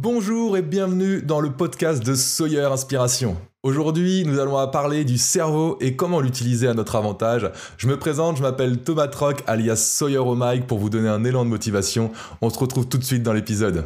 Bonjour 0.00 0.56
et 0.56 0.62
bienvenue 0.62 1.22
dans 1.22 1.40
le 1.40 1.50
podcast 1.50 2.06
de 2.06 2.14
Sawyer 2.14 2.60
Inspiration. 2.60 3.36
Aujourd'hui, 3.64 4.22
nous 4.24 4.38
allons 4.38 4.64
parler 4.68 5.04
du 5.04 5.18
cerveau 5.18 5.76
et 5.80 5.96
comment 5.96 6.20
l'utiliser 6.20 6.68
à 6.68 6.74
notre 6.74 6.94
avantage. 6.94 7.50
Je 7.78 7.88
me 7.88 7.98
présente, 7.98 8.36
je 8.36 8.42
m'appelle 8.42 8.78
Thomas 8.78 9.08
Troc 9.08 9.42
alias 9.48 9.74
Sawyer 9.74 10.18
au 10.18 10.36
pour 10.68 10.78
vous 10.78 10.88
donner 10.88 11.08
un 11.08 11.24
élan 11.24 11.44
de 11.44 11.50
motivation. 11.50 12.12
On 12.40 12.48
se 12.48 12.60
retrouve 12.60 12.86
tout 12.86 12.98
de 12.98 13.02
suite 13.02 13.24
dans 13.24 13.32
l'épisode. 13.32 13.84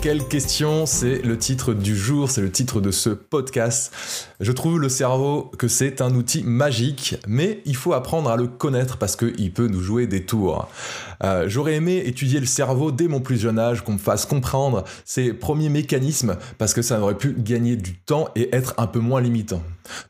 Quelle 0.00 0.26
question 0.26 0.86
C'est 0.86 1.20
le 1.22 1.36
titre 1.36 1.74
du 1.74 1.94
jour, 1.94 2.30
c'est 2.30 2.40
le 2.40 2.50
titre 2.50 2.80
de 2.80 2.90
ce 2.90 3.10
podcast. 3.10 3.92
Je 4.40 4.50
trouve 4.50 4.80
le 4.80 4.88
cerveau 4.88 5.50
que 5.58 5.68
c'est 5.68 6.00
un 6.00 6.14
outil 6.14 6.42
magique, 6.42 7.16
mais 7.28 7.60
il 7.66 7.76
faut 7.76 7.92
apprendre 7.92 8.30
à 8.30 8.36
le 8.36 8.46
connaître 8.46 8.96
parce 8.96 9.14
qu'il 9.14 9.52
peut 9.52 9.66
nous 9.66 9.80
jouer 9.80 10.06
des 10.06 10.24
tours. 10.24 10.68
Euh, 11.22 11.44
j'aurais 11.48 11.74
aimé 11.74 12.02
étudier 12.06 12.40
le 12.40 12.46
cerveau 12.46 12.92
dès 12.92 13.08
mon 13.08 13.20
plus 13.20 13.38
jeune 13.38 13.58
âge, 13.58 13.84
qu'on 13.84 13.92
me 13.92 13.98
fasse 13.98 14.24
comprendre 14.24 14.84
ses 15.04 15.34
premiers 15.34 15.68
mécanismes, 15.68 16.36
parce 16.56 16.72
que 16.72 16.80
ça 16.80 16.98
aurait 16.98 17.18
pu 17.18 17.34
gagner 17.36 17.76
du 17.76 17.94
temps 17.98 18.28
et 18.36 18.54
être 18.54 18.74
un 18.78 18.86
peu 18.86 19.00
moins 19.00 19.20
limitant. 19.20 19.62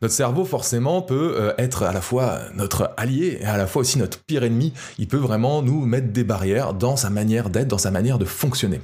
Notre 0.02 0.14
cerveau, 0.14 0.44
forcément, 0.44 1.02
peut 1.02 1.34
euh, 1.36 1.52
être 1.58 1.82
à 1.82 1.92
la 1.92 2.00
fois 2.00 2.38
notre 2.54 2.92
allié 2.96 3.38
et 3.40 3.44
à 3.44 3.56
la 3.56 3.66
fois 3.66 3.80
aussi 3.80 3.98
notre 3.98 4.20
pire 4.20 4.44
ennemi. 4.44 4.72
Il 4.98 5.08
peut 5.08 5.16
vraiment 5.16 5.62
nous 5.62 5.84
mettre 5.84 6.12
des 6.12 6.24
barrières 6.24 6.74
dans 6.74 6.96
sa 6.96 7.10
manière 7.10 7.50
d'être, 7.50 7.68
dans 7.68 7.78
sa 7.78 7.90
manière 7.90 8.18
de 8.18 8.24
fonctionner. 8.24 8.80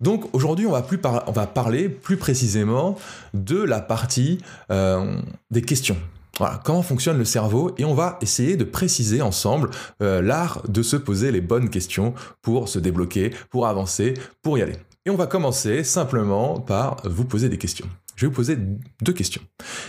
Donc 0.00 0.34
aujourd'hui, 0.34 0.66
on, 0.66 0.72
va 0.72 1.46
parler 1.46 1.88
plus 1.88 2.16
précisément 2.16 2.98
de 3.34 3.62
la 3.62 3.80
partie 3.80 4.38
euh, 4.70 5.16
des 5.50 5.62
questions. 5.62 5.96
Voilà, 6.38 6.60
comment 6.62 6.82
fonctionne 6.82 7.16
le 7.16 7.24
cerveau 7.24 7.74
et 7.78 7.84
on 7.86 7.94
va 7.94 8.18
essayer 8.20 8.56
de 8.56 8.64
préciser 8.64 9.22
ensemble 9.22 9.70
euh, 10.02 10.20
l'art 10.20 10.62
de 10.68 10.82
se 10.82 10.96
poser 10.96 11.32
les 11.32 11.40
bonnes 11.40 11.70
questions 11.70 12.12
pour 12.42 12.68
se 12.68 12.78
débloquer, 12.78 13.30
pour 13.48 13.66
avancer, 13.66 14.14
pour 14.42 14.58
y 14.58 14.62
aller. 14.62 14.76
Et 15.06 15.10
on 15.10 15.16
va 15.16 15.26
commencer 15.26 15.82
simplement 15.82 16.60
par 16.60 17.00
vous 17.04 17.24
poser 17.24 17.48
des 17.48 17.56
questions. 17.56 17.86
Je 18.16 18.26
vais 18.26 18.28
vous 18.28 18.34
poser 18.36 18.58
deux 19.00 19.12
questions. 19.12 19.42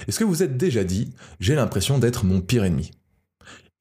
Est-ce 0.07 0.19
que 0.19 0.23
vous 0.23 0.41
êtes 0.41 0.55
déjà 0.55 0.85
dit 0.85 1.13
j'ai 1.41 1.55
l'impression 1.55 1.97
d'être 1.97 2.23
mon 2.23 2.39
pire 2.39 2.63
ennemi 2.63 2.91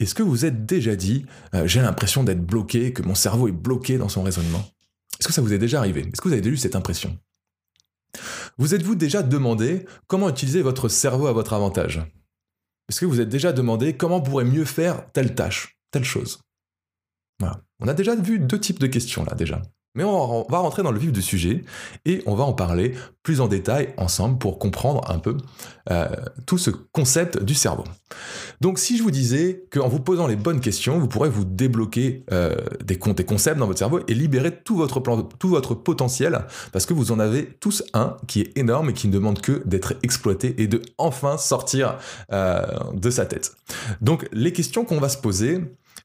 Est-ce 0.00 0.14
que 0.16 0.24
vous 0.24 0.44
êtes 0.44 0.66
déjà 0.66 0.96
dit 0.96 1.24
euh, 1.54 1.68
j'ai 1.68 1.82
l'impression 1.82 2.24
d'être 2.24 2.44
bloqué, 2.44 2.92
que 2.92 3.02
mon 3.02 3.14
cerveau 3.14 3.46
est 3.46 3.52
bloqué 3.52 3.96
dans 3.96 4.08
son 4.08 4.24
raisonnement 4.24 4.64
est-ce 5.18 5.28
que 5.28 5.34
ça 5.34 5.42
vous 5.42 5.52
est 5.52 5.58
déjà 5.58 5.78
arrivé? 5.78 6.00
Est-ce 6.00 6.20
que 6.20 6.28
vous 6.28 6.32
avez 6.32 6.42
déjà 6.42 6.54
eu 6.54 6.58
cette 6.58 6.76
impression? 6.76 7.18
Vous 8.58 8.74
êtes-vous 8.74 8.94
déjà 8.94 9.22
demandé 9.22 9.86
comment 10.06 10.28
utiliser 10.28 10.62
votre 10.62 10.88
cerveau 10.88 11.26
à 11.26 11.32
votre 11.32 11.52
avantage? 11.52 12.00
Est-ce 12.88 13.00
que 13.00 13.06
vous 13.06 13.20
êtes 13.20 13.28
déjà 13.28 13.52
demandé 13.52 13.96
comment 13.96 14.20
pourrait 14.20 14.44
mieux 14.44 14.64
faire 14.64 15.10
telle 15.12 15.34
tâche, 15.34 15.76
telle 15.90 16.04
chose? 16.04 16.40
Voilà. 17.40 17.62
On 17.80 17.88
a 17.88 17.94
déjà 17.94 18.14
vu 18.14 18.38
deux 18.38 18.60
types 18.60 18.78
de 18.78 18.86
questions 18.86 19.24
là 19.24 19.34
déjà. 19.34 19.60
Mais 19.96 20.04
on 20.04 20.46
va 20.48 20.58
rentrer 20.58 20.82
dans 20.82 20.92
le 20.92 20.98
vif 20.98 21.10
du 21.10 21.22
sujet 21.22 21.64
et 22.04 22.22
on 22.26 22.34
va 22.34 22.44
en 22.44 22.52
parler 22.52 22.94
plus 23.22 23.40
en 23.40 23.48
détail 23.48 23.92
ensemble 23.96 24.38
pour 24.38 24.60
comprendre 24.60 25.10
un 25.10 25.18
peu 25.18 25.36
euh, 25.90 26.06
tout 26.46 26.58
ce 26.58 26.70
concept 26.70 27.42
du 27.42 27.54
cerveau. 27.54 27.82
Donc 28.60 28.78
si 28.78 28.96
je 28.96 29.02
vous 29.02 29.10
disais 29.10 29.64
qu'en 29.72 29.88
vous 29.88 29.98
posant 29.98 30.28
les 30.28 30.36
bonnes 30.36 30.60
questions, 30.60 30.98
vous 30.98 31.08
pourrez 31.08 31.28
vous 31.28 31.44
débloquer 31.44 32.24
euh, 32.30 32.54
des, 32.84 32.96
des 32.96 33.24
concepts 33.24 33.58
dans 33.58 33.66
votre 33.66 33.80
cerveau 33.80 34.00
et 34.06 34.14
libérer 34.14 34.52
tout 34.62 34.76
votre, 34.76 35.00
plan, 35.00 35.22
tout 35.22 35.48
votre 35.48 35.74
potentiel 35.74 36.44
parce 36.72 36.86
que 36.86 36.94
vous 36.94 37.10
en 37.10 37.18
avez 37.18 37.46
tous 37.46 37.82
un 37.94 38.16
qui 38.28 38.42
est 38.42 38.56
énorme 38.56 38.90
et 38.90 38.92
qui 38.92 39.08
ne 39.08 39.12
demande 39.12 39.40
que 39.40 39.60
d'être 39.66 39.94
exploité 40.04 40.62
et 40.62 40.68
de 40.68 40.82
enfin 40.98 41.38
sortir 41.38 41.98
euh, 42.32 42.64
de 42.92 43.10
sa 43.10 43.26
tête. 43.26 43.54
Donc 44.00 44.28
les 44.30 44.52
questions 44.52 44.84
qu'on 44.84 45.00
va 45.00 45.08
se 45.08 45.18
poser, 45.18 45.62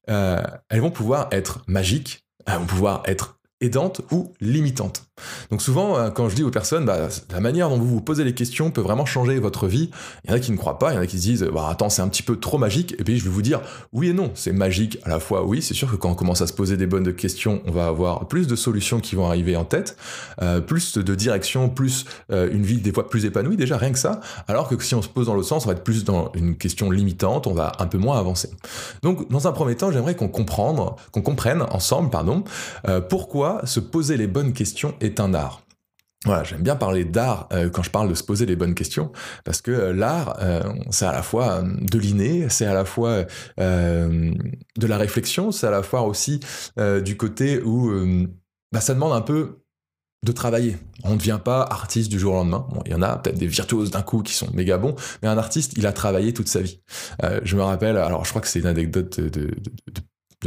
elles 0.08 0.82
vont 0.82 0.92
pouvoir 0.92 1.28
être 1.32 1.64
magiques, 1.68 2.26
elles 2.48 2.58
vont 2.58 2.66
pouvoir 2.66 3.04
être 3.06 3.41
aidante 3.62 4.02
ou 4.12 4.34
limitante. 4.42 5.02
Donc 5.50 5.62
souvent, 5.62 5.98
euh, 5.98 6.10
quand 6.10 6.30
je 6.30 6.36
dis 6.36 6.44
aux 6.44 6.52
personnes, 6.52 6.86
bah, 6.86 7.10
la 7.32 7.40
manière 7.40 7.70
dont 7.70 7.78
vous 7.78 7.88
vous 7.88 8.02
posez 8.02 8.24
les 8.24 8.34
questions 8.34 8.72
peut 8.72 8.82
vraiment 8.82 9.06
changer 9.06 9.40
votre 9.40 9.68
vie. 9.68 9.90
Il 10.24 10.30
y 10.30 10.34
en 10.34 10.38
a 10.38 10.40
qui 10.40 10.52
ne 10.52 10.58
croient 10.58 10.80
pas, 10.80 10.92
il 10.92 10.96
y 10.96 10.98
en 10.98 11.02
a 11.02 11.08
qui 11.08 11.18
se 11.18 11.24
disent, 11.24 11.48
bah, 11.54 11.68
attends, 11.70 11.90
c'est 11.90 12.02
un 12.02 12.08
petit 12.08 12.24
peu 12.24 12.38
trop 12.38 12.58
magique. 12.58 12.96
Et 13.00 13.04
puis 13.04 13.18
je 13.18 13.24
vais 13.24 13.30
vous 13.30 13.42
dire, 13.42 13.62
oui 13.94 14.10
et 14.10 14.14
non, 14.14 14.32
c'est 14.36 14.54
magique 14.54 15.00
à 15.04 15.10
la 15.10 15.20
fois. 15.20 15.46
Oui, 15.46 15.62
c'est 15.62 15.74
sûr 15.74 15.90
que 15.90 15.96
quand 15.96 16.10
on 16.10 16.16
commence 16.16 16.42
à 16.42 16.48
se 16.48 16.54
poser 16.54 16.78
des 16.78 16.88
bonnes 16.88 17.14
questions, 17.14 17.62
on 17.66 17.72
va 17.72 17.88
avoir 17.88 18.28
plus 18.28 18.48
de 18.48 18.56
solutions 18.56 19.00
qui 19.00 19.16
vont 19.16 19.26
arriver 19.26 19.56
en 19.56 19.66
tête, 19.66 19.98
euh, 20.42 20.62
plus 20.62 20.98
de 20.98 21.16
direction, 21.16 21.70
plus 21.70 22.06
euh, 22.32 22.50
une 22.52 22.64
vie 22.64 22.78
des 22.78 22.92
fois 22.92 23.10
plus 23.10 23.26
épanouie, 23.26 23.58
déjà 23.58 23.78
rien 23.78 23.92
que 23.92 24.00
ça. 24.00 24.22
Alors 24.48 24.68
que 24.68 24.82
si 24.84 24.96
on 24.96 25.02
se 25.02 25.10
pose 25.10 25.28
dans 25.28 25.34
l'autre 25.34 25.48
sens, 25.48 25.66
on 25.66 25.68
va 25.68 25.74
être 25.74 25.84
plus 25.84 26.04
dans 26.04 26.32
une 26.36 26.56
question 26.56 26.90
limitante, 26.90 27.48
on 27.48 27.54
va 27.54 27.74
un 27.80 27.88
peu 27.88 27.98
moins 27.98 28.18
avancer. 28.18 28.50
Donc 29.02 29.30
dans 29.30 29.48
un 29.48 29.52
premier 29.52 29.76
temps, 29.76 29.92
j'aimerais 29.92 30.16
qu'on 30.16 30.28
comprenne, 30.28 30.78
qu'on 31.12 31.22
comprenne 31.22 31.64
ensemble, 31.72 32.10
pardon, 32.10 32.44
pourquoi 33.10 33.62
se 33.66 33.80
poser 33.80 34.18
les 34.18 34.28
bonnes 34.28 34.54
questions 34.54 34.94
est 35.02 35.11
un 35.20 35.34
art. 35.34 35.62
Voilà, 36.26 36.44
j'aime 36.44 36.62
bien 36.62 36.76
parler 36.76 37.04
d'art 37.04 37.50
euh, 37.52 37.72
quand 37.72 37.82
je 37.82 37.90
parle 37.90 38.08
de 38.08 38.14
se 38.14 38.24
poser 38.24 38.46
les 38.46 38.56
bonnes 38.56 38.76
questions, 38.76 39.12
parce 39.44 39.60
que 39.62 39.72
euh, 39.72 39.94
l'art, 39.94 40.38
euh, 40.40 40.62
c'est 40.92 41.06
à 41.06 41.12
la 41.12 41.24
fois 41.24 41.64
de 41.64 41.98
l'inné, 41.98 42.48
c'est 42.50 42.68
à 42.68 42.76
la 42.76 42.86
fois 42.86 43.26
de 43.58 44.88
la 44.88 44.98
réflexion, 44.98 45.52
c'est 45.52 45.66
à 45.68 45.72
la 45.72 45.84
fois 45.84 46.02
aussi 46.04 46.40
du 47.04 47.18
côté 47.18 47.62
où 47.62 47.92
bah, 48.72 48.82
ça 48.82 48.94
demande 48.94 49.14
un 49.14 49.22
peu 49.22 49.64
de 50.24 50.32
travailler. 50.32 50.78
On 51.04 51.14
ne 51.14 51.18
devient 51.18 51.40
pas 51.44 51.64
artiste 51.64 52.12
du 52.12 52.20
jour 52.20 52.34
au 52.34 52.38
lendemain. 52.38 52.68
Bon, 52.70 52.82
il 52.86 52.92
y 52.92 52.96
en 52.96 53.02
a 53.02 53.18
peut-être 53.18 53.40
des 53.40 53.48
virtuoses 53.48 53.90
d'un 53.90 54.04
coup 54.04 54.22
qui 54.22 54.34
sont 54.34 54.48
méga 54.54 54.78
bons, 54.78 54.96
mais 55.22 55.28
un 55.28 55.38
artiste, 55.38 55.74
il 55.78 55.88
a 55.88 55.94
travaillé 55.94 56.34
toute 56.34 56.48
sa 56.48 56.62
vie. 56.62 56.82
je 57.44 57.56
me 57.56 57.64
rappelle, 57.64 57.98
alors 57.98 58.26
je 58.26 58.30
crois 58.30 58.42
que 58.42 58.48
c'est 58.48 58.60
une 58.60 58.68
anecdote 58.68 59.20
de 59.20 59.52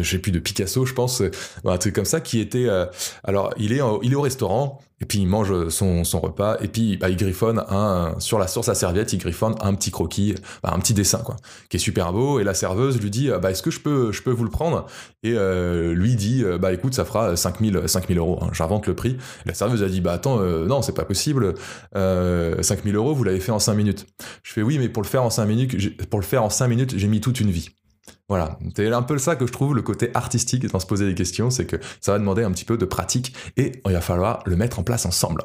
je 0.02 0.10
sais 0.10 0.18
plus 0.18 0.32
de 0.32 0.38
Picasso, 0.38 0.84
je 0.84 0.94
pense, 0.94 1.20
euh, 1.20 1.30
un 1.64 1.78
truc 1.78 1.94
comme 1.94 2.04
ça, 2.04 2.20
qui 2.20 2.40
était, 2.40 2.66
euh, 2.68 2.86
alors 3.22 3.52
il 3.56 3.72
est, 3.72 3.80
il 4.02 4.12
est 4.12 4.16
au 4.16 4.20
restaurant 4.20 4.80
et 5.00 5.06
puis 5.06 5.18
il 5.18 5.26
mange 5.26 5.68
son, 5.68 6.04
son 6.04 6.20
repas 6.20 6.56
et 6.60 6.68
puis 6.68 6.96
bah, 6.96 7.10
il 7.10 7.16
griffonne 7.16 7.64
un 7.68 8.14
sur 8.20 8.38
la 8.38 8.46
sur 8.46 8.64
sa 8.64 8.74
serviette, 8.74 9.12
il 9.12 9.18
griffonne 9.18 9.54
un 9.60 9.74
petit 9.74 9.90
croquis, 9.90 10.36
bah, 10.62 10.72
un 10.72 10.78
petit 10.78 10.94
dessin 10.94 11.18
quoi, 11.18 11.36
qui 11.68 11.76
est 11.76 11.80
super 11.80 12.12
beau 12.12 12.38
et 12.38 12.44
la 12.44 12.54
serveuse 12.54 13.00
lui 13.00 13.10
dit 13.10 13.28
bah 13.42 13.50
est-ce 13.50 13.62
que 13.62 13.72
je 13.72 13.80
peux 13.80 14.12
je 14.12 14.22
peux 14.22 14.30
vous 14.30 14.44
le 14.44 14.50
prendre? 14.50 14.86
Et 15.24 15.34
euh, 15.34 15.92
lui 15.94 16.14
dit 16.14 16.44
bah 16.60 16.72
écoute 16.72 16.94
ça 16.94 17.04
fera 17.04 17.36
5000 17.36 17.82
5000 17.86 18.18
euros, 18.18 18.38
hein, 18.40 18.50
j'invente 18.52 18.86
le 18.86 18.94
prix. 18.94 19.16
Et 19.44 19.48
la 19.48 19.54
serveuse 19.54 19.82
a 19.82 19.88
dit 19.88 20.00
bah 20.00 20.12
attends 20.12 20.38
non 20.38 20.80
c'est 20.80 20.94
pas 20.94 21.04
possible, 21.04 21.54
5000 21.92 22.94
euros 22.94 23.14
vous 23.14 23.24
l'avez 23.24 23.40
fait 23.40 23.52
en 23.52 23.58
5 23.58 23.74
minutes. 23.74 24.06
Je 24.44 24.52
fais 24.52 24.62
oui 24.62 24.78
mais 24.78 24.88
pour 24.88 25.02
le 25.02 25.08
faire 25.08 25.24
en 25.24 25.30
5 25.30 25.44
minutes 25.44 26.08
pour 26.08 26.20
le 26.20 26.24
faire 26.24 26.44
en 26.44 26.50
5 26.50 26.68
minutes 26.68 26.94
j'ai 26.96 27.08
mis 27.08 27.20
toute 27.20 27.40
une 27.40 27.50
vie. 27.50 27.70
Voilà, 28.28 28.58
c'est 28.74 28.90
un 28.90 29.02
peu 29.02 29.18
ça 29.18 29.36
que 29.36 29.46
je 29.46 29.52
trouve 29.52 29.74
le 29.74 29.82
côté 29.82 30.10
artistique 30.14 30.66
dans 30.66 30.80
se 30.80 30.86
poser 30.86 31.06
des 31.06 31.14
questions, 31.14 31.50
c'est 31.50 31.66
que 31.66 31.76
ça 32.00 32.12
va 32.12 32.18
demander 32.18 32.42
un 32.42 32.50
petit 32.52 32.64
peu 32.64 32.78
de 32.78 32.86
pratique 32.86 33.34
et 33.56 33.82
il 33.84 33.92
va 33.92 34.00
falloir 34.00 34.42
le 34.46 34.56
mettre 34.56 34.78
en 34.78 34.82
place 34.82 35.04
ensemble. 35.04 35.42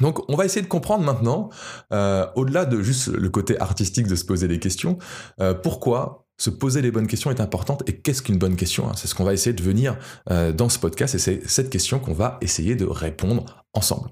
Donc 0.00 0.28
on 0.28 0.36
va 0.36 0.44
essayer 0.44 0.62
de 0.62 0.68
comprendre 0.68 1.04
maintenant, 1.04 1.50
euh, 1.92 2.26
au-delà 2.34 2.66
de 2.66 2.80
juste 2.82 3.08
le 3.08 3.28
côté 3.30 3.60
artistique 3.60 4.06
de 4.06 4.14
se 4.14 4.24
poser 4.24 4.48
des 4.48 4.58
questions, 4.58 4.98
euh, 5.40 5.54
pourquoi 5.54 6.23
se 6.36 6.50
poser 6.50 6.82
les 6.82 6.90
bonnes 6.90 7.06
questions 7.06 7.30
est 7.30 7.40
importante 7.40 7.82
et 7.88 7.96
qu'est-ce 7.96 8.22
qu'une 8.22 8.38
bonne 8.38 8.56
question 8.56 8.88
hein? 8.88 8.92
C'est 8.96 9.06
ce 9.06 9.14
qu'on 9.14 9.24
va 9.24 9.32
essayer 9.32 9.52
de 9.52 9.62
venir 9.62 9.96
euh, 10.30 10.52
dans 10.52 10.68
ce 10.68 10.78
podcast 10.78 11.14
et 11.14 11.18
c'est 11.18 11.48
cette 11.48 11.70
question 11.70 11.98
qu'on 12.00 12.12
va 12.12 12.38
essayer 12.40 12.74
de 12.74 12.84
répondre 12.84 13.64
ensemble. 13.72 14.10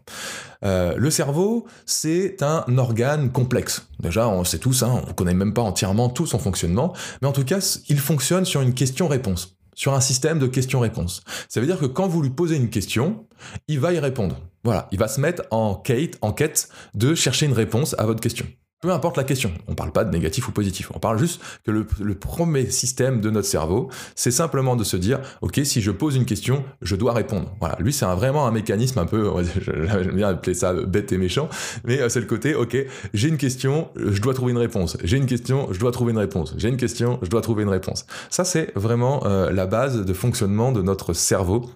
Euh, 0.65 0.95
le 0.97 1.11
cerveau, 1.11 1.67
c'est 1.87 2.43
un 2.43 2.65
organe 2.79 3.33
complexe. 3.33 3.89
Déjà, 4.01 4.29
on 4.29 4.45
sait 4.45 4.59
tous, 4.59 4.83
hein, 4.83 5.03
on 5.09 5.13
connaît 5.13 5.35
même 5.35 5.55
pas 5.55 5.63
entièrement 5.63 6.09
tout 6.09 6.27
son 6.27 6.39
fonctionnement, 6.39 6.95
mais 7.21 7.29
en 7.29 7.33
tout 7.33 7.45
cas, 7.45 7.59
il 7.89 7.99
fonctionne 7.99 8.45
sur 8.45 8.61
une 8.61 8.75
question-réponse, 8.75 9.57
sur 9.75 9.95
un 9.95 10.01
système 10.01 10.39
de 10.39 10.47
questions-réponses. 10.47 11.23
Ça 11.49 11.61
veut 11.61 11.67
dire 11.67 11.79
que 11.79 11.87
quand 11.87 12.07
vous 12.07 12.23
lui 12.23 12.31
posez 12.31 12.57
une 12.57 12.71
question, 12.71 13.27
il 13.67 13.81
va 13.81 13.93
y 13.93 13.99
répondre. 13.99 14.39
Voilà, 14.65 14.89
il 14.93 14.99
va 14.99 15.09
se 15.09 15.21
mettre 15.21 15.43
en 15.51 15.75
quête, 15.75 16.19
en 16.23 16.33
quête 16.33 16.69
de 16.95 17.17
chercher 17.17 17.47
une 17.47 17.53
réponse 17.53 17.97
à 17.99 18.07
votre 18.07 18.21
question. 18.21 18.47
Peu 18.83 18.91
importe 18.91 19.17
la 19.17 19.23
question, 19.23 19.53
on 19.69 19.71
ne 19.71 19.77
parle 19.77 19.93
pas 19.93 20.03
de 20.03 20.11
négatif 20.11 20.49
ou 20.49 20.51
positif, 20.51 20.91
on 20.93 20.99
parle 20.99 21.17
juste 21.17 21.41
que 21.65 21.71
le, 21.71 22.15
premier 22.17 22.69
système 22.69 23.21
de 23.21 23.31
notre 23.31 23.47
cerveau, 23.47 23.89
c'est 24.17 24.33
simplement 24.33 24.75
de 24.75 24.83
se 24.83 24.97
dire, 24.97 25.21
ok, 25.41 25.61
si 25.63 25.81
je 25.81 25.93
pose 25.93 26.17
une 26.17 26.25
question, 26.25 26.65
je 26.83 26.97
dois 26.97 27.13
répondre. 27.13 27.55
Voilà, 27.61 27.77
lui 27.79 27.93
c'est 27.93 28.07
vraiment 28.07 28.45
un 28.45 28.51
mécanisme 28.51 28.99
un 28.99 29.07
peu, 29.07 29.31
j'aime 29.65 30.17
bien 30.17 30.31
appeler 30.31 30.55
ça 30.55 30.73
bête 30.73 31.13
et 31.13 31.17
méchant, 31.17 31.49
mais 31.85 32.01
euh, 32.01 32.09
c'est 32.09 32.19
le 32.19 32.27
côté, 32.27 32.57
ok, 32.57 32.77
j'ai 33.15 33.29
une 33.29 33.37
question, 33.37 33.89
je 33.95 34.21
dois 34.21 34.35
trouver 34.35 34.51
une 34.51 34.59
réponse. 34.59 34.97
J'ai 35.05 35.17
une 35.17 35.27
question, 35.27 35.69
je 35.71 35.79
dois 35.79 35.93
trouver 35.93 36.11
une 36.11 36.19
réponse. 36.19 36.53
J'ai 36.57 36.69
une 36.69 36.77
question, 36.77 37.21
je 37.23 37.31
dois 37.31 37.41
trouver 37.41 37.63
une 37.63 37.69
réponse. 37.69 38.05
Ça 38.31 38.45
c'est 38.45 38.73
vraiment 38.75 39.25
euh, 39.27 39.53
la 39.53 39.67
base 39.67 40.05
de 40.05 40.13
fonctionnement 40.13 40.73
de 40.73 40.83
notre 40.83 41.13
cerveau 41.13 41.71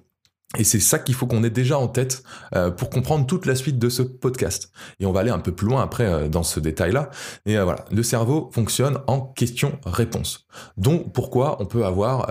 Et 0.56 0.64
c'est 0.64 0.80
ça 0.80 1.00
qu'il 1.00 1.14
faut 1.14 1.26
qu'on 1.26 1.42
ait 1.42 1.50
déjà 1.50 1.76
en 1.76 1.88
tête 1.88 2.22
euh, 2.54 2.70
pour 2.70 2.88
comprendre 2.88 3.26
toute 3.26 3.46
la 3.46 3.56
suite 3.56 3.78
de 3.78 3.88
ce 3.88 4.02
podcast. 4.02 4.70
Et 5.00 5.06
on 5.06 5.12
va 5.12 5.20
aller 5.20 5.30
un 5.30 5.40
peu 5.40 5.52
plus 5.52 5.66
loin 5.66 5.82
après 5.82 6.06
euh, 6.06 6.28
dans 6.28 6.44
ce 6.44 6.60
détail-là. 6.60 7.10
Et 7.46 7.58
euh, 7.58 7.64
voilà, 7.64 7.84
le 7.90 8.02
cerveau 8.04 8.48
fonctionne 8.52 8.98
en 9.08 9.20
question-réponse. 9.20 10.46
Donc 10.76 11.12
pourquoi 11.12 11.60
on 11.60 11.66
peut 11.66 11.84
avoir... 11.84 12.30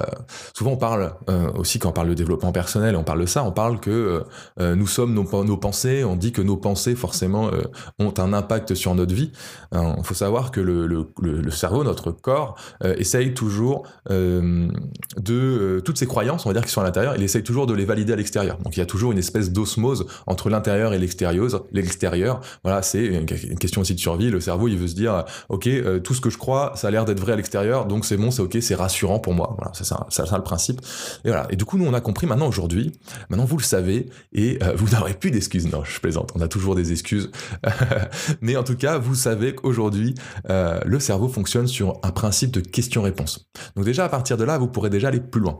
souvent 0.56 0.72
on 0.72 0.78
parle 0.78 1.14
aussi 1.56 1.78
quand 1.78 1.90
on 1.90 1.94
parle 1.94 2.10
de 2.10 2.14
développement 2.16 2.52
personnel, 2.52 2.96
on 2.96 3.04
parle 3.04 3.22
de 3.22 3.26
ça, 3.28 3.44
on 3.44 3.52
parle 3.52 3.80
que 3.80 4.24
nous 4.60 4.88
sommes 4.88 5.14
nos, 5.14 5.58
pensées, 5.58 6.04
on 6.04 6.16
dit 6.16 6.32
que 6.32 6.42
nos 6.42 6.58
pensées 6.58 6.96
forcément 6.96 7.52
ont 8.00 8.14
un 8.18 8.34
impact 8.34 8.74
sur 8.74 8.96
notre 8.96 9.14
vie. 9.14 9.32
Il 9.74 10.04
faut 10.04 10.16
savoir 10.16 10.50
que 10.50 10.60
le, 10.60 11.52
cerveau, 11.52 11.84
notre 11.84 12.10
corps, 12.12 12.56
essaye 12.84 13.36
toujours 13.36 13.84
de... 14.10 15.80
toutes 15.86 15.98
ces 16.00 16.08
croyances, 16.08 16.48
on 16.48 16.50
va 16.50 16.54
dire, 16.54 16.66
qui 16.66 16.72
sont 16.72 16.82
à 16.82 16.86
l'intérieur, 16.86 17.16
il 17.16 17.22
essaye 17.22 17.44
toujours 17.44 17.68
de 17.68 17.76
les 17.76 17.86
valider 17.86 18.05
à 18.13 18.16
l'extérieur. 18.16 18.57
Donc 18.60 18.78
il 18.78 18.80
y 18.80 18.84
a 18.84 18.86
toujours 18.86 19.12
une 19.12 19.18
espèce 19.18 19.52
d'osmose 19.52 20.06
entre 20.28 20.50
l'intérieur 20.50 20.94
et 20.94 21.00
l'extérieur. 21.00 21.36
L'extérieur, 21.72 22.42
voilà, 22.63 22.81
c'est 22.81 23.06
une, 23.06 23.25
question 23.25 23.81
aussi 23.81 23.96
de 23.96 24.00
survie. 24.00 24.30
Le 24.30 24.40
cerveau, 24.40 24.68
il 24.68 24.78
veut 24.78 24.88
se 24.88 24.96
dire, 24.96 25.25
ok, 25.50 25.68
euh, 25.68 26.00
tout 26.00 26.13
ce 26.13 26.22
que 26.22 26.30
je 26.30 26.38
crois, 26.38 26.74
ça 26.75 26.88
a 26.88 26.92
l'air 26.92 27.06
d'être 27.06 27.19
vrai 27.19 27.34
à 27.34 27.36
l'extérieur, 27.36 27.86
donc 27.86 28.06
c'est 28.06 28.18
bon, 28.18 28.31
c'est 28.31 28.42
ok, 28.42 28.57
c'est 28.62 28.75
rassurant 28.75 29.19
pour 29.19 29.34
moi. 29.34 29.56
Voilà, 29.57 29.72
c'est 29.74 29.84
ça, 29.84 30.06
ça, 30.10 30.25
le 30.36 30.44
principe. 30.44 30.81
Et 31.24 31.30
voilà. 31.30 31.48
Et 31.50 31.56
du 31.56 31.66
coup, 31.66 31.78
nous, 31.78 31.86
on 31.86 31.94
a 31.94 32.02
compris 32.02 32.28
maintenant 32.28 32.48
aujourd'hui. 32.48 32.92
Maintenant, 33.30 33.46
vous 33.46 33.57
le 33.57 33.63
savez, 33.63 34.10
et 34.34 34.60
euh, 34.63 34.74
vous 34.75 34.90
n'aurez 34.96 35.13
plus 35.13 35.31
d'excuses. 35.31 35.72
Non, 35.72 35.84
je 35.84 36.00
plaisante. 36.00 36.31
On 36.36 36.42
a 36.42 36.48
toujours 36.48 36.75
des 36.75 36.92
excuses, 36.92 37.31
mais 38.42 38.56
en 38.56 38.63
tout 38.63 38.75
cas, 38.75 38.98
vous 38.98 39.16
savez 39.16 39.56
qu'aujourd'hui, 39.56 40.16
euh, 40.50 40.80
le 40.86 41.00
cerveau 41.00 41.28
fonctionne 41.28 41.68
sur 41.68 42.00
un 42.04 42.12
principe 42.12 42.51
de 42.51 42.62
question-réponse. 42.62 43.48
Donc 43.75 43.86
déjà, 43.86 44.06
à 44.06 44.10
partir 44.10 44.38
de 44.38 44.44
là, 44.44 44.58
vous 44.58 44.68
pourrez 44.68 44.90
déjà 44.90 45.10
aller 45.10 45.19
plus 45.19 45.42
loin. 45.42 45.58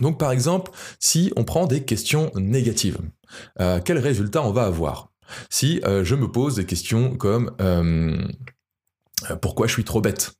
Donc 0.00 0.18
par 0.18 0.32
exemple, 0.32 0.70
si 0.98 1.32
on 1.36 1.44
prend 1.44 1.66
des 1.66 1.84
questions 1.84 2.30
négatives, 2.34 2.98
euh, 3.60 3.80
quel 3.84 3.98
résultat 3.98 4.42
on 4.42 4.52
va 4.52 4.64
avoir? 4.64 5.10
Si 5.50 5.80
euh, 5.84 6.04
je 6.04 6.14
me 6.14 6.30
pose 6.30 6.56
des 6.56 6.64
questions 6.64 7.16
comme 7.16 7.54
euh, 7.60 8.16
pourquoi 9.42 9.66
je 9.66 9.72
suis 9.72 9.84
trop 9.84 10.00
bête? 10.00 10.32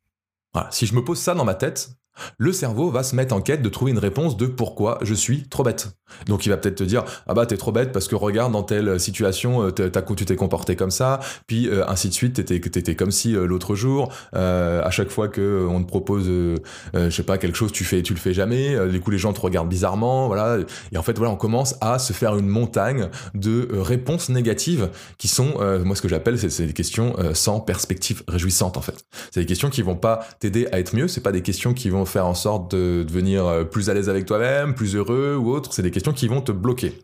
Si 0.70 0.86
je 0.86 0.94
me 0.94 1.04
pose 1.04 1.18
ça 1.18 1.34
dans 1.34 1.44
ma 1.44 1.54
tête, 1.54 1.90
le 2.38 2.52
cerveau 2.52 2.90
va 2.90 3.02
se 3.02 3.14
mettre 3.16 3.34
en 3.34 3.40
quête 3.40 3.62
de 3.62 3.68
trouver 3.68 3.92
une 3.92 3.98
réponse 3.98 4.36
de 4.36 4.46
pourquoi 4.46 4.98
je 5.02 5.14
suis 5.14 5.48
trop 5.48 5.62
bête. 5.62 5.88
Donc 6.26 6.46
il 6.46 6.48
va 6.48 6.56
peut-être 6.56 6.76
te 6.76 6.84
dire 6.84 7.04
ah 7.26 7.34
bah 7.34 7.46
t'es 7.46 7.56
trop 7.56 7.72
bête 7.72 7.92
parce 7.92 8.08
que 8.08 8.14
regarde 8.14 8.52
dans 8.52 8.62
telle 8.62 8.98
situation 8.98 9.64
euh, 9.64 9.70
tu 10.16 10.24
t'es 10.24 10.36
comporté 10.36 10.76
comme 10.76 10.90
ça, 10.90 11.20
puis 11.46 11.68
euh, 11.68 11.86
ainsi 11.88 12.08
de 12.08 12.14
suite 12.14 12.34
t'étais 12.34 12.60
t'étais 12.60 12.94
comme 12.94 13.10
si 13.10 13.36
euh, 13.36 13.46
l'autre 13.46 13.74
jour 13.74 14.12
à 14.32 14.90
chaque 14.90 15.10
fois 15.10 15.28
que 15.28 15.66
on 15.68 15.82
te 15.82 15.86
propose 15.86 16.26
je 16.26 17.10
sais 17.10 17.22
pas 17.22 17.38
quelque 17.38 17.56
chose 17.56 17.72
tu 17.72 17.84
fais 17.84 18.02
tu 18.02 18.14
le 18.14 18.18
fais 18.18 18.32
jamais, 18.32 18.76
du 18.88 19.00
coup 19.00 19.10
les 19.10 19.18
gens 19.18 19.32
te 19.32 19.40
regardent 19.40 19.68
bizarrement 19.68 20.26
voilà 20.26 20.58
et 20.92 20.98
en 20.98 21.02
fait 21.02 21.16
voilà 21.16 21.32
on 21.32 21.36
commence 21.36 21.76
à 21.80 21.98
se 21.98 22.12
faire 22.12 22.36
une 22.36 22.46
montagne 22.46 23.08
de 23.34 23.68
réponses 23.72 24.28
négatives 24.28 24.90
qui 25.18 25.28
sont 25.28 25.54
moi 25.84 25.94
ce 25.94 26.02
que 26.02 26.08
j'appelle 26.08 26.38
c'est 26.38 26.66
des 26.66 26.72
questions 26.72 27.14
sans 27.34 27.60
perspective 27.60 28.22
réjouissante 28.28 28.76
en 28.76 28.82
fait. 28.82 29.04
C'est 29.32 29.40
des 29.40 29.46
questions 29.46 29.70
qui 29.70 29.82
vont 29.82 29.96
pas 29.96 30.20
t'aider 30.40 30.66
à 30.72 30.78
être 30.78 30.94
mieux, 30.94 31.08
c'est 31.08 31.20
pas 31.20 31.32
des 31.32 31.42
questions 31.42 31.74
qui 31.74 31.90
vont 31.90 32.04
faire 32.08 32.26
en 32.26 32.34
sorte 32.34 32.74
de 32.74 33.02
devenir 33.02 33.68
plus 33.70 33.90
à 33.90 33.94
l'aise 33.94 34.08
avec 34.08 34.26
toi-même, 34.26 34.74
plus 34.74 34.96
heureux 34.96 35.36
ou 35.36 35.50
autre, 35.50 35.72
c'est 35.72 35.82
des 35.82 35.90
questions 35.90 36.12
qui 36.12 36.28
vont 36.28 36.40
te 36.40 36.52
bloquer. 36.52 36.98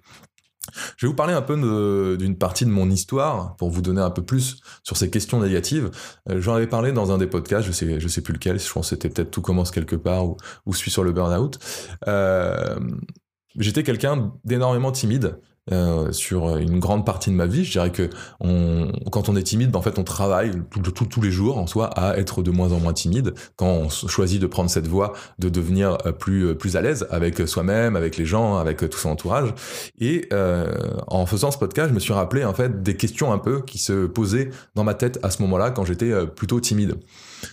Je 0.97 1.07
vais 1.07 1.11
vous 1.11 1.17
parler 1.17 1.35
un 1.35 1.43
peu 1.43 2.17
d'une 2.19 2.37
partie 2.37 2.65
de 2.65 2.71
mon 2.71 2.91
histoire 2.91 3.57
pour 3.57 3.71
vous 3.71 3.83
donner 3.83 4.01
un 4.01 4.11
peu 4.11 4.23
plus 4.23 4.61
sur 4.83 4.97
ces 4.97 5.11
questions 5.11 5.41
négatives. 5.41 5.91
Euh, 6.31 6.41
j'en 6.41 6.55
avais 6.55 6.67
parlé 6.67 6.93
dans 6.93 7.13
un 7.13 7.19
des 7.19 7.27
podcasts, 7.27 7.67
je 7.67 7.73
sais, 7.73 8.01
je 8.01 8.09
sais 8.09 8.23
plus 8.23 8.33
lequel, 8.33 8.59
je 8.59 8.73
pense 8.73 8.91
que 8.91 8.97
c'était 8.97 9.09
peut-être 9.09 9.31
Tout 9.31 9.43
commence 9.43 9.71
quelque 9.71 9.97
part 9.97 10.27
ou, 10.27 10.37
ou 10.67 10.75
Suis 10.75 10.91
sur 10.91 11.05
le 11.05 11.13
burn-out. 11.13 11.59
Euh, 12.09 12.79
j'étais 13.59 13.83
quelqu'un 13.83 14.33
d'énormément 14.45 14.93
timide 14.93 15.39
euh, 15.73 16.13
sur 16.13 16.59
une 16.59 16.79
grande 16.79 17.07
partie 17.07 17.31
de 17.31 17.35
ma 17.35 17.47
vie. 17.47 17.65
Je 17.65 17.73
dirais 17.73 17.91
que 17.91 18.11
quand 19.11 19.29
on 19.31 19.37
est 19.37 19.43
timide, 19.43 19.71
ben, 19.71 19.79
en 19.79 19.83
fait, 19.83 19.99
on 19.99 20.05
travaille 20.05 20.53
tous 20.71 21.21
les 21.23 21.31
jours 21.31 21.57
en 21.57 21.67
soi 21.67 21.87
à 21.99 22.19
être 22.19 22.43
de 22.43 22.51
moins 22.51 22.73
en 22.73 22.81
moins 22.81 22.93
timide. 22.93 23.33
Quand 23.57 23.67
on 23.67 23.89
choisit 23.89 24.41
de 24.43 24.47
prendre 24.47 24.69
cette 24.69 24.87
voie, 24.87 25.15
de 25.39 25.49
devenir 25.49 25.97
euh, 26.05 26.13
plus 26.13 26.49
euh, 26.49 26.55
plus 26.55 26.77
à 26.77 26.83
l'aise 26.83 27.07
avec 27.11 27.49
soi-même, 27.49 27.97
avec 27.97 28.19
les 28.19 28.27
gens, 28.27 28.59
avec 28.59 28.79
tout 28.91 28.99
son 28.99 29.11
entourage. 29.11 29.55
Et 29.99 30.29
en 31.07 31.27
faisant 31.27 31.51
ce 31.51 31.59
podcast, 31.59 31.89
je 31.89 31.95
me 31.95 32.01
suis 32.01 32.13
rappelé 32.13 32.45
en 32.45 32.53
fait 32.53 32.83
des 32.83 32.97
questions 32.97 33.33
un 33.33 33.39
peu 33.39 33.63
qui 33.63 33.79
se 33.79 34.07
posaient 34.07 34.51
dans 34.75 34.85
ma 34.85 34.95
tête 34.95 35.19
à 35.23 35.31
ce 35.31 35.41
moment-là 35.43 35.71
quand 35.71 35.85
j'étais 35.85 36.13
plutôt 36.27 36.61
timide 36.61 36.97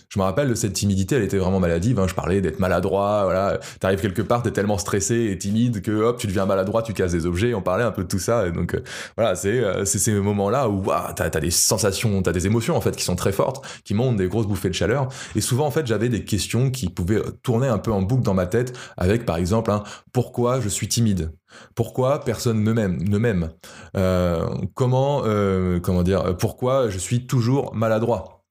je 0.08 0.18
me 0.18 0.24
rappelle 0.24 0.48
de 0.48 0.54
cette 0.54 0.72
timidité, 0.72 1.16
elle 1.16 1.22
était 1.22 1.38
vraiment 1.38 1.60
maladive. 1.60 1.98
Hein. 1.98 2.06
Je 2.08 2.14
parlais 2.14 2.40
d'être 2.40 2.58
maladroit, 2.58 3.22
voilà. 3.24 3.58
T'arrives 3.80 4.00
quelque 4.00 4.22
part, 4.22 4.42
t'es 4.42 4.50
tellement 4.50 4.78
stressé 4.78 5.30
et 5.30 5.38
timide 5.38 5.82
que 5.82 5.90
hop, 5.90 6.18
tu 6.18 6.26
deviens 6.26 6.46
maladroit, 6.46 6.82
tu 6.82 6.92
casses 6.92 7.12
des 7.12 7.26
objets. 7.26 7.54
On 7.54 7.62
parlait 7.62 7.84
un 7.84 7.90
peu 7.90 8.01
tout 8.08 8.18
ça. 8.18 8.46
Et 8.46 8.52
donc 8.52 8.74
euh, 8.74 8.82
voilà, 9.16 9.34
euh, 9.44 9.84
c'est 9.84 9.98
ces 9.98 10.12
moments-là 10.12 10.68
où 10.68 10.84
t'as 11.16 11.24
as 11.24 11.40
des 11.40 11.50
sensations, 11.50 12.22
t'as 12.22 12.32
des 12.32 12.46
émotions 12.46 12.76
en 12.76 12.80
fait 12.80 12.96
qui 12.96 13.04
sont 13.04 13.16
très 13.16 13.32
fortes, 13.32 13.64
qui 13.84 13.94
montent 13.94 14.16
des 14.16 14.28
grosses 14.28 14.46
bouffées 14.46 14.68
de 14.68 14.74
chaleur. 14.74 15.08
Et 15.36 15.40
souvent 15.40 15.66
en 15.66 15.70
fait, 15.70 15.86
j'avais 15.86 16.08
des 16.08 16.24
questions 16.24 16.70
qui 16.70 16.88
pouvaient 16.88 17.22
tourner 17.42 17.68
un 17.68 17.78
peu 17.78 17.92
en 17.92 18.02
boucle 18.02 18.22
dans 18.22 18.34
ma 18.34 18.46
tête, 18.46 18.76
avec 18.96 19.24
par 19.26 19.36
exemple, 19.36 19.72
pourquoi 20.12 20.60
je 20.60 20.68
suis 20.68 20.88
timide? 20.88 21.32
Pourquoi 21.74 22.20
personne 22.24 22.62
ne 22.62 22.72
m'aime, 22.72 23.02
ne 23.02 23.18
m'aime? 23.18 23.50
Euh, 23.96 24.46
Comment, 24.74 25.22
comment 25.82 26.02
dire 26.02 26.36
Pourquoi 26.38 26.88
je 26.88 26.98
suis 26.98 27.26
toujours 27.26 27.74
maladroit? 27.74 28.41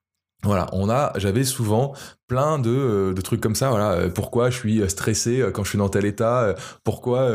Voilà, 0.43 0.67
on 0.73 0.89
a, 0.89 1.13
j'avais 1.17 1.43
souvent 1.43 1.93
plein 2.27 2.59
de, 2.59 2.69
euh, 2.69 3.13
trucs 3.21 3.41
comme 3.41 3.55
ça. 3.55 3.69
Voilà, 3.69 3.91
euh, 3.91 4.09
pourquoi 4.09 4.49
je 4.49 4.57
suis 4.57 4.89
stressé 4.89 5.41
euh, 5.41 5.51
quand 5.51 5.63
je 5.63 5.69
suis 5.69 5.77
dans 5.77 5.89
tel 5.89 6.05
état 6.05 6.55
Pourquoi, 6.83 7.29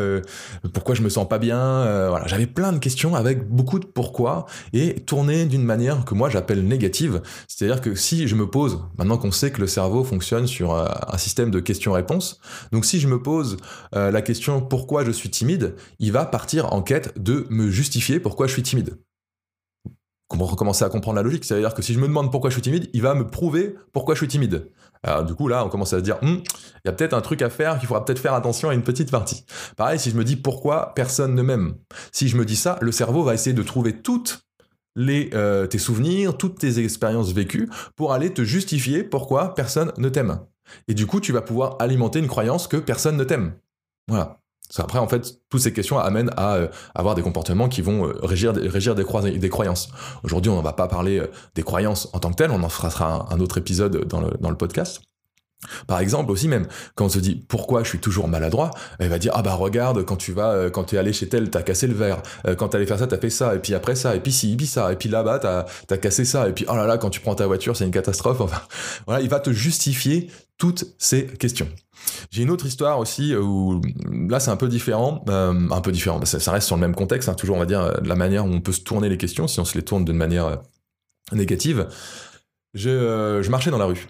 pourquoi 0.73 0.95
je 0.95 1.03
me 1.03 1.09
sens 1.09 1.29
pas 1.29 1.39
bien 1.39 2.09
Voilà, 2.09 2.27
j'avais 2.27 2.47
plein 2.47 2.73
de 2.73 2.79
questions 2.79 3.15
avec 3.15 3.49
beaucoup 3.49 3.79
de 3.79 3.87
pourquoi 3.87 4.47
et 4.73 4.95
tournées 5.01 5.45
d'une 5.45 5.63
manière 5.63 6.05
que 6.05 6.15
moi 6.15 6.31
j'appelle 6.31 6.67
négative. 6.67 7.21
C'est-à-dire 7.47 7.81
que 7.81 7.95
si 7.95 8.27
je 8.27 8.35
me 8.35 8.49
pose, 8.49 8.81
maintenant 8.99 9.19
qu'on 9.19 9.31
sait 9.31 9.51
que 9.51 9.61
le 9.61 9.67
cerveau 9.67 10.03
fonctionne 10.03 10.47
sur 10.47 10.75
un 10.75 11.19
système 11.19 11.51
de 11.51 11.61
questions-réponses, 11.61 12.41
donc 12.73 12.85
si 12.85 12.99
je 12.99 13.09
me 13.09 13.23
pose 13.23 13.59
la 13.93 14.23
question 14.23 14.61
pourquoi 14.61 15.05
je 15.05 15.11
suis 15.11 15.31
timide, 15.31 15.77
il 15.99 16.13
va 16.13 16.25
partir 16.25 16.73
en 16.73 16.83
quête 16.83 17.13
de 17.23 17.47
me 17.51 17.71
justifier 17.71 18.19
pourquoi 18.21 18.47
je 18.47 18.53
suis 18.53 18.63
timide 18.63 18.97
recommencer 20.45 20.85
à 20.85 20.89
comprendre 20.89 21.17
la 21.17 21.23
logique? 21.23 21.45
C'est-à-dire 21.45 21.75
que 21.75 21.83
si 21.83 21.95
je 21.95 21.99
me 21.99 22.07
demande 22.07 22.31
pourquoi 22.31 22.51
je 22.51 22.55
suis 22.55 22.63
timide, 22.63 22.89
il 22.93 23.03
va 23.03 23.15
me 23.15 23.27
prouver 23.27 23.75
pourquoi 23.93 24.15
je 24.15 24.21
suis 24.21 24.29
timide. 24.29 24.71
Alors 25.03 25.25
du 25.25 25.35
coup 25.35 25.49
là, 25.49 25.65
on 25.65 25.69
commence 25.69 25.93
à 25.93 25.99
se 25.99 26.03
dire, 26.03 26.19
hum, 26.23 26.43
il 26.85 26.89
y 26.89 26.89
a 26.89 26.93
peut-être 26.93 27.15
un 27.15 27.21
truc 27.21 27.43
à 27.43 27.51
faire, 27.51 27.79
qu'il 27.79 27.89
faudra 27.89 28.05
peut-être 28.05 28.19
faire 28.19 28.35
attention 28.35 28.69
à 28.69 28.75
une 28.75 28.83
petite 28.83 29.11
partie. 29.11 29.45
Pareil, 29.77 29.99
si 29.99 30.11
je 30.11 30.17
me 30.17 30.25
dis 30.25 30.37
pourquoi 30.37 30.93
personne 30.95 31.35
ne 31.35 31.43
m'aime. 31.43 31.75
Si 32.13 32.29
je 32.29 32.37
me 32.37 32.45
dis 32.45 32.57
ça, 32.57 32.79
le 32.81 32.93
cerveau 32.93 33.23
va 33.23 33.35
essayer 33.35 33.55
de 33.55 33.63
trouver 33.63 34.01
toutes 34.03 34.47
les, 34.97 35.31
euh, 35.35 35.67
tes 35.67 35.79
souvenirs, 35.79 36.37
toutes 36.37 36.59
tes 36.59 36.79
expériences 36.79 37.33
vécues 37.33 37.69
pour 37.95 38.13
aller 38.13 38.33
te 38.33 38.43
justifier 38.43 39.05
pourquoi 39.05 39.55
personne 39.55 39.93
ne 39.99 40.09
t'aime. 40.09 40.41
Et 40.89 40.95
du 40.95 41.07
coup, 41.07 41.21
tu 41.21 41.33
vas 41.33 41.43
pouvoir 41.43 41.77
alimenter 41.79 42.19
une 42.19 42.29
croyance 42.29 42.67
que 42.67 42.77
personne 42.77 43.17
ne 43.17 43.25
t'aime. 43.25 43.55
Voilà. 44.09 44.41
Après, 44.79 44.99
en 44.99 45.09
fait, 45.09 45.39
toutes 45.49 45.61
ces 45.61 45.73
questions 45.73 45.99
amènent 45.99 46.31
à 46.37 46.55
euh, 46.55 46.69
avoir 46.95 47.15
des 47.15 47.23
comportements 47.23 47.69
qui 47.69 47.83
vont 47.83 48.07
euh, 48.07 48.13
régir, 48.23 48.53
régir 48.55 48.95
des, 48.95 49.05
des, 49.39 49.49
croyances. 49.49 49.89
Aujourd'hui, 50.23 50.51
on 50.51 50.59
ne 50.59 50.63
va 50.63 50.73
pas 50.73 50.89
parler 50.89 51.19
euh, 51.19 51.31
des 51.55 51.63
croyances 51.63 52.09
en 52.13 52.19
tant 52.19 52.31
que 52.31 52.37
telles, 52.37 52.51
on 52.51 52.63
en 52.63 52.69
fera 52.69 53.27
un, 53.31 53.41
autre 53.41 53.59
épisode 53.59 54.07
dans 54.07 54.21
le, 54.21 54.31
dans 54.41 54.51
le 54.51 54.57
podcast. 54.57 55.01
Par 55.87 56.01
exemple 56.01 56.31
aussi 56.31 56.49
même 56.49 56.69
quand 56.95 57.07
on 57.07 57.09
se 57.09 57.19
dit 57.19 57.35
pourquoi 57.35 57.83
je 57.83 57.89
suis 57.89 57.99
toujours 57.99 58.29
maladroit, 58.29 58.71
elle 58.99 59.09
va 59.09 59.19
dire 59.19 59.33
ah 59.35 59.41
bah 59.41 59.55
regarde 59.55 60.05
quand 60.05 60.15
tu 60.17 60.33
vas 60.33 60.69
quand 60.71 60.85
tu 60.85 60.97
es 60.97 60.99
allé 60.99 61.15
chez 61.15 61.31
tel 61.31 61.49
t'as 61.49 61.63
cassé 61.63 61.87
le 61.87 61.95
verre, 61.95 62.23
quand 62.59 62.69
t'allais 62.69 62.85
faire 62.85 62.99
ça 62.99 63.07
t'as 63.07 63.17
fait 63.17 63.31
ça 63.31 63.55
et 63.55 63.59
puis 63.59 63.73
après 63.73 63.95
ça 63.95 64.15
et 64.15 64.21
puis 64.21 64.33
si 64.33 64.53
et 64.53 64.57
puis 64.57 64.67
ça 64.67 64.93
et 64.93 64.97
puis 64.97 65.09
là-bas 65.09 65.39
t'as 65.39 65.65
as 65.91 65.99
cassé 65.99 66.27
ça 66.27 66.47
et 66.47 66.53
puis 66.53 66.67
oh 66.69 66.77
là 66.77 66.87
là 66.87 66.99
quand 66.99 67.09
tu 67.09 67.21
prends 67.21 67.35
ta 67.35 67.47
voiture 67.47 67.75
c'est 67.75 67.87
une 67.87 67.91
catastrophe 67.91 68.43
enfin 68.43 68.61
voilà 69.07 69.23
il 69.23 69.31
va 69.31 69.41
te 69.41 69.51
justifier 69.51 70.31
toutes 70.59 70.95
ces 70.99 71.27
questions. 71.27 71.69
J'ai 72.31 72.43
une 72.43 72.51
autre 72.51 72.67
histoire 72.67 72.99
aussi 72.99 73.35
euh, 73.35 73.41
où 73.41 73.81
là 74.29 74.41
c'est 74.41 74.51
un 74.51 74.57
peu 74.57 74.69
différent, 74.69 75.25
euh, 75.29 75.69
un 75.71 75.81
peu 75.81 75.93
différent, 75.93 76.25
ça, 76.25 76.53
reste 76.53 76.67
sur 76.67 76.77
le 76.77 76.81
même 76.81 76.95
contexte, 76.95 77.29
hein, 77.29 77.35
toujours 77.35 77.57
on 77.57 77.61
va 77.61 77.67
dire 77.67 77.81
euh, 77.81 77.95
la 78.05 78.17
manière 78.17 78.45
où 78.45 78.49
on 78.49 78.61
peut 78.61 78.73
se 78.73 78.83
tourner 78.83 79.09
les 79.09 79.19
questions 79.19 79.49
si 79.49 79.61
on 79.61 79.65
se 79.65 79.77
les 79.77 79.85
tourne 79.85 80.05
d'une 80.05 80.17
manière 80.17 80.63
négative. 81.33 81.89
Je, 82.75 83.49
marchais 83.49 83.71
dans 83.71 83.79
la 83.79 83.87
rue, 83.87 84.07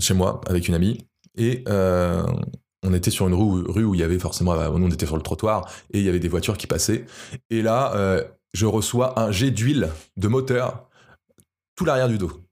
chez 0.00 0.14
moi, 0.14 0.40
avec 0.46 0.66
une 0.68 0.74
amie, 0.74 0.98
et 1.36 1.64
on 1.68 2.94
était 2.94 3.10
sur 3.10 3.28
une 3.28 3.34
rue, 3.34 3.84
où 3.84 3.94
il 3.94 4.00
y 4.00 4.02
avait 4.02 4.18
forcément, 4.18 4.54
nous 4.76 4.86
on 4.86 4.90
était 4.90 5.06
sur 5.06 5.16
le 5.16 5.22
trottoir, 5.22 5.70
et 5.92 6.00
il 6.00 6.04
y 6.04 6.08
avait 6.08 6.18
des 6.18 6.28
voitures 6.28 6.58
qui 6.58 6.66
passaient, 6.66 7.06
et 7.50 7.62
là 7.62 8.20
je 8.52 8.66
reçois 8.66 9.18
un 9.20 9.30
jet 9.30 9.52
d'huile 9.52 9.90
de 10.16 10.28
moteur 10.28 10.88
tout 11.76 11.84
l'arrière 11.84 12.08
du 12.08 12.18
dos. 12.18 12.47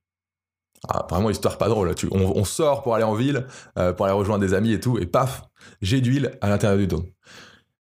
Ah, 0.88 1.06
vraiment 1.10 1.30
histoire 1.30 1.58
pas 1.58 1.68
drôle. 1.68 1.94
on, 2.10 2.44
sort 2.44 2.82
pour 2.82 2.94
aller 2.94 3.04
en 3.04 3.14
ville, 3.14 3.46
euh, 3.78 3.92
pour 3.92 4.06
aller 4.06 4.14
rejoindre 4.14 4.44
des 4.44 4.54
amis 4.54 4.72
et 4.72 4.80
tout, 4.80 4.98
et 4.98 5.06
paf, 5.06 5.42
j'ai 5.82 6.00
d'huile 6.00 6.38
à 6.40 6.48
l'intérieur 6.48 6.78
du 6.78 6.86
dos. 6.86 7.04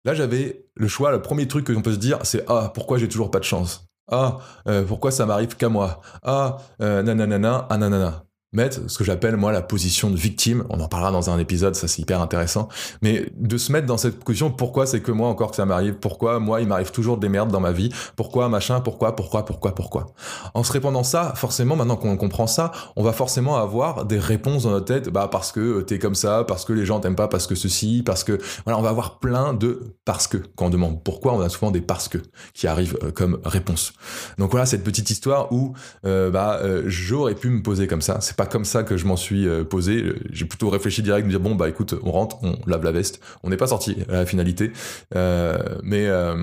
Là, 0.05 0.15
j'avais 0.15 0.67
le 0.75 0.89
choix. 0.89 1.11
Le 1.11 1.23
premier 1.23 1.49
truc 1.49 1.67
que 1.67 1.73
l'on 1.73 1.83
peut 1.83 1.93
se 1.93 1.99
dire, 1.99 2.19
c'est 2.25 2.45
ah 2.49 2.71
pourquoi 2.75 2.99
j'ai 2.99 3.09
toujours 3.09 3.31
pas 3.31 3.39
de 3.39 3.45
chance? 3.45 3.87
Ah 4.11 4.39
euh, 4.69 4.85
pourquoi 4.85 5.11
ça 5.11 5.25
m'arrive 5.25 5.57
qu'à 5.57 5.71
moi? 5.71 6.01
Ah 6.23 6.59
euh, 6.83 7.03
nanana 7.03 7.67
ah 7.71 7.79
nanana. 7.79 8.25
Mettre 8.55 8.81
ce 8.89 8.99
que 8.99 9.05
j'appelle 9.05 9.37
moi 9.37 9.53
la 9.53 9.63
position 9.63 10.11
de 10.11 10.17
victime. 10.17 10.65
On 10.71 10.81
en 10.81 10.89
parlera 10.89 11.11
dans 11.11 11.31
un 11.31 11.39
épisode, 11.39 11.75
ça 11.75 11.89
c'est 11.89 12.03
hyper 12.03 12.21
intéressant. 12.21 12.69
Mais 13.03 13.31
de 13.37 13.59
se 13.59 13.73
mettre 13.73 13.87
dans 13.87 13.99
cette 13.99 14.23
position, 14.23 14.51
pourquoi 14.51 14.87
c'est 14.87 15.01
que 15.01 15.13
moi 15.13 15.29
encore 15.29 15.51
que 15.51 15.57
ça 15.57 15.67
m'arrive? 15.67 15.95
Pourquoi 15.95 16.39
moi 16.39 16.61
il 16.61 16.69
m'arrive 16.69 16.91
toujours 16.91 17.19
des 17.19 17.29
merdes 17.29 17.51
dans 17.51 17.61
ma 17.61 17.73
vie? 17.73 17.91
Pourquoi 18.17 18.49
machin? 18.49 18.81
Pourquoi? 18.81 19.17
Pourquoi? 19.17 19.45
Pourquoi? 19.45 19.75
Pourquoi? 19.75 20.07
En 20.55 20.63
se 20.63 20.73
répondant 20.73 21.03
ça, 21.03 21.35
forcément 21.37 21.77
maintenant 21.77 21.97
qu'on 21.97 22.17
comprend 22.17 22.47
ça, 22.47 22.73
on 22.97 23.03
va 23.03 23.13
forcément 23.13 23.57
avoir 23.57 24.05
des 24.05 24.19
réponses 24.19 24.65
dans 24.65 24.71
notre 24.71 24.87
tête. 24.87 25.11
Bah 25.11 25.29
parce 25.31 25.53
que 25.53 25.83
t'es 25.83 25.99
comme 25.99 26.15
ça, 26.15 26.45
parce 26.45 26.65
que 26.65 26.73
les 26.73 26.87
gens 26.87 27.01
t'aiment 27.01 27.17
pas, 27.17 27.29
parce 27.29 27.47
que 27.47 27.55
ceci, 27.55 28.03
parce 28.05 28.25
que 28.25 28.39
voilà, 28.65 28.79
on 28.79 28.83
va 28.83 28.91
avoir 28.91 29.19
plein 29.19 29.53
de 29.53 29.81
parce 30.05 30.27
que 30.27 30.39
quand 30.57 30.67
on 30.67 30.71
demande 30.71 31.03
pourquoi, 31.03 31.35
on 31.35 31.41
a 31.41 31.49
souvent 31.49 31.71
des 31.71 31.81
parce 31.81 32.09
que 32.09 32.19
qui 32.53 32.67
arrivent 32.67 32.99
euh, 33.03 33.11
comme 33.11 33.41
réponse. 33.45 33.93
Donc 34.39 34.51
voilà 34.51 34.67
cette 34.67 34.85
petite 34.85 35.11
histoire 35.11 35.53
où 35.53 35.75
euh, 36.07 36.31
bah 36.31 36.61
euh, 36.63 36.85
j'aurais 36.87 37.35
pu 37.35 37.49
me 37.49 37.63
poser 37.63 37.87
comme 37.87 38.03
ça. 38.03 38.19
C'est 38.21 38.37
pas 38.37 38.44
comme 38.47 38.65
ça 38.65 38.83
que 38.83 38.97
je 38.97 39.07
m'en 39.07 39.17
suis 39.17 39.47
euh, 39.47 39.65
posé. 39.65 40.15
J'ai 40.31 40.45
plutôt 40.45 40.71
réfléchi 40.71 41.03
direct, 41.03 41.27
me 41.27 41.31
dire 41.31 41.41
bon 41.41 41.55
bah 41.55 41.69
écoute, 41.69 41.95
on 42.03 42.11
rentre, 42.11 42.39
on 42.43 42.59
lave 42.67 42.85
la 42.85 42.93
veste. 42.93 43.21
On 43.43 43.51
n'est 43.51 43.57
pas 43.57 43.67
sorti 43.67 43.97
à 44.09 44.13
la 44.13 44.27
finalité, 44.27 44.73
euh, 45.15 45.59
mais 45.83 46.07
euh, 46.07 46.37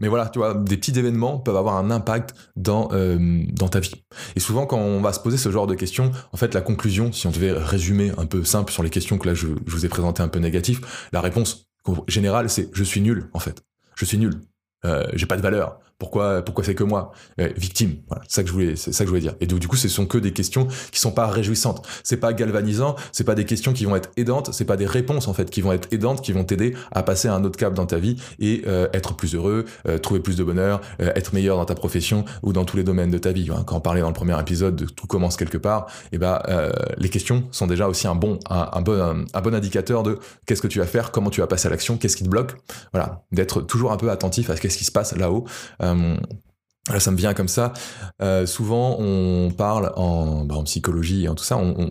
mais 0.00 0.08
voilà, 0.08 0.28
tu 0.28 0.38
vois, 0.38 0.54
des 0.54 0.76
petits 0.76 0.98
événements 0.98 1.38
peuvent 1.38 1.56
avoir 1.56 1.76
un 1.76 1.90
impact 1.90 2.34
dans 2.56 2.88
dans 2.88 3.68
ta 3.68 3.80
vie. 3.80 3.94
Et 4.36 4.40
souvent 4.40 4.66
quand 4.66 4.78
on 4.78 5.00
va 5.00 5.12
se 5.12 5.20
poser 5.20 5.36
ce 5.36 5.50
genre 5.50 5.66
de 5.66 5.74
questions, 5.74 6.10
en 6.32 6.36
fait 6.36 6.54
la 6.54 6.60
conclusion, 6.60 7.12
si 7.12 7.26
on 7.26 7.30
devait 7.30 7.52
résumer 7.52 8.12
un 8.18 8.26
peu 8.26 8.44
simple 8.44 8.72
sur 8.72 8.82
les 8.82 8.90
questions 8.90 9.18
que 9.18 9.26
là 9.26 9.34
je, 9.34 9.48
je 9.66 9.72
vous 9.72 9.86
ai 9.86 9.88
présentées 9.88 10.22
un 10.22 10.28
peu 10.28 10.38
négatives, 10.38 10.80
la 11.12 11.20
réponse 11.20 11.68
générale 12.06 12.50
c'est 12.50 12.68
je 12.72 12.84
suis 12.84 13.00
nul 13.00 13.28
en 13.32 13.38
fait. 13.38 13.62
Je 13.94 14.04
suis 14.04 14.18
nul. 14.18 14.40
Euh, 14.84 15.06
j'ai 15.14 15.26
pas 15.26 15.36
de 15.36 15.42
valeur. 15.42 15.80
Pourquoi, 15.98 16.42
pourquoi 16.42 16.62
c'est 16.62 16.76
que 16.76 16.84
moi? 16.84 17.10
Euh, 17.40 17.48
Victime. 17.56 17.96
Voilà, 18.06 18.22
c'est 18.28 18.36
ça 18.36 18.42
que 18.42 18.48
je 18.48 18.52
voulais, 18.52 18.76
c'est 18.76 18.92
ça 18.92 19.04
que 19.04 19.06
je 19.06 19.10
voulais 19.10 19.20
dire. 19.20 19.34
Et 19.40 19.46
donc, 19.46 19.58
du 19.58 19.66
coup, 19.66 19.76
ce 19.76 19.88
sont 19.88 20.06
que 20.06 20.18
des 20.18 20.32
questions 20.32 20.68
qui 20.92 21.00
sont 21.00 21.10
pas 21.10 21.26
réjouissantes. 21.26 21.84
C'est 22.04 22.18
pas 22.18 22.32
galvanisant. 22.32 22.94
C'est 23.10 23.24
pas 23.24 23.34
des 23.34 23.44
questions 23.44 23.72
qui 23.72 23.84
vont 23.84 23.96
être 23.96 24.10
aidantes. 24.16 24.50
C'est 24.52 24.64
pas 24.64 24.76
des 24.76 24.86
réponses 24.86 25.26
en 25.26 25.34
fait 25.34 25.50
qui 25.50 25.60
vont 25.60 25.72
être 25.72 25.92
aidantes, 25.92 26.22
qui 26.22 26.32
vont 26.32 26.44
t'aider 26.44 26.74
à 26.92 27.02
passer 27.02 27.26
à 27.26 27.34
un 27.34 27.42
autre 27.42 27.58
cap 27.58 27.74
dans 27.74 27.86
ta 27.86 27.98
vie 27.98 28.16
et 28.38 28.62
euh, 28.66 28.86
être 28.92 29.14
plus 29.14 29.34
heureux, 29.34 29.64
euh, 29.88 29.98
trouver 29.98 30.20
plus 30.20 30.36
de 30.36 30.44
bonheur, 30.44 30.80
euh, 31.02 31.10
être 31.16 31.34
meilleur 31.34 31.56
dans 31.56 31.64
ta 31.64 31.74
profession 31.74 32.24
ou 32.42 32.52
dans 32.52 32.64
tous 32.64 32.76
les 32.76 32.84
domaines 32.84 33.10
de 33.10 33.18
ta 33.18 33.32
vie. 33.32 33.48
Hein. 33.50 33.64
Quand 33.66 33.76
on 33.76 33.80
parlait 33.80 34.00
dans 34.00 34.08
le 34.08 34.14
premier 34.14 34.38
épisode 34.38 34.76
de 34.76 34.84
tout 34.84 35.08
commence 35.08 35.36
quelque 35.36 35.58
part, 35.58 35.86
et 36.12 36.18
ben 36.18 36.38
les 36.96 37.08
questions 37.08 37.44
sont 37.50 37.66
déjà 37.66 37.88
aussi 37.88 38.06
un 38.06 38.14
bon, 38.14 38.38
un, 38.48 38.82
bon, 38.82 39.24
un, 39.32 39.40
bon 39.40 39.54
indicateur 39.54 40.02
de 40.02 40.18
qu'est-ce 40.46 40.62
que 40.62 40.68
tu 40.68 40.78
vas 40.78 40.86
faire, 40.86 41.10
comment 41.10 41.30
tu 41.30 41.40
vas 41.40 41.46
passer 41.46 41.66
à 41.66 41.70
l'action, 41.70 41.96
qu'est-ce 41.96 42.16
qui 42.16 42.24
te 42.24 42.28
bloque. 42.28 42.54
Voilà, 42.92 43.22
d'être 43.32 43.62
toujours 43.62 43.92
un 43.92 43.96
peu 43.96 44.10
attentif 44.10 44.50
à 44.50 44.56
ce 44.56 44.60
qu'est-ce 44.60 44.78
qui 44.78 44.84
se 44.84 44.92
passe 44.92 45.16
là-haut. 45.16 45.44
Euh, 45.87 45.87
Là, 46.90 47.00
ça 47.00 47.10
me 47.10 47.16
vient 47.16 47.34
comme 47.34 47.48
ça. 47.48 47.72
Euh, 48.22 48.46
souvent, 48.46 48.96
on 48.98 49.50
parle 49.50 49.92
en, 49.96 50.44
bah, 50.44 50.54
en 50.56 50.64
psychologie 50.64 51.24
et 51.24 51.28
en 51.28 51.34
tout 51.34 51.44
ça. 51.44 51.58
On, 51.58 51.90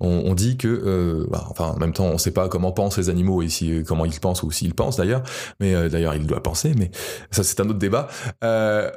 on, 0.00 0.34
dit 0.34 0.56
que, 0.56 0.68
euh, 0.68 1.26
bah, 1.30 1.46
enfin, 1.50 1.66
en 1.68 1.78
même 1.78 1.92
temps, 1.92 2.06
on 2.06 2.14
ne 2.14 2.18
sait 2.18 2.30
pas 2.30 2.48
comment 2.48 2.72
pensent 2.72 2.98
les 2.98 3.08
animaux 3.08 3.42
et 3.42 3.48
si, 3.48 3.82
comment 3.86 4.04
ils 4.04 4.18
pensent 4.18 4.42
ou 4.42 4.50
s'ils 4.50 4.74
pensent 4.74 4.96
d'ailleurs. 4.96 5.22
Mais 5.60 5.74
euh, 5.74 5.88
d'ailleurs, 5.88 6.14
il 6.14 6.26
doit 6.26 6.42
penser. 6.42 6.74
Mais 6.76 6.90
ça, 7.30 7.42
c'est 7.42 7.60
un 7.60 7.68
autre 7.68 7.78
débat. 7.78 8.08
Euh, 8.44 8.90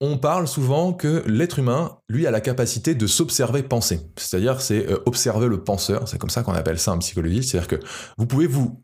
on 0.00 0.18
parle 0.18 0.48
souvent 0.48 0.92
que 0.92 1.22
l'être 1.26 1.58
humain, 1.60 1.98
lui, 2.08 2.26
a 2.26 2.30
la 2.30 2.40
capacité 2.40 2.94
de 2.94 3.06
s'observer 3.06 3.62
penser. 3.62 4.00
C'est-à-dire, 4.16 4.60
c'est 4.60 4.86
observer 5.06 5.46
le 5.46 5.62
penseur. 5.62 6.08
C'est 6.08 6.18
comme 6.18 6.30
ça 6.30 6.42
qu'on 6.42 6.54
appelle 6.54 6.78
ça 6.78 6.92
en 6.92 6.98
psychologie. 6.98 7.44
C'est-à-dire 7.44 7.68
que 7.68 7.76
vous 8.18 8.26
pouvez 8.26 8.48
vous 8.48 8.82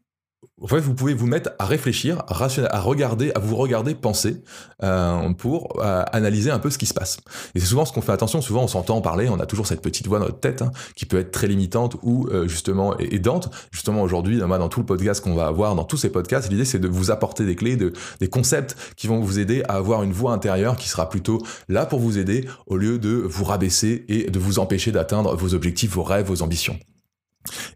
en 0.60 0.66
fait, 0.66 0.80
vous 0.80 0.94
pouvez 0.94 1.14
vous 1.14 1.26
mettre 1.26 1.50
à 1.58 1.66
réfléchir, 1.66 2.22
à 2.28 2.80
regarder, 2.80 3.30
à 3.34 3.38
vous 3.38 3.56
regarder 3.56 3.94
penser 3.94 4.42
euh, 4.82 5.32
pour 5.34 5.80
euh, 5.80 6.02
analyser 6.12 6.50
un 6.50 6.58
peu 6.58 6.70
ce 6.70 6.78
qui 6.78 6.86
se 6.86 6.94
passe. 6.94 7.18
Et 7.54 7.60
c'est 7.60 7.66
souvent 7.66 7.84
ce 7.84 7.92
qu'on 7.92 8.00
fait 8.00 8.12
attention. 8.12 8.40
Souvent, 8.40 8.64
on 8.64 8.68
s'entend 8.68 9.00
parler, 9.00 9.28
on 9.28 9.38
a 9.40 9.46
toujours 9.46 9.66
cette 9.66 9.82
petite 9.82 10.06
voix 10.08 10.18
dans 10.18 10.26
notre 10.26 10.40
tête 10.40 10.62
hein, 10.62 10.72
qui 10.96 11.06
peut 11.06 11.18
être 11.18 11.30
très 11.30 11.46
limitante 11.46 11.96
ou 12.02 12.28
euh, 12.28 12.48
justement 12.48 12.96
aidante. 12.98 13.50
Justement, 13.70 14.02
aujourd'hui, 14.02 14.38
dans, 14.38 14.48
dans 14.48 14.68
tout 14.68 14.80
le 14.80 14.86
podcast 14.86 15.22
qu'on 15.22 15.34
va 15.34 15.46
avoir, 15.46 15.74
dans 15.74 15.84
tous 15.84 15.96
ces 15.96 16.10
podcasts, 16.10 16.50
l'idée 16.50 16.64
c'est 16.64 16.80
de 16.80 16.88
vous 16.88 17.10
apporter 17.10 17.44
des 17.44 17.54
clés, 17.54 17.76
de, 17.76 17.92
des 18.20 18.28
concepts 18.28 18.76
qui 18.96 19.06
vont 19.06 19.20
vous 19.20 19.38
aider 19.38 19.62
à 19.68 19.74
avoir 19.74 20.02
une 20.02 20.12
voix 20.12 20.32
intérieure 20.32 20.76
qui 20.76 20.88
sera 20.88 21.08
plutôt 21.08 21.40
là 21.68 21.86
pour 21.86 22.00
vous 22.00 22.18
aider 22.18 22.48
au 22.66 22.76
lieu 22.76 22.98
de 22.98 23.10
vous 23.10 23.44
rabaisser 23.44 24.04
et 24.08 24.30
de 24.30 24.38
vous 24.38 24.58
empêcher 24.58 24.92
d'atteindre 24.92 25.36
vos 25.36 25.54
objectifs, 25.54 25.92
vos 25.92 26.02
rêves, 26.02 26.26
vos 26.26 26.42
ambitions. 26.42 26.78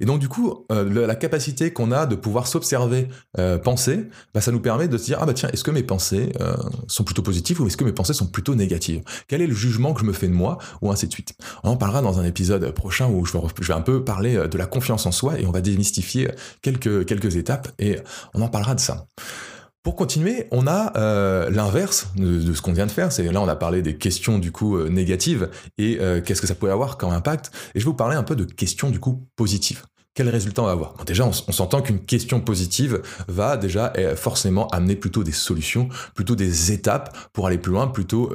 Et 0.00 0.04
donc 0.04 0.20
du 0.20 0.28
coup, 0.28 0.66
euh, 0.70 1.06
la 1.06 1.14
capacité 1.14 1.72
qu'on 1.72 1.92
a 1.92 2.06
de 2.06 2.14
pouvoir 2.14 2.46
s'observer, 2.46 3.08
euh, 3.38 3.58
penser, 3.58 4.08
bah, 4.34 4.40
ça 4.40 4.52
nous 4.52 4.60
permet 4.60 4.88
de 4.88 4.98
se 4.98 5.04
dire 5.04 5.18
ah 5.20 5.26
bah 5.26 5.34
tiens, 5.34 5.48
est-ce 5.52 5.64
que 5.64 5.70
mes 5.70 5.82
pensées 5.82 6.32
euh, 6.40 6.54
sont 6.88 7.04
plutôt 7.04 7.22
positives 7.22 7.60
ou 7.60 7.66
est-ce 7.66 7.76
que 7.76 7.84
mes 7.84 7.92
pensées 7.92 8.14
sont 8.14 8.26
plutôt 8.26 8.54
négatives? 8.54 9.02
Quel 9.28 9.42
est 9.42 9.46
le 9.46 9.54
jugement 9.54 9.94
que 9.94 10.00
je 10.00 10.06
me 10.06 10.12
fais 10.12 10.28
de 10.28 10.32
moi 10.32 10.58
ou 10.80 10.90
ainsi 10.90 11.06
de 11.06 11.12
suite? 11.12 11.34
On 11.64 11.70
en 11.70 11.76
parlera 11.76 12.02
dans 12.02 12.18
un 12.18 12.24
épisode 12.24 12.70
prochain 12.72 13.08
où 13.08 13.24
je 13.24 13.32
vais, 13.32 13.74
un 13.74 13.80
peu 13.80 14.04
parler 14.04 14.48
de 14.48 14.58
la 14.58 14.66
confiance 14.66 15.06
en 15.06 15.12
soi 15.12 15.40
et 15.40 15.46
on 15.46 15.50
va 15.50 15.60
démystifier 15.60 16.30
quelques 16.60 17.06
quelques 17.06 17.36
étapes 17.36 17.68
et 17.78 17.98
on 18.34 18.42
en 18.42 18.48
parlera 18.48 18.74
de 18.74 18.80
ça. 18.80 19.06
Pour 19.82 19.96
continuer, 19.96 20.46
on 20.52 20.68
a 20.68 20.96
euh, 20.96 21.50
l'inverse 21.50 22.12
de, 22.14 22.54
ce 22.54 22.62
qu'on 22.62 22.72
vient 22.72 22.86
de 22.86 22.92
faire. 22.92 23.08
Là, 23.18 23.42
on 23.42 23.48
a 23.48 23.56
parlé 23.56 23.82
des 23.82 23.96
questions 23.96 24.38
du 24.38 24.52
coup 24.52 24.76
euh, 24.76 24.88
négatives 24.88 25.50
et 25.76 25.98
euh, 26.00 26.20
qu'est-ce 26.20 26.40
que 26.40 26.46
ça 26.46 26.54
pouvait 26.54 26.70
avoir 26.70 26.96
comme 26.98 27.10
impact. 27.10 27.50
Et 27.74 27.80
je 27.80 27.84
vais 27.84 27.90
vous 27.90 27.96
parler 27.96 28.14
un 28.14 28.22
peu 28.22 28.36
de 28.36 28.44
questions 28.44 28.90
du 28.90 29.00
coup 29.00 29.26
positives. 29.34 29.82
Quel 30.14 30.28
résultat 30.28 30.62
on 30.62 30.66
va 30.66 30.72
avoir? 30.72 31.04
Déjà, 31.04 31.24
on, 31.24 31.30
on 31.48 31.52
s'entend 31.52 31.82
qu'une 31.82 31.98
question 31.98 32.40
positive 32.40 33.02
va 33.26 33.56
déjà 33.56 33.92
eh, 33.96 34.14
forcément 34.14 34.68
amener 34.68 34.94
plutôt 34.94 35.24
des 35.24 35.32
solutions, 35.32 35.88
plutôt 36.14 36.36
des 36.36 36.70
étapes 36.70 37.16
pour 37.32 37.48
aller 37.48 37.58
plus 37.58 37.72
loin, 37.72 37.88
plutôt 37.88 38.32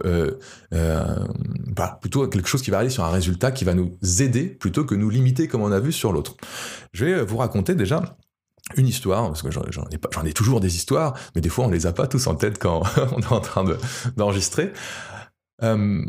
bah, 0.71 1.99
plutôt 2.01 2.27
quelque 2.27 2.49
chose 2.49 2.63
qui 2.63 2.71
va 2.71 2.79
aller 2.79 2.89
sur 2.89 3.05
un 3.05 3.11
résultat 3.11 3.51
qui 3.51 3.63
va 3.63 3.75
nous 3.75 3.95
aider 4.19 4.43
plutôt 4.43 4.85
que 4.85 4.95
nous 4.95 5.09
limiter 5.09 5.47
comme 5.47 5.61
on 5.61 5.71
a 5.71 5.79
vu 5.79 5.93
sur 5.93 6.11
l'autre. 6.11 6.35
Je 6.93 7.05
vais 7.05 7.21
vous 7.23 7.37
raconter 7.37 7.75
déjà 7.75 8.17
une 8.75 8.87
histoire, 8.87 9.27
parce 9.27 9.41
que 9.41 9.51
j'en 9.51 9.63
ai, 9.63 10.29
ai 10.29 10.33
toujours 10.33 10.59
des 10.59 10.75
histoires, 10.75 11.13
mais 11.35 11.41
des 11.41 11.49
fois 11.49 11.65
on 11.65 11.69
les 11.69 11.85
a 11.85 11.93
pas 11.93 12.07
tous 12.07 12.27
en 12.27 12.35
tête 12.35 12.57
quand 12.57 12.83
on 13.15 13.19
est 13.19 13.31
en 13.31 13.39
train 13.39 13.65
d'enregistrer. 14.15 14.65
De, 14.65 14.71
euh, 15.63 16.05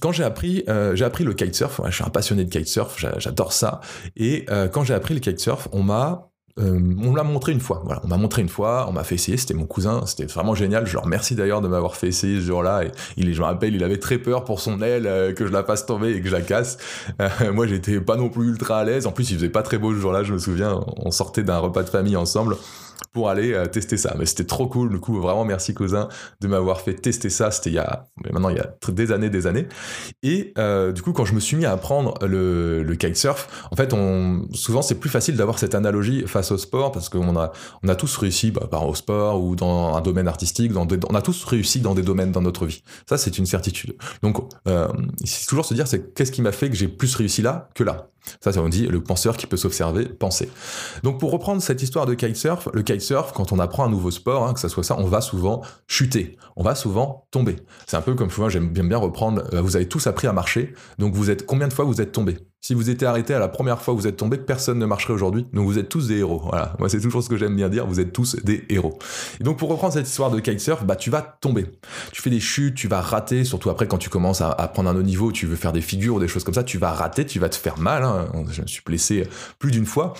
quand 0.00 0.12
j'ai 0.12 0.24
appris, 0.24 0.64
euh, 0.68 0.96
j'ai 0.96 1.04
appris 1.04 1.24
le 1.24 1.34
kitesurf, 1.34 1.80
je 1.86 1.90
suis 1.90 2.04
un 2.04 2.10
passionné 2.10 2.44
de 2.44 2.50
kitesurf, 2.50 2.98
j'adore 3.18 3.52
ça, 3.52 3.80
et 4.16 4.44
euh, 4.50 4.68
quand 4.68 4.82
j'ai 4.82 4.94
appris 4.94 5.14
le 5.14 5.20
kitesurf, 5.20 5.68
on 5.72 5.82
m'a 5.82 6.30
euh, 6.60 6.78
on 7.02 7.14
l'a 7.14 7.24
montré 7.24 7.50
une 7.50 7.60
fois. 7.60 7.82
Voilà, 7.84 8.00
on 8.04 8.08
m'a 8.08 8.16
montré 8.16 8.40
une 8.40 8.48
fois, 8.48 8.86
on 8.88 8.92
m'a 8.92 9.02
fait 9.02 9.16
essayer. 9.16 9.36
C'était 9.36 9.54
mon 9.54 9.66
cousin, 9.66 10.06
c'était 10.06 10.26
vraiment 10.26 10.54
génial. 10.54 10.86
Je 10.86 10.92
le 10.92 11.00
remercie 11.00 11.34
d'ailleurs 11.34 11.60
de 11.60 11.68
m'avoir 11.68 11.96
fait 11.96 12.08
essayer 12.08 12.40
ce 12.40 12.46
jour-là. 12.46 12.84
Et 12.84 12.92
il, 13.16 13.32
je 13.34 13.40
me 13.40 13.44
rappelle, 13.44 13.74
il 13.74 13.82
avait 13.82 13.98
très 13.98 14.18
peur 14.18 14.44
pour 14.44 14.60
son 14.60 14.80
aile 14.80 15.06
euh, 15.06 15.32
que 15.32 15.46
je 15.46 15.52
la 15.52 15.64
fasse 15.64 15.84
tomber 15.84 16.12
et 16.12 16.20
que 16.20 16.28
je 16.28 16.32
la 16.32 16.42
casse. 16.42 16.78
Euh, 17.20 17.52
moi, 17.52 17.66
j'étais 17.66 18.00
pas 18.00 18.16
non 18.16 18.28
plus 18.28 18.48
ultra 18.48 18.78
à 18.78 18.84
l'aise. 18.84 19.06
En 19.06 19.12
plus, 19.12 19.30
il 19.30 19.36
faisait 19.36 19.48
pas 19.48 19.62
très 19.62 19.78
beau 19.78 19.92
ce 19.92 19.98
jour-là. 19.98 20.22
Je 20.22 20.32
me 20.32 20.38
souviens, 20.38 20.80
on 20.96 21.10
sortait 21.10 21.42
d'un 21.42 21.58
repas 21.58 21.82
de 21.82 21.88
famille 21.88 22.16
ensemble 22.16 22.56
pour 23.12 23.28
aller 23.28 23.52
euh, 23.52 23.66
tester 23.66 23.96
ça. 23.96 24.14
Mais 24.18 24.26
c'était 24.26 24.44
trop 24.44 24.66
cool, 24.66 24.90
du 24.90 24.98
coup, 24.98 25.20
vraiment 25.20 25.44
merci 25.44 25.74
cousin 25.74 26.08
de 26.40 26.48
m'avoir 26.48 26.80
fait 26.80 26.94
tester 26.94 27.30
ça. 27.30 27.50
C'était 27.50 27.70
il 27.70 27.74
y 27.74 27.78
a, 27.78 28.06
maintenant 28.32 28.48
il 28.48 28.56
y 28.56 28.60
a 28.60 28.74
des 28.92 29.12
années, 29.12 29.30
des 29.30 29.46
années. 29.46 29.66
Et 30.22 30.52
euh, 30.58 30.92
du 30.92 31.02
coup, 31.02 31.12
quand 31.12 31.24
je 31.24 31.34
me 31.34 31.40
suis 31.40 31.56
mis 31.56 31.64
à 31.64 31.72
apprendre 31.72 32.14
le, 32.26 32.82
le 32.82 32.96
kitesurf, 32.96 33.48
en 33.70 33.76
fait, 33.76 33.94
souvent 34.52 34.82
c'est 34.82 34.96
plus 34.96 35.10
facile 35.10 35.36
d'avoir 35.36 35.58
cette 35.58 35.74
analogie 35.74 36.24
face 36.26 36.50
au 36.52 36.58
sport 36.58 36.92
parce 36.92 37.08
qu'on 37.08 37.36
a, 37.36 37.52
on 37.82 37.88
a 37.88 37.94
tous 37.94 38.16
réussi, 38.16 38.50
bah, 38.50 38.68
par 38.70 38.86
au 38.86 38.94
sport 38.94 39.42
ou 39.42 39.56
dans 39.56 39.94
un 39.96 40.00
domaine 40.00 40.28
artistique, 40.28 40.72
on 40.76 41.14
a 41.14 41.22
tous 41.22 41.44
réussi 41.44 41.80
dans 41.80 41.94
des 41.94 42.02
domaines 42.02 42.32
dans 42.32 42.42
notre 42.42 42.66
vie. 42.66 42.82
Ça, 43.08 43.18
c'est 43.18 43.38
une 43.38 43.46
certitude. 43.46 43.94
Donc, 44.22 44.38
euh, 44.68 44.88
toujours 45.48 45.64
se 45.64 45.74
dire, 45.74 45.86
c'est 45.86 46.14
qu'est-ce 46.14 46.32
qui 46.32 46.42
m'a 46.42 46.52
fait 46.52 46.68
que 46.70 46.76
j'ai 46.76 46.88
plus 46.88 47.14
réussi 47.14 47.42
là 47.42 47.68
que 47.74 47.84
là? 47.84 48.08
Ça, 48.40 48.52
ça 48.52 48.62
on 48.62 48.68
dit 48.68 48.86
le 48.86 49.02
penseur 49.02 49.36
qui 49.36 49.46
peut 49.46 49.56
s'observer, 49.56 50.06
penser. 50.06 50.48
Donc 51.02 51.20
pour 51.20 51.30
reprendre 51.30 51.62
cette 51.62 51.82
histoire 51.82 52.06
de 52.06 52.14
kitesurf, 52.14 52.68
le 52.72 52.82
kitesurf, 52.82 53.32
quand 53.32 53.52
on 53.52 53.58
apprend 53.58 53.84
un 53.84 53.90
nouveau 53.90 54.10
sport, 54.10 54.46
hein, 54.46 54.54
que 54.54 54.60
ça 54.60 54.68
soit 54.68 54.84
ça, 54.84 54.96
on 54.98 55.06
va 55.06 55.20
souvent 55.20 55.62
chuter, 55.86 56.36
on 56.56 56.62
va 56.62 56.74
souvent 56.74 57.26
tomber. 57.30 57.56
C'est 57.86 57.96
un 57.96 58.02
peu 58.02 58.14
comme 58.14 58.30
moi 58.38 58.48
j'aime 58.48 58.68
bien 58.68 58.98
reprendre, 58.98 59.42
euh, 59.52 59.60
vous 59.60 59.76
avez 59.76 59.88
tous 59.88 60.06
appris 60.06 60.26
à 60.26 60.32
marcher, 60.32 60.74
donc 60.98 61.14
vous 61.14 61.30
êtes 61.30 61.46
combien 61.46 61.68
de 61.68 61.72
fois 61.72 61.84
vous 61.84 62.00
êtes 62.00 62.12
tombé? 62.12 62.38
Si 62.64 62.72
vous 62.72 62.88
étiez 62.88 63.06
arrêté 63.06 63.34
à 63.34 63.38
la 63.38 63.48
première 63.48 63.82
fois 63.82 63.92
où 63.92 63.98
vous 63.98 64.06
êtes 64.06 64.16
tombé, 64.16 64.38
personne 64.38 64.78
ne 64.78 64.86
marcherait 64.86 65.12
aujourd'hui. 65.12 65.46
Donc 65.52 65.66
vous 65.66 65.78
êtes 65.78 65.90
tous 65.90 66.08
des 66.08 66.20
héros. 66.20 66.40
Voilà. 66.46 66.72
Moi, 66.78 66.88
c'est 66.88 66.98
toujours 66.98 67.22
ce 67.22 67.28
que 67.28 67.36
j'aime 67.36 67.54
bien 67.54 67.68
dire. 67.68 67.86
Vous 67.86 68.00
êtes 68.00 68.10
tous 68.10 68.36
des 68.36 68.64
héros. 68.70 68.98
Et 69.38 69.44
donc 69.44 69.58
pour 69.58 69.68
reprendre 69.68 69.92
cette 69.92 70.08
histoire 70.08 70.30
de 70.30 70.40
kitesurf, 70.40 70.82
bah 70.82 70.96
tu 70.96 71.10
vas 71.10 71.20
tomber. 71.20 71.66
Tu 72.10 72.22
fais 72.22 72.30
des 72.30 72.40
chutes, 72.40 72.74
tu 72.74 72.88
vas 72.88 73.02
rater. 73.02 73.44
Surtout 73.44 73.68
après 73.68 73.86
quand 73.86 73.98
tu 73.98 74.08
commences 74.08 74.40
à, 74.40 74.54
prendre 74.72 74.88
un 74.88 74.96
haut 74.96 75.02
niveau, 75.02 75.30
tu 75.30 75.44
veux 75.44 75.56
faire 75.56 75.74
des 75.74 75.82
figures 75.82 76.14
ou 76.14 76.20
des 76.20 76.26
choses 76.26 76.42
comme 76.42 76.54
ça, 76.54 76.64
tu 76.64 76.78
vas 76.78 76.92
rater, 76.92 77.26
tu 77.26 77.38
vas 77.38 77.50
te 77.50 77.56
faire 77.56 77.78
mal. 77.78 78.02
Hein. 78.02 78.28
Je 78.50 78.62
me 78.62 78.66
suis 78.66 78.80
blessé 78.82 79.28
plus 79.58 79.70
d'une 79.70 79.84
fois. 79.84 80.14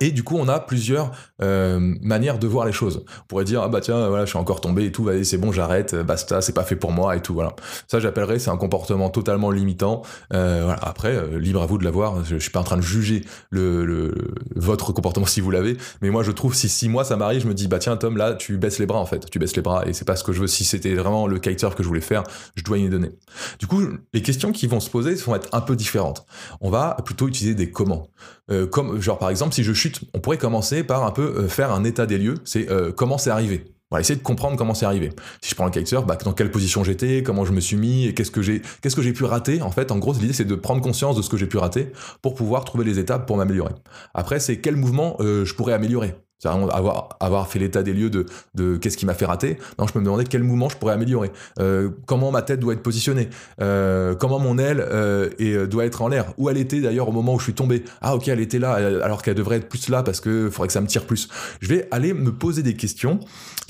Et 0.00 0.10
du 0.10 0.22
coup, 0.22 0.36
on 0.38 0.48
a 0.48 0.60
plusieurs 0.60 1.12
euh, 1.42 1.78
manières 2.02 2.38
de 2.38 2.46
voir 2.46 2.66
les 2.66 2.72
choses. 2.72 3.04
On 3.22 3.26
pourrait 3.26 3.44
dire 3.44 3.62
ah 3.62 3.68
bah 3.68 3.80
tiens 3.80 4.08
voilà 4.08 4.24
je 4.24 4.30
suis 4.30 4.38
encore 4.38 4.60
tombé 4.60 4.84
et 4.86 4.92
tout, 4.92 5.04
vas 5.04 5.22
c'est 5.24 5.38
bon 5.38 5.52
j'arrête, 5.52 5.94
basta, 5.94 6.40
c'est 6.40 6.52
pas 6.52 6.64
fait 6.64 6.76
pour 6.76 6.92
moi 6.92 7.16
et 7.16 7.20
tout 7.20 7.34
voilà. 7.34 7.54
Ça 7.88 8.00
j'appellerais 8.00 8.38
c'est 8.38 8.50
un 8.50 8.56
comportement 8.56 9.10
totalement 9.10 9.50
limitant. 9.50 10.02
Euh, 10.32 10.62
voilà. 10.64 10.78
Après 10.82 11.14
euh, 11.14 11.38
libre 11.38 11.62
à 11.62 11.66
vous 11.66 11.78
de 11.78 11.84
l'avoir. 11.84 12.24
Je, 12.24 12.36
je, 12.36 12.38
suis 12.38 12.50
pas 12.50 12.60
en 12.60 12.64
train 12.64 12.76
de 12.76 12.82
juger 12.82 13.24
le, 13.50 13.84
le 13.84 14.14
votre 14.54 14.92
comportement 14.92 15.26
si 15.34 15.40
vous 15.40 15.50
l'avez, 15.50 15.76
mais 16.02 16.10
moi 16.10 16.22
je 16.22 16.30
trouve 16.30 16.54
si 16.54 16.68
si 16.68 16.88
moi 16.88 17.04
ça 17.04 17.16
m'arrive, 17.16 17.42
je 17.42 17.48
me 17.48 17.54
dis 17.54 17.68
bah 17.68 17.78
tiens 17.78 17.96
Tom 17.96 18.16
là 18.16 18.34
tu 18.34 18.56
baisses 18.56 18.78
les 18.78 18.86
bras 18.86 18.98
en 18.98 19.06
fait, 19.06 19.28
tu 19.30 19.38
baisses 19.38 19.56
les 19.56 19.62
bras 19.62 19.84
et 19.86 19.92
c'est 19.92 20.04
pas 20.04 20.16
ce 20.16 20.24
que 20.24 20.32
je 20.32 20.40
veux. 20.40 20.46
Si 20.46 20.64
c'était 20.64 20.94
vraiment 20.94 21.26
le 21.26 21.38
kiter 21.38 21.74
que 21.74 21.82
je 21.82 21.88
voulais 21.88 22.00
faire, 22.00 22.22
je 22.54 22.62
dois 22.62 22.78
y 22.78 22.88
donner. 22.88 23.10
Du 23.58 23.66
coup 23.66 23.82
les 24.12 24.22
questions 24.22 24.52
qui 24.52 24.66
vont 24.66 24.80
se 24.80 24.90
poser 24.90 25.14
vont 25.14 25.34
être 25.34 25.48
un 25.52 25.60
peu 25.60 25.76
différentes. 25.76 26.26
On 26.60 26.70
va 26.70 26.96
plutôt 27.04 27.28
utiliser 27.28 27.54
des 27.54 27.70
comment. 27.70 28.08
Euh, 28.50 28.66
comme 28.66 29.00
genre 29.00 29.18
par 29.18 29.30
exemple 29.30 29.54
si 29.54 29.62
je 29.62 29.72
chute, 29.72 30.00
on 30.12 30.20
pourrait 30.20 30.38
commencer 30.38 30.84
par 30.84 31.04
un 31.04 31.10
peu 31.10 31.22
euh, 31.22 31.48
faire 31.48 31.72
un 31.72 31.82
état 31.84 32.04
des 32.04 32.18
lieux, 32.18 32.34
c'est 32.44 32.70
euh, 32.70 32.92
comment 32.92 33.16
c'est 33.16 33.30
arrivé. 33.30 33.64
On 33.90 33.96
va 33.96 34.00
essayer 34.00 34.18
de 34.18 34.22
comprendre 34.22 34.56
comment 34.56 34.74
c'est 34.74 34.86
arrivé. 34.86 35.10
Si 35.40 35.50
je 35.50 35.54
prends 35.54 35.66
le 35.66 35.70
kitesurf, 35.70 36.04
bah, 36.04 36.16
dans 36.16 36.32
quelle 36.32 36.50
position 36.50 36.82
j'étais, 36.82 37.22
comment 37.22 37.44
je 37.44 37.52
me 37.52 37.60
suis 37.60 37.76
mis, 37.76 38.06
et 38.06 38.14
qu'est-ce 38.14 38.32
que 38.32 38.42
j'ai, 38.42 38.60
qu'est-ce 38.82 38.96
que 38.96 39.02
j'ai 39.02 39.12
pu 39.12 39.24
rater. 39.24 39.62
En 39.62 39.70
fait, 39.70 39.92
en 39.92 39.98
gros, 39.98 40.12
l'idée 40.14 40.32
c'est 40.32 40.44
de 40.44 40.54
prendre 40.56 40.82
conscience 40.82 41.16
de 41.16 41.22
ce 41.22 41.30
que 41.30 41.36
j'ai 41.36 41.46
pu 41.46 41.58
rater 41.58 41.92
pour 42.20 42.34
pouvoir 42.34 42.64
trouver 42.64 42.84
les 42.84 42.98
étapes 42.98 43.26
pour 43.26 43.36
m'améliorer. 43.36 43.72
Après, 44.12 44.40
c'est 44.40 44.60
quel 44.60 44.76
mouvement 44.76 45.16
je 45.20 45.54
pourrais 45.54 45.74
améliorer. 45.74 46.14
Avoir, 46.50 47.08
avoir 47.20 47.48
fait 47.48 47.58
l'état 47.58 47.82
des 47.82 47.92
lieux 47.92 48.10
de, 48.10 48.26
de 48.54 48.76
qu'est-ce 48.76 48.96
qui 48.96 49.06
m'a 49.06 49.14
fait 49.14 49.26
rater. 49.26 49.58
Non, 49.78 49.86
je 49.86 49.98
me 49.98 50.04
demander 50.04 50.24
quel 50.24 50.42
mouvement 50.42 50.68
je 50.68 50.76
pourrais 50.76 50.94
améliorer. 50.94 51.30
Euh, 51.58 51.90
comment 52.06 52.30
ma 52.30 52.42
tête 52.42 52.60
doit 52.60 52.74
être 52.74 52.82
positionnée. 52.82 53.28
Euh, 53.60 54.14
comment 54.14 54.38
mon 54.38 54.58
aile 54.58 54.80
euh, 54.80 55.66
doit 55.66 55.84
être 55.84 56.02
en 56.02 56.08
l'air. 56.08 56.32
Où 56.38 56.50
elle 56.50 56.58
était 56.58 56.80
d'ailleurs 56.80 57.08
au 57.08 57.12
moment 57.12 57.34
où 57.34 57.38
je 57.38 57.44
suis 57.44 57.54
tombé. 57.54 57.84
Ah 58.00 58.14
ok, 58.14 58.28
elle 58.28 58.40
était 58.40 58.58
là 58.58 58.74
alors 58.74 59.22
qu'elle 59.22 59.34
devrait 59.34 59.56
être 59.56 59.68
plus 59.68 59.88
là 59.88 60.02
parce 60.02 60.20
que 60.20 60.50
faudrait 60.50 60.68
que 60.68 60.72
ça 60.72 60.80
me 60.80 60.86
tire 60.86 61.06
plus. 61.06 61.28
Je 61.60 61.68
vais 61.68 61.88
aller 61.90 62.12
me 62.14 62.32
poser 62.32 62.62
des 62.62 62.74
questions 62.74 63.20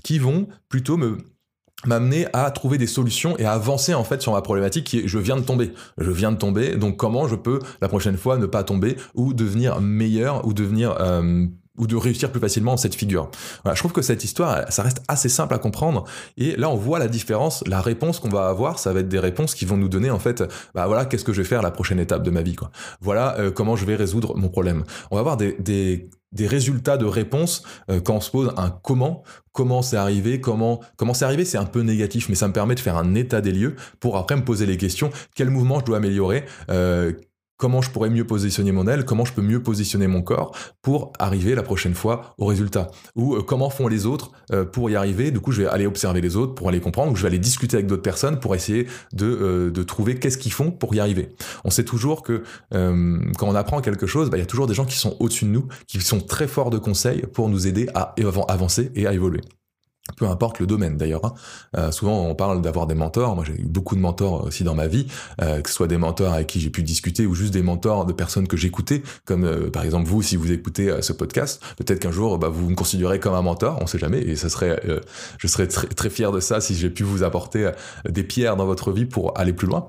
qui 0.02 0.18
vont 0.18 0.48
plutôt 0.68 0.96
me 0.96 1.18
m'amener 1.86 2.26
à 2.32 2.50
trouver 2.50 2.78
des 2.78 2.86
solutions 2.86 3.36
et 3.38 3.44
à 3.44 3.52
avancer 3.52 3.92
en 3.92 4.04
fait 4.04 4.22
sur 4.22 4.32
ma 4.32 4.40
problématique 4.40 4.84
qui 4.84 5.00
est 5.00 5.08
je 5.08 5.18
viens 5.18 5.36
de 5.36 5.42
tomber. 5.42 5.72
Je 5.98 6.10
viens 6.10 6.32
de 6.32 6.38
tomber, 6.38 6.76
donc 6.76 6.96
comment 6.96 7.28
je 7.28 7.36
peux 7.36 7.58
la 7.80 7.88
prochaine 7.88 8.16
fois 8.16 8.38
ne 8.38 8.46
pas 8.46 8.64
tomber 8.64 8.96
ou 9.14 9.34
devenir 9.34 9.80
meilleur 9.80 10.46
ou 10.46 10.54
devenir 10.54 10.96
ou 11.78 11.86
de 11.86 11.96
réussir 11.96 12.30
plus 12.30 12.40
facilement 12.40 12.72
en 12.72 12.76
cette 12.76 12.94
figure. 12.94 13.30
Je 13.64 13.78
trouve 13.78 13.92
que 13.92 14.02
cette 14.02 14.22
histoire, 14.24 14.70
ça 14.72 14.82
reste 14.82 15.02
assez 15.08 15.28
simple 15.28 15.54
à 15.54 15.58
comprendre. 15.58 16.04
Et 16.36 16.56
là, 16.56 16.70
on 16.70 16.76
voit 16.76 16.98
la 16.98 17.08
différence. 17.08 17.64
La 17.66 17.80
réponse 17.80 18.20
qu'on 18.20 18.28
va 18.28 18.48
avoir, 18.48 18.78
ça 18.78 18.92
va 18.92 19.00
être 19.00 19.08
des 19.08 19.18
réponses 19.18 19.54
qui 19.54 19.64
vont 19.64 19.76
nous 19.76 19.88
donner 19.88 20.10
en 20.10 20.18
fait, 20.18 20.44
bah 20.74 20.86
voilà, 20.86 21.04
qu'est-ce 21.04 21.24
que 21.24 21.32
je 21.32 21.42
vais 21.42 21.48
faire 21.48 21.62
la 21.62 21.70
prochaine 21.70 21.98
étape 21.98 22.22
de 22.22 22.30
ma 22.30 22.42
vie, 22.42 22.54
quoi. 22.54 22.70
Voilà 23.00 23.38
euh, 23.38 23.50
comment 23.50 23.76
je 23.76 23.84
vais 23.84 23.96
résoudre 23.96 24.36
mon 24.36 24.48
problème. 24.48 24.84
On 25.10 25.16
va 25.16 25.20
avoir 25.20 25.36
des, 25.36 26.08
résultats 26.38 26.96
de 26.96 27.04
réponse 27.04 27.62
euh, 27.90 28.00
quand 28.00 28.16
on 28.16 28.20
se 28.20 28.30
pose 28.30 28.52
un 28.56 28.70
comment, 28.70 29.22
comment 29.52 29.82
c'est 29.82 29.96
arrivé, 29.96 30.40
comment 30.40 30.80
comment 30.96 31.14
c'est 31.14 31.24
arrivé, 31.24 31.44
c'est 31.44 31.58
un 31.58 31.64
peu 31.64 31.80
négatif, 31.80 32.28
mais 32.28 32.34
ça 32.34 32.48
me 32.48 32.52
permet 32.52 32.74
de 32.74 32.80
faire 32.80 32.96
un 32.96 33.14
état 33.14 33.40
des 33.40 33.52
lieux 33.52 33.76
pour 34.00 34.16
après 34.16 34.36
me 34.36 34.44
poser 34.44 34.66
les 34.66 34.76
questions 34.76 35.10
quel 35.34 35.50
mouvement 35.50 35.80
je 35.80 35.84
dois 35.84 35.98
améliorer, 35.98 36.44
euh, 36.70 37.12
comment 37.56 37.82
je 37.82 37.90
pourrais 37.90 38.10
mieux 38.10 38.26
positionner 38.26 38.72
mon 38.72 38.86
aile, 38.86 39.04
comment 39.04 39.24
je 39.24 39.32
peux 39.32 39.42
mieux 39.42 39.62
positionner 39.62 40.06
mon 40.06 40.22
corps 40.22 40.56
pour 40.82 41.12
arriver 41.18 41.54
la 41.54 41.62
prochaine 41.62 41.94
fois 41.94 42.34
au 42.38 42.46
résultat. 42.46 42.90
Ou 43.16 43.36
euh, 43.36 43.42
comment 43.42 43.70
font 43.70 43.88
les 43.88 44.06
autres 44.06 44.32
euh, 44.52 44.64
pour 44.64 44.90
y 44.90 44.96
arriver. 44.96 45.30
Du 45.30 45.40
coup, 45.40 45.52
je 45.52 45.62
vais 45.62 45.68
aller 45.68 45.86
observer 45.86 46.20
les 46.20 46.36
autres 46.36 46.54
pour 46.54 46.68
aller 46.68 46.80
comprendre, 46.80 47.12
ou 47.12 47.16
je 47.16 47.22
vais 47.22 47.28
aller 47.28 47.38
discuter 47.38 47.76
avec 47.76 47.86
d'autres 47.86 48.02
personnes 48.02 48.40
pour 48.40 48.54
essayer 48.54 48.86
de, 49.12 49.26
euh, 49.26 49.70
de 49.70 49.82
trouver 49.82 50.18
qu'est-ce 50.18 50.38
qu'ils 50.38 50.52
font 50.52 50.70
pour 50.70 50.94
y 50.94 51.00
arriver. 51.00 51.34
On 51.64 51.70
sait 51.70 51.84
toujours 51.84 52.22
que 52.22 52.42
quand 52.70 53.48
on 53.48 53.54
apprend 53.54 53.80
quelque 53.80 54.06
chose, 54.06 54.30
bah, 54.30 54.36
il 54.36 54.40
y 54.40 54.42
a 54.42 54.46
toujours 54.46 54.66
des 54.66 54.74
gens 54.74 54.84
qui 54.84 54.96
sont 54.96 55.16
au-dessus 55.20 55.44
de 55.44 55.50
nous, 55.50 55.68
qui 55.86 56.00
sont 56.00 56.20
très 56.20 56.46
forts 56.46 56.70
de 56.70 56.78
conseils 56.78 57.22
pour 57.32 57.48
nous 57.48 57.66
aider 57.66 57.88
à 57.94 58.14
avancer 58.48 58.90
et 58.94 59.06
à 59.06 59.12
évoluer 59.12 59.40
peu 60.16 60.26
importe 60.26 60.60
le 60.60 60.66
domaine 60.66 60.96
d'ailleurs. 60.96 61.24
Hein. 61.24 61.34
Euh, 61.76 61.90
souvent 61.90 62.26
on 62.26 62.34
parle 62.34 62.60
d'avoir 62.60 62.86
des 62.86 62.94
mentors. 62.94 63.34
Moi 63.34 63.44
j'ai 63.46 63.54
eu 63.54 63.64
beaucoup 63.64 63.96
de 63.96 64.00
mentors 64.00 64.44
aussi 64.44 64.62
dans 64.62 64.74
ma 64.74 64.86
vie, 64.86 65.06
euh, 65.40 65.60
que 65.60 65.68
ce 65.68 65.74
soit 65.74 65.86
des 65.86 65.96
mentors 65.96 66.34
avec 66.34 66.46
qui 66.46 66.60
j'ai 66.60 66.70
pu 66.70 66.82
discuter 66.82 67.26
ou 67.26 67.34
juste 67.34 67.52
des 67.52 67.62
mentors 67.62 68.04
de 68.04 68.12
personnes 68.12 68.46
que 68.46 68.56
j'écoutais, 68.56 69.02
comme 69.24 69.44
euh, 69.44 69.70
par 69.70 69.84
exemple 69.84 70.06
vous 70.06 70.22
si 70.22 70.36
vous 70.36 70.52
écoutez 70.52 70.94
ce 71.00 71.12
podcast. 71.12 71.62
Peut-être 71.76 72.00
qu'un 72.00 72.12
jour 72.12 72.38
bah, 72.38 72.48
vous 72.48 72.68
me 72.70 72.74
considérez 72.74 73.18
comme 73.18 73.34
un 73.34 73.42
mentor, 73.42 73.78
on 73.80 73.86
sait 73.86 73.98
jamais, 73.98 74.18
et 74.18 74.36
ça 74.36 74.48
serait, 74.48 74.80
je 75.38 75.46
serais 75.46 75.66
très, 75.66 75.86
très 75.86 76.10
fier 76.10 76.32
de 76.32 76.40
ça 76.40 76.60
si 76.60 76.74
j'ai 76.74 76.90
pu 76.90 77.02
vous 77.02 77.22
apporter 77.22 77.70
des 78.08 78.24
pierres 78.24 78.56
dans 78.56 78.66
votre 78.66 78.92
vie 78.92 79.06
pour 79.06 79.38
aller 79.38 79.52
plus 79.52 79.66
loin. 79.66 79.88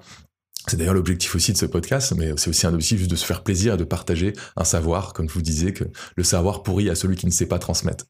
C'est 0.68 0.78
d'ailleurs 0.78 0.94
l'objectif 0.94 1.36
aussi 1.36 1.54
de 1.54 1.58
ce 1.58 1.66
podcast, 1.66 2.14
mais 2.18 2.32
c'est 2.38 2.50
aussi 2.50 2.66
un 2.66 2.74
objectif 2.74 3.00
juste 3.00 3.12
de 3.12 3.16
se 3.16 3.26
faire 3.26 3.44
plaisir 3.44 3.76
et 3.76 3.78
de 3.78 3.84
partager 3.84 4.34
un 4.58 4.64
savoir, 4.64 5.14
comme 5.14 5.30
je 5.30 5.34
vous 5.34 5.42
disais, 5.42 5.74
que 5.74 5.84
le 6.16 6.24
savoir 6.24 6.64
pourrit 6.64 6.90
à 6.90 6.96
celui 6.96 7.16
qui 7.16 7.28
ne 7.28 7.32
sait 7.32 7.46
pas 7.46 7.60
transmettre. 7.60 8.06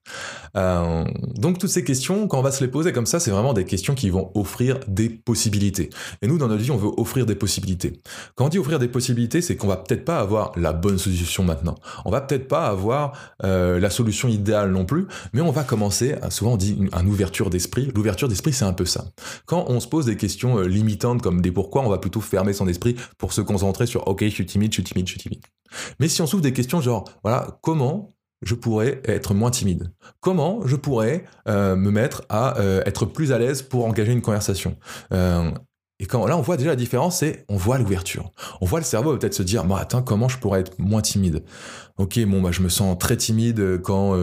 Euh, 0.55 1.03
donc 1.35 1.59
toutes 1.59 1.69
ces 1.69 1.83
questions, 1.83 2.27
quand 2.27 2.39
on 2.39 2.41
va 2.41 2.51
se 2.51 2.63
les 2.63 2.69
poser 2.69 2.93
comme 2.93 3.05
ça, 3.05 3.19
c'est 3.19 3.31
vraiment 3.31 3.53
des 3.53 3.65
questions 3.65 3.93
qui 3.93 4.09
vont 4.09 4.31
offrir 4.35 4.79
des 4.87 5.09
possibilités. 5.09 5.89
Et 6.21 6.27
nous, 6.27 6.37
dans 6.37 6.47
notre 6.47 6.61
vie, 6.61 6.71
on 6.71 6.77
veut 6.77 6.91
offrir 6.97 7.25
des 7.25 7.35
possibilités. 7.35 8.01
Quand 8.35 8.45
on 8.45 8.49
dit 8.49 8.59
offrir 8.59 8.79
des 8.79 8.87
possibilités, 8.87 9.41
c'est 9.41 9.57
qu'on 9.57 9.67
va 9.67 9.77
peut-être 9.77 10.05
pas 10.05 10.19
avoir 10.19 10.51
la 10.57 10.71
bonne 10.71 10.97
solution 10.97 11.43
maintenant. 11.43 11.75
On 12.05 12.11
va 12.11 12.21
peut-être 12.21 12.47
pas 12.47 12.67
avoir 12.67 13.13
euh, 13.43 13.79
la 13.79 13.89
solution 13.89 14.29
idéale 14.29 14.71
non 14.71 14.85
plus, 14.85 15.07
mais 15.33 15.41
on 15.41 15.51
va 15.51 15.63
commencer, 15.63 16.15
souvent 16.29 16.53
on 16.53 16.57
dit 16.57 16.77
une, 16.79 17.09
ouverture 17.09 17.49
d'esprit. 17.49 17.91
L'ouverture 17.95 18.27
d'esprit, 18.27 18.53
c'est 18.53 18.65
un 18.65 18.73
peu 18.73 18.85
ça. 18.85 19.05
Quand 19.45 19.65
on 19.67 19.79
se 19.79 19.87
pose 19.87 20.05
des 20.05 20.17
questions 20.17 20.59
euh, 20.59 20.67
limitantes 20.67 21.21
comme 21.21 21.41
des 21.41 21.51
pourquoi, 21.51 21.83
on 21.83 21.89
va 21.89 21.97
plutôt 21.97 22.21
faire 22.21 22.44
son 22.53 22.67
esprit 22.67 22.95
pour 23.17 23.33
se 23.33 23.41
concentrer 23.41 23.85
sur 23.85 24.07
ok, 24.07 24.23
je 24.23 24.29
suis 24.29 24.45
timide, 24.45 24.71
je 24.71 24.75
suis 24.75 24.83
timide, 24.83 25.07
je 25.07 25.11
suis 25.11 25.21
timide. 25.21 25.41
Mais 25.99 26.07
si 26.07 26.21
on 26.21 26.27
s'ouvre 26.27 26.43
des 26.43 26.53
questions 26.53 26.81
genre 26.81 27.05
voilà, 27.23 27.59
comment 27.61 28.15
je 28.41 28.55
pourrais 28.55 29.01
être 29.05 29.33
moins 29.33 29.51
timide? 29.51 29.91
Comment 30.19 30.65
je 30.65 30.75
pourrais 30.75 31.25
euh, 31.47 31.75
me 31.75 31.91
mettre 31.91 32.23
à 32.29 32.59
euh, 32.59 32.81
être 32.85 33.05
plus 33.05 33.31
à 33.31 33.39
l'aise 33.39 33.61
pour 33.61 33.85
engager 33.85 34.11
une 34.11 34.21
conversation? 34.21 34.77
Euh, 35.13 35.51
et 35.99 36.05
quand 36.05 36.27
là 36.27 36.37
on 36.37 36.41
voit 36.41 36.57
déjà 36.57 36.71
la 36.71 36.75
différence, 36.75 37.19
c'est 37.19 37.45
on 37.47 37.55
voit 37.55 37.77
l'ouverture. 37.77 38.31
On 38.59 38.65
voit 38.65 38.79
le 38.79 38.85
cerveau 38.85 39.15
peut-être 39.17 39.33
se 39.33 39.43
dire, 39.43 39.63
bon 39.63 39.75
attends, 39.75 40.01
comment 40.01 40.27
je 40.27 40.37
pourrais 40.37 40.59
être 40.59 40.77
moins 40.77 41.01
timide? 41.01 41.43
Ok, 41.97 42.19
bon 42.25 42.41
bah 42.41 42.51
je 42.51 42.61
me 42.61 42.67
sens 42.69 42.97
très 42.99 43.15
timide 43.15 43.81
quand 43.81 44.13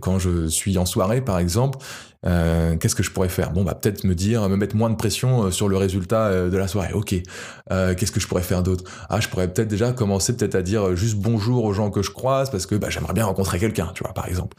quand 0.00 0.20
je 0.20 0.46
suis 0.46 0.78
en 0.78 0.86
soirée 0.86 1.20
par 1.20 1.40
exemple. 1.40 1.78
Euh, 2.26 2.76
qu'est-ce 2.76 2.94
que 2.94 3.02
je 3.02 3.10
pourrais 3.10 3.28
faire? 3.28 3.52
Bon, 3.52 3.64
bah 3.64 3.74
peut-être 3.74 4.04
me 4.04 4.14
dire, 4.14 4.48
me 4.48 4.56
mettre 4.56 4.76
moins 4.76 4.90
de 4.90 4.96
pression 4.96 5.44
euh, 5.44 5.50
sur 5.50 5.68
le 5.68 5.76
résultat 5.76 6.26
euh, 6.26 6.50
de 6.50 6.56
la 6.56 6.68
soirée. 6.68 6.92
Ok. 6.92 7.14
qu'est-ce 7.70 8.12
que 8.12 8.20
je 8.20 8.28
pourrais 8.28 8.42
faire 8.42 8.62
d'autre? 8.62 8.84
Ah, 9.08 9.20
je 9.20 9.28
pourrais 9.28 9.52
peut-être 9.52 9.68
déjà 9.68 9.92
commencer 9.92 10.36
peut-être 10.36 10.54
à 10.54 10.62
dire 10.62 10.96
juste 10.96 11.16
bonjour 11.16 11.64
aux 11.64 11.72
gens 11.72 11.90
que 11.90 12.02
je 12.02 12.10
croise 12.10 12.50
parce 12.50 12.66
que 12.66 12.74
bah, 12.74 12.90
j'aimerais 12.90 13.14
bien 13.14 13.24
rencontrer 13.24 13.58
quelqu'un, 13.58 13.90
tu 13.94 14.02
vois, 14.02 14.12
par 14.12 14.28
exemple. 14.28 14.56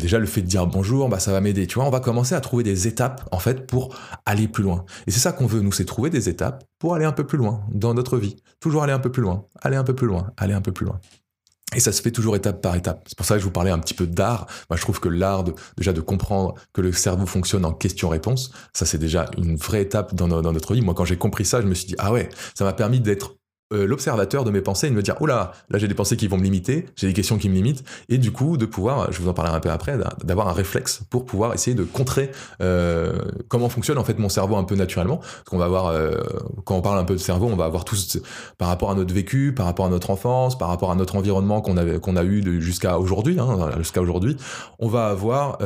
déjà 0.00 0.18
le 0.18 0.26
fait 0.26 0.42
de 0.42 0.46
dire 0.46 0.66
bonjour, 0.66 1.08
bah 1.08 1.18
ça 1.18 1.32
va 1.32 1.40
m'aider. 1.40 1.66
Tu 1.66 1.76
vois, 1.76 1.84
on 1.84 1.90
va 1.90 2.00
commencer 2.00 2.34
à 2.34 2.40
trouver 2.40 2.64
des 2.64 2.88
étapes 2.88 3.28
en 3.32 3.38
fait 3.38 3.66
pour 3.66 3.96
aller 4.26 4.48
plus 4.48 4.64
loin. 4.64 4.84
Et 5.06 5.10
c'est 5.10 5.20
ça 5.20 5.32
qu'on 5.32 5.46
veut, 5.46 5.60
nous, 5.60 5.72
c'est 5.72 5.84
trouver 5.84 6.10
des 6.10 6.28
étapes 6.28 6.64
pour 6.78 6.94
aller 6.94 7.04
un 7.04 7.12
peu 7.12 7.24
plus 7.24 7.38
loin 7.38 7.64
dans 7.70 7.94
notre 7.94 8.18
vie. 8.18 8.36
Toujours 8.60 8.82
aller 8.82 8.92
un 8.92 8.98
peu 8.98 9.10
plus 9.10 9.22
loin, 9.22 9.46
aller 9.62 9.76
un 9.76 9.84
peu 9.84 9.94
plus 9.94 10.06
loin, 10.06 10.32
aller 10.36 10.54
un 10.54 10.60
peu 10.60 10.72
plus 10.72 10.86
loin. 10.86 11.00
Et 11.74 11.80
ça 11.80 11.92
se 11.92 12.02
fait 12.02 12.10
toujours 12.10 12.36
étape 12.36 12.60
par 12.60 12.76
étape. 12.76 13.04
C'est 13.06 13.16
pour 13.16 13.26
ça 13.26 13.34
que 13.34 13.40
je 13.40 13.44
vous 13.44 13.50
parlais 13.50 13.70
un 13.70 13.78
petit 13.78 13.94
peu 13.94 14.06
d'art. 14.06 14.46
Moi, 14.70 14.76
je 14.76 14.82
trouve 14.82 15.00
que 15.00 15.08
l'art, 15.08 15.44
déjà 15.76 15.92
de 15.92 16.00
comprendre 16.00 16.54
que 16.72 16.80
le 16.80 16.92
cerveau 16.92 17.26
fonctionne 17.26 17.64
en 17.64 17.72
question-réponse, 17.72 18.52
ça 18.72 18.86
c'est 18.86 18.98
déjà 18.98 19.26
une 19.38 19.56
vraie 19.56 19.82
étape 19.82 20.14
dans, 20.14 20.28
dans, 20.28 20.52
notre 20.52 20.74
vie. 20.74 20.82
Moi, 20.82 20.94
quand 20.94 21.04
j'ai 21.04 21.16
compris 21.16 21.44
ça, 21.44 21.60
je 21.60 21.66
me 21.66 21.74
suis 21.74 21.86
dit, 21.86 21.94
ah 21.98 22.12
ouais, 22.12 22.28
ça 22.54 22.64
m'a 22.64 22.72
permis 22.72 23.00
d'être 23.00 23.36
euh, 23.72 23.86
l'observateur 23.86 24.44
de 24.44 24.50
mes 24.50 24.60
pensées 24.60 24.86
et 24.86 24.90
de 24.90 24.94
me 24.94 25.02
dire, 25.02 25.20
oula, 25.20 25.52
là 25.70 25.78
j'ai 25.78 25.88
des 25.88 25.94
pensées 25.94 26.16
qui 26.16 26.28
vont 26.28 26.36
me 26.36 26.42
limiter, 26.42 26.86
j'ai 26.96 27.06
des 27.06 27.12
questions 27.12 27.38
qui 27.38 27.48
me 27.48 27.54
limitent, 27.54 27.84
et 28.08 28.18
du 28.18 28.32
coup 28.32 28.56
de 28.56 28.66
pouvoir, 28.66 29.12
je 29.12 29.20
vous 29.20 29.28
en 29.28 29.34
parlerai 29.34 29.56
un 29.56 29.60
peu 29.60 29.70
après, 29.70 29.98
d'avoir 30.24 30.48
un 30.48 30.52
réflexe 30.52 31.02
pour 31.10 31.24
pouvoir 31.24 31.54
essayer 31.54 31.74
de 31.74 31.84
contrer 31.84 32.30
euh, 32.60 33.12
comment 33.48 33.68
fonctionne 33.68 33.98
en 33.98 34.04
fait 34.04 34.18
mon 34.18 34.28
cerveau 34.28 34.56
un 34.56 34.64
peu 34.64 34.74
naturellement. 34.74 35.18
Parce 35.18 35.48
qu'on 35.50 35.58
va 35.58 35.64
avoir, 35.64 35.86
euh, 35.86 36.12
quand 36.64 36.76
on 36.76 36.82
parle 36.82 36.98
un 36.98 37.04
peu 37.04 37.14
de 37.14 37.20
cerveau, 37.20 37.48
on 37.50 37.56
va 37.56 37.64
avoir 37.64 37.84
tous, 37.84 38.18
par 38.58 38.68
rapport 38.68 38.90
à 38.90 38.94
notre 38.94 39.14
vécu, 39.14 39.52
par 39.54 39.66
rapport 39.66 39.86
à 39.86 39.88
notre 39.88 40.10
enfance, 40.10 40.56
par 40.56 40.68
rapport 40.68 40.90
à 40.90 40.94
notre 40.94 41.16
environnement 41.16 41.60
qu'on 41.60 41.76
avait, 41.76 41.98
qu'on 41.98 42.16
a 42.16 42.24
eu 42.24 42.60
jusqu'à 42.60 42.98
aujourd'hui, 42.98 43.38
hein, 43.38 43.70
jusqu'à 43.78 44.00
aujourd'hui, 44.00 44.36
on 44.78 44.88
va 44.88 45.06
avoir 45.06 45.58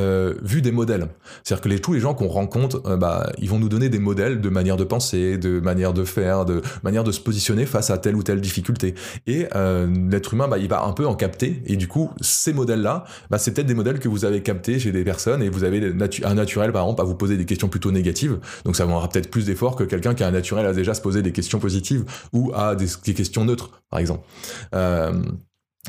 vu 0.42 0.62
des 0.62 0.72
modèles. 0.72 1.08
C'est-à-dire 1.42 1.62
que 1.62 1.68
les, 1.68 1.80
tous 1.80 1.92
les 1.92 2.00
gens 2.00 2.14
qu'on 2.14 2.28
rencontre, 2.28 2.96
bah, 2.96 3.30
ils 3.38 3.48
vont 3.48 3.58
nous 3.58 3.68
donner 3.68 3.88
des 3.88 3.98
modèles 3.98 4.40
de 4.40 4.48
manière 4.48 4.76
de 4.76 4.84
penser, 4.84 5.38
de 5.38 5.60
manière 5.60 5.92
de 5.92 6.04
faire, 6.04 6.44
de 6.44 6.62
manière 6.82 7.04
de 7.04 7.12
se 7.12 7.20
positionner 7.20 7.66
face 7.66 7.90
à 7.90 7.95
telle 7.98 8.16
ou 8.16 8.22
telle 8.22 8.40
difficulté. 8.40 8.94
Et 9.26 9.46
euh, 9.54 9.86
l'être 10.10 10.34
humain, 10.34 10.48
bah, 10.48 10.58
il 10.58 10.68
va 10.68 10.84
un 10.84 10.92
peu 10.92 11.06
en 11.06 11.14
capter. 11.14 11.62
Et 11.66 11.76
du 11.76 11.88
coup, 11.88 12.10
ces 12.20 12.52
modèles-là, 12.52 13.04
bah, 13.30 13.38
c'est 13.38 13.52
peut-être 13.52 13.66
des 13.66 13.74
modèles 13.74 13.98
que 13.98 14.08
vous 14.08 14.24
avez 14.24 14.42
captés 14.42 14.78
chez 14.78 14.92
des 14.92 15.04
personnes 15.04 15.42
et 15.42 15.48
vous 15.48 15.64
avez 15.64 15.92
un 16.24 16.34
naturel, 16.34 16.72
par 16.72 16.82
exemple, 16.82 17.02
à 17.02 17.04
vous 17.04 17.14
poser 17.14 17.36
des 17.36 17.44
questions 17.44 17.68
plutôt 17.68 17.92
négatives. 17.92 18.38
Donc 18.64 18.76
ça 18.76 18.84
demandera 18.84 19.08
peut-être 19.08 19.30
plus 19.30 19.46
d'efforts 19.46 19.76
que 19.76 19.84
quelqu'un 19.84 20.14
qui 20.14 20.22
a 20.22 20.28
un 20.28 20.32
naturel 20.32 20.66
à 20.66 20.72
déjà 20.72 20.94
se 20.94 21.00
poser 21.00 21.22
des 21.22 21.32
questions 21.32 21.58
positives 21.58 22.04
ou 22.32 22.52
à 22.54 22.74
des, 22.74 22.86
questions 23.14 23.44
neutres, 23.44 23.82
par 23.90 24.00
exemple. 24.00 24.26
Euh, 24.74 25.12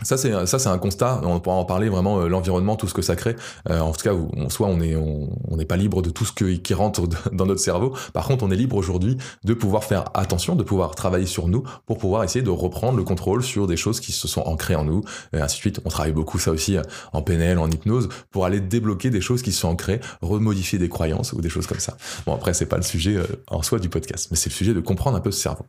ça 0.04 0.18
c'est 0.18 0.46
ça 0.46 0.60
c'est 0.60 0.70
un 0.70 0.78
constat. 0.78 1.22
On 1.24 1.40
pourra 1.40 1.56
en 1.56 1.66
parler 1.66 1.90
vraiment 1.90 2.20
euh, 2.20 2.28
l'environnement, 2.28 2.76
tout 2.76 2.88
ce 2.88 2.94
que 2.94 3.02
ça 3.02 3.16
crée. 3.16 3.36
Euh, 3.70 3.80
en 3.80 3.92
tout 3.92 4.04
cas, 4.04 4.14
on, 4.14 4.50
soit 4.50 4.68
on 4.68 4.80
est 4.82 4.96
on 4.96 5.58
n'est 5.58 5.66
pas 5.66 5.78
libre 5.78 6.02
de 6.02 6.10
tout 6.10 6.26
ce 6.26 6.32
qui 6.34 6.74
rentre 6.74 7.08
dans 7.32 7.46
notre 7.46 7.62
cerveau. 7.62 7.94
Par 8.14 8.28
contre, 8.28 8.44
on 8.44 8.52
est 8.52 8.56
libre 8.56 8.76
aujourd'hui 8.76 9.18
de 9.44 9.54
pouvoir 9.54 9.84
faire 9.84 10.06
attention, 10.14 10.56
de 10.56 10.64
pouvoir 10.64 10.96
travailler 10.96 11.26
sur 11.26 11.48
nous 11.48 11.64
pour 11.86 11.98
pouvoir 11.98 12.24
essayer 12.24 12.44
de 12.44 12.50
reprendre 12.50 12.98
le 12.98 13.04
contrôle 13.04 13.44
sur 13.44 13.68
des 13.68 13.78
choses 13.78 14.00
qui 14.00 14.12
se 14.12 14.28
sont 14.28 14.42
ancrées 14.42 14.76
en 14.76 14.84
nous. 14.84 15.04
Et 15.34 15.40
ainsi 15.40 15.56
de 15.56 15.62
suite. 15.62 15.82
On 15.86 15.90
travaille 15.90 16.14
beaucoup 16.14 16.40
ça 16.40 16.52
aussi 16.52 16.78
en 17.14 17.22
PNL, 17.22 17.58
en 17.58 17.70
hypnose, 17.70 18.10
pour 18.32 18.46
aller 18.46 18.60
débloquer 18.60 19.10
des 19.10 19.22
choses 19.22 19.42
qui 19.42 19.52
se 19.52 19.62
sont 19.62 19.70
ancrées, 19.70 20.00
remodifier 20.22 20.80
des 20.80 20.90
croyances 20.90 21.34
ou 21.34 21.42
des 21.42 21.50
choses 21.50 21.68
comme 21.68 21.80
ça. 21.80 21.98
Bon 22.26 22.34
après 22.34 22.54
c'est 22.54 22.66
pas 22.66 22.78
le 22.78 22.84
sujet 22.84 23.18
en 23.48 23.62
soi 23.62 23.80
du 23.80 23.90
podcast, 23.90 24.28
mais 24.32 24.38
c'est 24.38 24.50
le 24.50 24.56
sujet 24.56 24.74
de 24.74 24.80
comprendre 24.80 25.18
un 25.18 25.22
peu 25.22 25.32
ce 25.32 25.42
cerveau. 25.42 25.66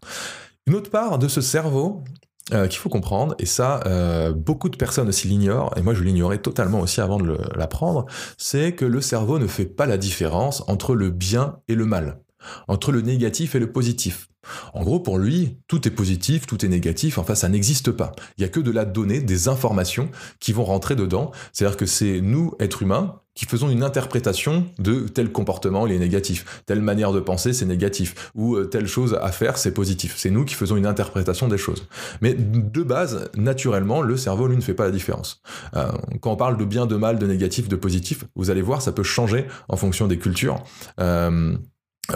Une 0.67 0.75
autre 0.75 0.91
part 0.91 1.19
de 1.19 1.29
ce 1.29 1.41
cerveau, 1.41 2.05
euh, 2.53 2.67
qu'il 2.67 2.79
faut 2.79 2.89
comprendre, 2.89 3.35
et 3.39 3.47
ça, 3.47 3.81
euh, 3.87 4.33
beaucoup 4.33 4.69
de 4.69 4.77
personnes 4.77 5.09
aussi 5.09 5.29
l'ignorent, 5.29 5.73
et 5.77 5.83
moi 5.83 5.95
je 5.95 6.03
l'ignorais 6.03 6.39
totalement 6.39 6.81
aussi 6.81 7.01
avant 7.01 7.19
de 7.19 7.37
l'apprendre, 7.57 8.07
c'est 8.37 8.75
que 8.75 8.85
le 8.85 9.01
cerveau 9.01 9.39
ne 9.39 9.47
fait 9.47 9.67
pas 9.67 9.87
la 9.87 9.99
différence 9.99 10.65
entre 10.69 10.95
le 10.95 11.11
bien 11.11 11.59
et 11.69 11.75
le 11.75 11.85
mal, 11.85 12.21
entre 12.69 12.93
le 12.93 13.01
négatif 13.01 13.55
et 13.55 13.59
le 13.59 13.73
positif. 13.73 14.29
En 14.73 14.83
gros, 14.83 15.01
pour 15.01 15.19
lui, 15.19 15.59
tout 15.67 15.87
est 15.87 15.91
positif, 15.91 16.47
tout 16.47 16.65
est 16.65 16.69
négatif, 16.69 17.19
enfin 17.19 17.35
ça 17.35 17.49
n'existe 17.49 17.91
pas. 17.91 18.13
Il 18.37 18.43
y 18.43 18.45
a 18.45 18.49
que 18.49 18.61
de 18.61 18.71
la 18.71 18.85
donnée, 18.85 19.21
des 19.21 19.49
informations 19.49 20.11
qui 20.41 20.53
vont 20.53 20.65
rentrer 20.65 20.97
dedans. 20.97 21.33
C'est-à-dire 21.53 21.77
que 21.77 21.87
c'est 21.87 22.21
nous, 22.21 22.55
êtres 22.61 22.83
humains, 22.83 23.21
qui 23.35 23.47
faisons 23.47 23.71
une 23.71 23.85
interprétation 23.85 24.67
de 24.81 25.07
tel 25.07 25.31
comportement, 25.31 25.87
il 25.87 25.93
est 25.93 25.99
négatif, 26.01 26.63
telle 26.67 26.83
manière 26.83 27.13
de 27.13 27.21
penser, 27.21 27.53
c'est 27.53 27.67
négatif, 27.67 28.33
ou 28.35 28.57
euh, 28.57 28.65
telle 28.65 28.89
chose 28.89 29.17
à 29.23 29.31
faire, 29.31 29.59
c'est 29.59 29.73
positif. 29.73 30.15
C'est 30.17 30.31
nous 30.31 30.45
qui 30.45 30.57
faisons 30.57 30.77
une 30.77 30.87
interprétation 30.87 31.47
des 31.47 31.57
choses. 31.57 31.87
Mais 32.21 32.35
de 32.35 32.83
base, 32.83 33.31
naturellement, 33.37 34.03
le 34.03 34.17
cerveau, 34.17 34.49
lui, 34.49 34.57
ne 34.57 34.61
fait 34.61 34.75
pas 34.75 34.87
la 34.87 34.91
différence. 34.91 35.41
Euh, 35.77 35.87
quand 36.21 36.33
on 36.33 36.37
parle 36.37 36.57
de 36.57 36.65
bien, 36.65 36.87
de 36.87 36.97
mal, 36.97 37.21
de 37.21 37.27
négatif, 37.29 37.69
de 37.69 37.77
positif, 37.77 38.25
vous 38.35 38.51
allez 38.51 38.63
voir, 38.63 38.83
ça 38.83 38.91
peut 38.91 39.05
changer 39.05 39.47
en 39.69 39.77
fonction 39.77 40.09
des 40.09 40.19
cultures. 40.19 40.65
Euh, 40.99 41.57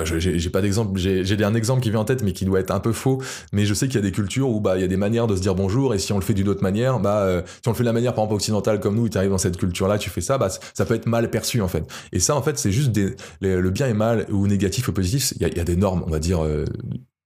j'ai 0.05 0.51
pas 0.51 0.63
d'exemple, 0.63 0.99
j'ai 0.99 1.45
un 1.45 1.55
exemple 1.55 1.83
qui 1.83 1.91
vient 1.91 2.01
en 2.01 2.05
tête, 2.05 2.23
mais 2.23 2.33
qui 2.33 2.45
doit 2.45 2.61
être 2.61 2.71
un 2.71 2.81
peu 2.81 2.93
faux. 2.93 3.21
Mais 3.53 3.67
je 3.67 3.75
sais 3.75 3.87
qu'il 3.87 3.97
y 3.97 3.99
a 3.99 4.03
des 4.03 4.13
cultures 4.13 4.49
où 4.49 4.61
bah 4.61 4.77
il 4.79 4.81
y 4.81 4.85
a 4.85 4.89
des 4.89 4.97
manières 4.97 5.27
de 5.27 5.37
se 5.37 5.43
dire 5.43 5.55
bonjour, 5.55 5.95
et 5.95 5.99
si 5.99 6.13
on 6.13 6.19
le 6.19 6.25
fait 6.25 6.35
d'une 6.35 6.49
autre 6.49 6.63
manière, 6.63 6.99
bah 6.99 7.19
euh, 7.21 7.43
si 7.63 7.69
on 7.69 7.73
le 7.73 7.77
fait 7.77 7.83
de 7.83 7.89
la 7.89 7.93
manière 7.93 8.15
par 8.15 8.25
exemple 8.25 8.37
occidentale 8.37 8.81
comme 8.81 8.97
nous, 8.97 9.09
tu 9.09 9.19
arrives 9.19 9.31
dans 9.31 9.39
cette 9.39 9.59
culture-là, 9.59 9.99
tu 9.99 10.09
fais 10.09 10.23
ça, 10.23 10.39
bah 10.39 10.49
ça 10.49 10.85
peut 10.87 10.95
être 10.95 11.07
mal 11.07 11.31
perçu 11.31 11.61
en 11.61 11.69
fait. 11.69 11.85
Et 12.13 12.21
ça 12.21 12.35
en 12.37 12.43
fait 12.43 12.59
c'est 12.59 12.73
juste 12.73 12.91
des, 12.91 13.15
le 13.41 13.71
bien 13.71 13.87
et 13.87 13.95
mal 13.95 14.27
ou 14.31 14.47
négatif 14.47 14.89
ou 14.89 14.93
positif. 14.93 15.35
Il 15.39 15.47
y, 15.47 15.57
y 15.57 15.61
a, 15.61 15.65
des 15.65 15.77
normes, 15.77 16.05
on 16.07 16.11
va 16.11 16.19
dire 16.19 16.43
euh, 16.43 16.65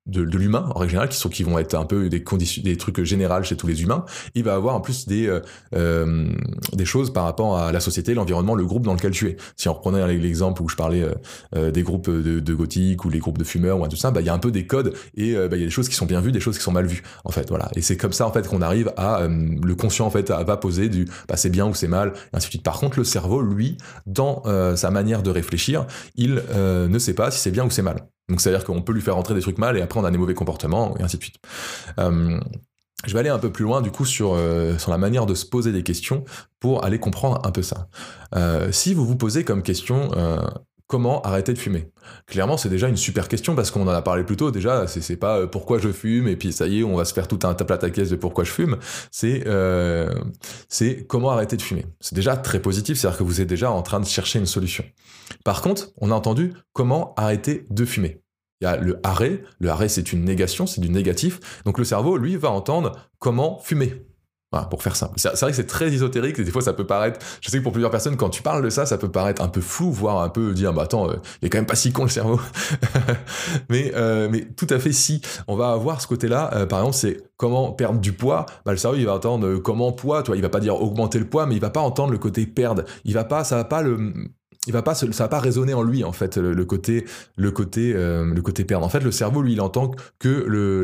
de, 0.06 0.24
de 0.24 0.38
l'humain 0.38 0.66
en 0.74 0.78
règle 0.78 0.90
générale 0.90 1.08
qui 1.08 1.16
sont 1.16 1.28
qui 1.28 1.42
vont 1.42 1.58
être 1.58 1.74
un 1.74 1.84
peu 1.84 2.08
des 2.08 2.22
conditions 2.22 2.62
des 2.62 2.76
trucs 2.76 3.02
généraux 3.02 3.42
chez 3.42 3.56
tous 3.56 3.66
les 3.66 3.82
humains 3.82 4.04
il 4.34 4.44
va 4.44 4.54
avoir 4.54 4.74
en 4.74 4.80
plus 4.80 5.06
des 5.06 5.26
euh, 5.26 5.40
euh, 5.74 6.28
des 6.72 6.84
choses 6.84 7.12
par 7.12 7.24
rapport 7.24 7.58
à 7.58 7.72
la 7.72 7.80
société 7.80 8.14
l'environnement 8.14 8.54
le 8.54 8.64
groupe 8.64 8.84
dans 8.84 8.94
lequel 8.94 9.10
tu 9.10 9.28
es. 9.28 9.36
Si 9.56 9.68
on 9.68 9.74
reprenait 9.74 10.06
l'exemple 10.16 10.62
où 10.62 10.68
je 10.68 10.76
parlais 10.76 11.02
euh, 11.02 11.14
euh 11.54 11.70
des 11.70 11.82
groupes 11.82 12.08
de, 12.08 12.40
de, 12.40 12.54
gothique 12.54 13.04
ou 13.04 13.10
les 13.10 13.18
groupes 13.18 13.38
de 13.38 13.44
fumeurs 13.44 13.80
ou 13.80 13.88
tout 13.88 13.96
ça 13.96 14.10
bah 14.10 14.20
il 14.20 14.26
y 14.26 14.30
a 14.30 14.34
un 14.34 14.38
peu 14.38 14.50
des 14.50 14.66
codes 14.66 14.94
et 15.16 15.34
bah, 15.34 15.56
il 15.56 15.60
y 15.60 15.62
a 15.62 15.66
des 15.66 15.70
choses 15.70 15.88
qui 15.88 15.94
sont 15.94 16.06
bien 16.06 16.20
vues 16.20 16.32
des 16.32 16.40
choses 16.40 16.56
qui 16.56 16.64
sont 16.64 16.72
mal 16.72 16.86
vues 16.86 17.02
en 17.24 17.30
fait 17.30 17.48
voilà. 17.48 17.68
Et 17.74 17.82
c'est 17.82 17.96
comme 17.96 18.12
ça 18.12 18.26
en 18.26 18.32
fait 18.32 18.46
qu'on 18.46 18.62
arrive 18.62 18.92
à 18.96 19.26
le 19.26 19.74
conscient 19.74 20.06
en 20.06 20.10
fait 20.10 20.30
à, 20.30 20.42
va 20.44 20.56
poser 20.56 20.88
du 20.88 21.06
bah 21.28 21.36
c'est 21.36 21.50
bien 21.50 21.66
ou 21.66 21.74
c'est 21.74 21.88
mal 21.88 22.12
et 22.32 22.36
ainsi 22.36 22.46
de 22.46 22.50
suite. 22.50 22.62
Par 22.62 22.78
contre 22.78 22.98
le 22.98 23.04
cerveau 23.04 23.42
lui 23.42 23.76
dans 24.06 24.42
sa 24.76 24.90
manière 24.90 25.22
de 25.22 25.30
réfléchir 25.30 25.86
il 26.14 26.42
ne 26.56 26.98
sait 26.98 27.14
pas 27.14 27.30
si 27.30 27.40
c'est 27.40 27.50
bien 27.50 27.64
ou 27.64 27.70
c'est 27.70 27.82
mal 27.82 28.06
donc 28.28 28.40
c'est-à-dire 28.40 28.64
qu'on 28.64 28.82
peut 28.82 28.92
lui 28.92 29.02
faire 29.02 29.14
rentrer 29.14 29.34
des 29.34 29.40
trucs 29.40 29.58
mal 29.58 29.76
et 29.76 29.82
après 29.82 30.00
on 30.00 30.04
a 30.04 30.10
des 30.10 30.18
mauvais 30.18 30.34
comportements 30.34 30.96
et 30.98 31.02
ainsi 31.02 31.16
de 31.16 31.22
suite. 31.22 31.36
Euh, 31.98 32.40
je 33.06 33.12
vais 33.12 33.20
aller 33.20 33.28
un 33.28 33.38
peu 33.38 33.52
plus 33.52 33.62
loin 33.62 33.82
du 33.82 33.90
coup 33.90 34.04
sur, 34.04 34.34
euh, 34.34 34.78
sur 34.78 34.90
la 34.90 34.98
manière 34.98 35.26
de 35.26 35.34
se 35.34 35.46
poser 35.46 35.70
des 35.70 35.82
questions 35.82 36.24
pour 36.58 36.84
aller 36.84 36.98
comprendre 36.98 37.40
un 37.44 37.52
peu 37.52 37.62
ça. 37.62 37.88
Euh, 38.34 38.72
si 38.72 38.94
vous 38.94 39.06
vous 39.06 39.16
posez 39.16 39.44
comme 39.44 39.62
question 39.62 40.10
comment 40.86 41.20
arrêter 41.22 41.52
de 41.52 41.58
fumer 41.58 41.90
Clairement, 42.26 42.56
c'est 42.56 42.68
déjà 42.68 42.88
une 42.88 42.96
super 42.96 43.28
question 43.28 43.54
parce 43.54 43.70
qu'on 43.70 43.82
en 43.82 43.88
a 43.88 44.02
parlé 44.02 44.24
plus 44.24 44.36
tôt. 44.36 44.50
Déjà, 44.50 44.86
c'est 44.86 45.16
pas 45.16 45.38
euh, 45.38 45.46
pourquoi 45.46 45.78
je 45.78 45.90
fume 45.90 46.28
et 46.28 46.36
puis 46.36 46.52
ça 46.52 46.66
y 46.66 46.80
est, 46.80 46.84
on 46.84 46.96
va 46.96 47.04
se 47.04 47.12
faire 47.12 47.28
tout 47.28 47.38
un 47.44 47.54
plat 47.54 47.78
à 47.80 47.90
caisse 47.90 48.10
de 48.10 48.16
pourquoi 48.16 48.44
je 48.44 48.50
fume. 48.50 48.78
C'est 49.10 49.44
euh, 49.46 50.08
c'est 50.68 51.06
comment 51.06 51.30
arrêter 51.30 51.56
de 51.56 51.62
fumer. 51.62 51.86
C'est 52.00 52.14
déjà 52.14 52.36
très 52.36 52.60
positif, 52.60 52.98
c'est-à-dire 52.98 53.18
que 53.18 53.24
vous 53.24 53.40
êtes 53.40 53.48
déjà 53.48 53.70
en 53.70 53.82
train 53.82 54.00
de 54.00 54.06
chercher 54.06 54.38
une 54.38 54.46
solution. 54.46 54.84
Par 55.44 55.62
contre, 55.62 55.90
on 55.98 56.10
a 56.10 56.14
entendu 56.14 56.52
comment 56.72 57.14
arrêter 57.16 57.64
de 57.70 57.84
fumer. 57.84 58.20
Il 58.60 58.64
y 58.64 58.68
a 58.68 58.76
le 58.76 58.98
arrêt. 59.02 59.42
Le 59.58 59.68
arrêt, 59.68 59.88
c'est 59.88 60.12
une 60.12 60.24
négation, 60.24 60.66
c'est 60.66 60.80
du 60.80 60.88
négatif. 60.88 61.62
Donc 61.64 61.78
le 61.78 61.84
cerveau, 61.84 62.16
lui, 62.16 62.36
va 62.36 62.50
entendre 62.50 63.10
comment 63.18 63.58
fumer 63.58 64.06
pour 64.70 64.82
faire 64.82 64.96
simple. 64.96 65.14
C'est 65.16 65.38
vrai 65.38 65.50
que 65.50 65.56
c'est 65.56 65.66
très 65.66 65.92
ésotérique, 65.92 66.38
et 66.38 66.44
des 66.44 66.50
fois 66.50 66.62
ça 66.62 66.72
peut 66.72 66.86
paraître, 66.86 67.18
je 67.40 67.50
sais 67.50 67.58
que 67.58 67.62
pour 67.62 67.72
plusieurs 67.72 67.90
personnes, 67.90 68.16
quand 68.16 68.30
tu 68.30 68.42
parles 68.42 68.62
de 68.62 68.70
ça, 68.70 68.86
ça 68.86 68.96
peut 68.96 69.10
paraître 69.10 69.42
un 69.42 69.48
peu 69.48 69.60
flou, 69.60 69.90
voire 69.90 70.22
un 70.22 70.28
peu 70.28 70.52
dire, 70.52 70.72
bah 70.72 70.82
attends, 70.82 71.10
euh, 71.10 71.16
il 71.42 71.46
est 71.46 71.50
quand 71.50 71.58
même 71.58 71.66
pas 71.66 71.74
si 71.74 71.92
con 71.92 72.04
le 72.04 72.08
cerveau. 72.08 72.40
mais, 73.68 73.92
euh, 73.94 74.28
mais 74.30 74.46
tout 74.56 74.66
à 74.70 74.78
fait 74.78 74.92
si. 74.92 75.20
On 75.46 75.56
va 75.56 75.72
avoir 75.72 76.00
ce 76.00 76.06
côté-là, 76.06 76.50
euh, 76.54 76.66
par 76.66 76.80
exemple, 76.80 76.96
c'est 76.96 77.22
comment 77.36 77.72
perdre 77.72 78.00
du 78.00 78.12
poids. 78.12 78.46
Bah, 78.64 78.72
le 78.72 78.78
cerveau, 78.78 78.96
il 78.96 79.06
va 79.06 79.14
entendre 79.14 79.56
comment 79.56 79.92
poids, 79.92 80.22
toi, 80.22 80.36
il 80.36 80.42
va 80.42 80.48
pas 80.48 80.60
dire 80.60 80.80
augmenter 80.80 81.18
le 81.18 81.26
poids, 81.28 81.46
mais 81.46 81.54
il 81.54 81.60
va 81.60 81.70
pas 81.70 81.80
entendre 81.80 82.12
le 82.12 82.18
côté 82.18 82.46
perdre. 82.46 82.84
Il 83.04 83.14
va 83.14 83.24
pas, 83.24 83.44
ça 83.44 83.56
va 83.56 83.64
pas 83.64 83.82
le, 83.82 84.14
il 84.66 84.72
va 84.72 84.82
pas 84.82 84.94
ça 84.94 85.06
va 85.06 85.28
pas 85.28 85.40
résonner 85.40 85.74
en 85.74 85.82
lui 85.82 86.04
en 86.04 86.12
fait 86.12 86.36
le, 86.36 86.64
côté 86.64 87.04
le 87.36 87.50
côté 87.50 87.92
euh, 87.94 88.32
le 88.32 88.42
côté 88.42 88.64
perdre 88.64 88.84
en 88.84 88.88
fait 88.88 89.00
le 89.00 89.12
cerveau 89.12 89.42
lui 89.42 89.52
il 89.52 89.60
entend 89.60 89.92
que 90.18 90.28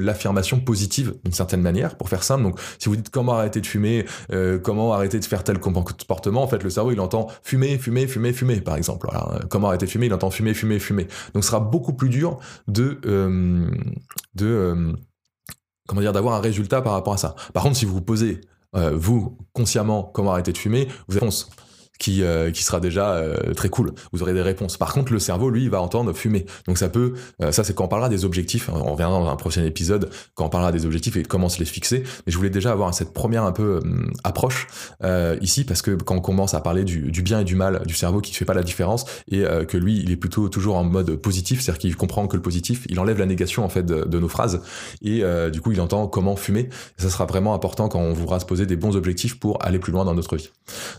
l'affirmation 0.02 0.60
positive 0.60 1.14
d'une 1.24 1.32
certaine 1.32 1.62
manière 1.62 1.96
pour 1.96 2.08
faire 2.08 2.22
simple. 2.22 2.44
Donc 2.44 2.60
si 2.78 2.88
vous 2.88 2.96
dites 2.96 3.10
comment 3.10 3.34
arrêter 3.34 3.60
de 3.60 3.66
fumer 3.66 4.06
euh, 4.32 4.58
comment 4.58 4.92
arrêter 4.92 5.18
de 5.18 5.24
faire 5.24 5.44
tel 5.44 5.58
comportement 5.58 6.42
en 6.42 6.48
fait 6.48 6.62
le 6.62 6.70
cerveau 6.70 6.92
il 6.92 7.00
entend 7.00 7.28
fumer 7.42 7.78
fumer 7.78 8.06
fumer 8.06 8.32
fumer 8.32 8.60
par 8.60 8.76
exemple. 8.76 9.08
Comment 9.50 9.68
arrêter 9.68 9.86
de 9.86 9.90
fumer 9.90 10.06
il 10.06 10.14
entend 10.14 10.30
fumer 10.30 10.54
fumer 10.54 10.78
fumer. 10.78 11.08
Donc 11.34 11.42
ce 11.42 11.50
sera 11.50 11.60
beaucoup 11.60 11.92
plus 11.92 12.08
dur 12.08 12.38
de 12.68 13.00
euh, 13.06 13.66
de 14.34 14.94
comment 15.88 16.00
dire 16.00 16.12
d'avoir 16.12 16.34
un 16.34 16.40
résultat 16.40 16.82
par 16.82 16.92
rapport 16.92 17.14
à 17.14 17.18
ça. 17.18 17.34
Par 17.52 17.62
contre 17.64 17.76
si 17.76 17.84
vous 17.84 17.94
vous 17.94 18.02
posez 18.02 18.40
vous 18.74 19.36
consciemment 19.52 20.02
comment 20.02 20.32
arrêter 20.32 20.52
de 20.52 20.58
fumer 20.58 20.88
vous 21.08 21.16
avez 21.16 21.26
qui, 22.02 22.24
euh, 22.24 22.50
qui 22.50 22.64
sera 22.64 22.80
déjà 22.80 23.12
euh, 23.12 23.54
très 23.54 23.68
cool. 23.68 23.92
Vous 24.12 24.22
aurez 24.22 24.34
des 24.34 24.42
réponses. 24.42 24.76
Par 24.76 24.92
contre, 24.92 25.12
le 25.12 25.20
cerveau, 25.20 25.50
lui, 25.50 25.62
il 25.62 25.70
va 25.70 25.80
entendre 25.80 26.12
fumer. 26.12 26.46
Donc 26.66 26.76
ça 26.76 26.88
peut, 26.88 27.12
euh, 27.40 27.52
ça 27.52 27.62
c'est 27.62 27.74
quand 27.74 27.84
on 27.84 27.88
parlera 27.88 28.08
des 28.08 28.24
objectifs. 28.24 28.68
On 28.68 28.92
reviendra 28.92 29.20
dans 29.20 29.30
un 29.30 29.36
prochain 29.36 29.64
épisode 29.64 30.10
quand 30.34 30.46
on 30.46 30.48
parlera 30.48 30.72
des 30.72 30.84
objectifs 30.84 31.16
et 31.16 31.22
comment 31.22 31.48
se 31.48 31.60
les 31.60 31.64
fixer. 31.64 32.02
Mais 32.26 32.32
je 32.32 32.36
voulais 32.36 32.50
déjà 32.50 32.72
avoir 32.72 32.92
cette 32.92 33.12
première 33.12 33.44
un 33.44 33.52
peu 33.52 33.80
approche 34.24 34.66
ici 35.40 35.64
parce 35.64 35.80
que 35.80 35.92
quand 35.92 36.16
on 36.16 36.20
commence 36.20 36.54
à 36.54 36.60
parler 36.60 36.82
du, 36.82 37.12
du, 37.12 37.22
bien 37.22 37.40
et 37.40 37.44
du 37.44 37.54
mal 37.54 37.82
du 37.86 37.94
cerveau 37.94 38.20
qui 38.20 38.32
ne 38.32 38.36
fait 38.36 38.44
pas 38.44 38.54
la 38.54 38.62
différence 38.62 39.04
et 39.30 39.44
que 39.68 39.76
lui, 39.76 40.00
il 40.02 40.10
est 40.10 40.16
plutôt 40.16 40.48
toujours 40.48 40.76
en 40.76 40.84
mode 40.84 41.14
positif, 41.16 41.60
c'est-à-dire 41.60 41.80
qu'il 41.80 41.96
comprend 41.96 42.26
que 42.26 42.36
le 42.36 42.42
positif, 42.42 42.84
il 42.88 42.98
enlève 42.98 43.18
la 43.18 43.26
négation 43.26 43.64
en 43.64 43.68
fait 43.68 43.84
de, 43.84 44.18
nos 44.18 44.28
phrases 44.28 44.62
et 45.02 45.22
du 45.52 45.60
coup, 45.60 45.72
il 45.72 45.80
entend 45.80 46.08
comment 46.08 46.34
fumer. 46.34 46.68
Et 46.98 47.02
ça 47.02 47.10
sera 47.10 47.26
vraiment 47.26 47.54
important 47.54 47.88
quand 47.88 48.00
on 48.00 48.12
voudra 48.12 48.40
se 48.40 48.46
poser 48.46 48.66
des 48.66 48.76
bons 48.76 48.96
objectifs 48.96 49.38
pour 49.38 49.64
aller 49.64 49.78
plus 49.78 49.92
loin 49.92 50.04
dans 50.04 50.14
notre 50.14 50.36
vie. 50.36 50.50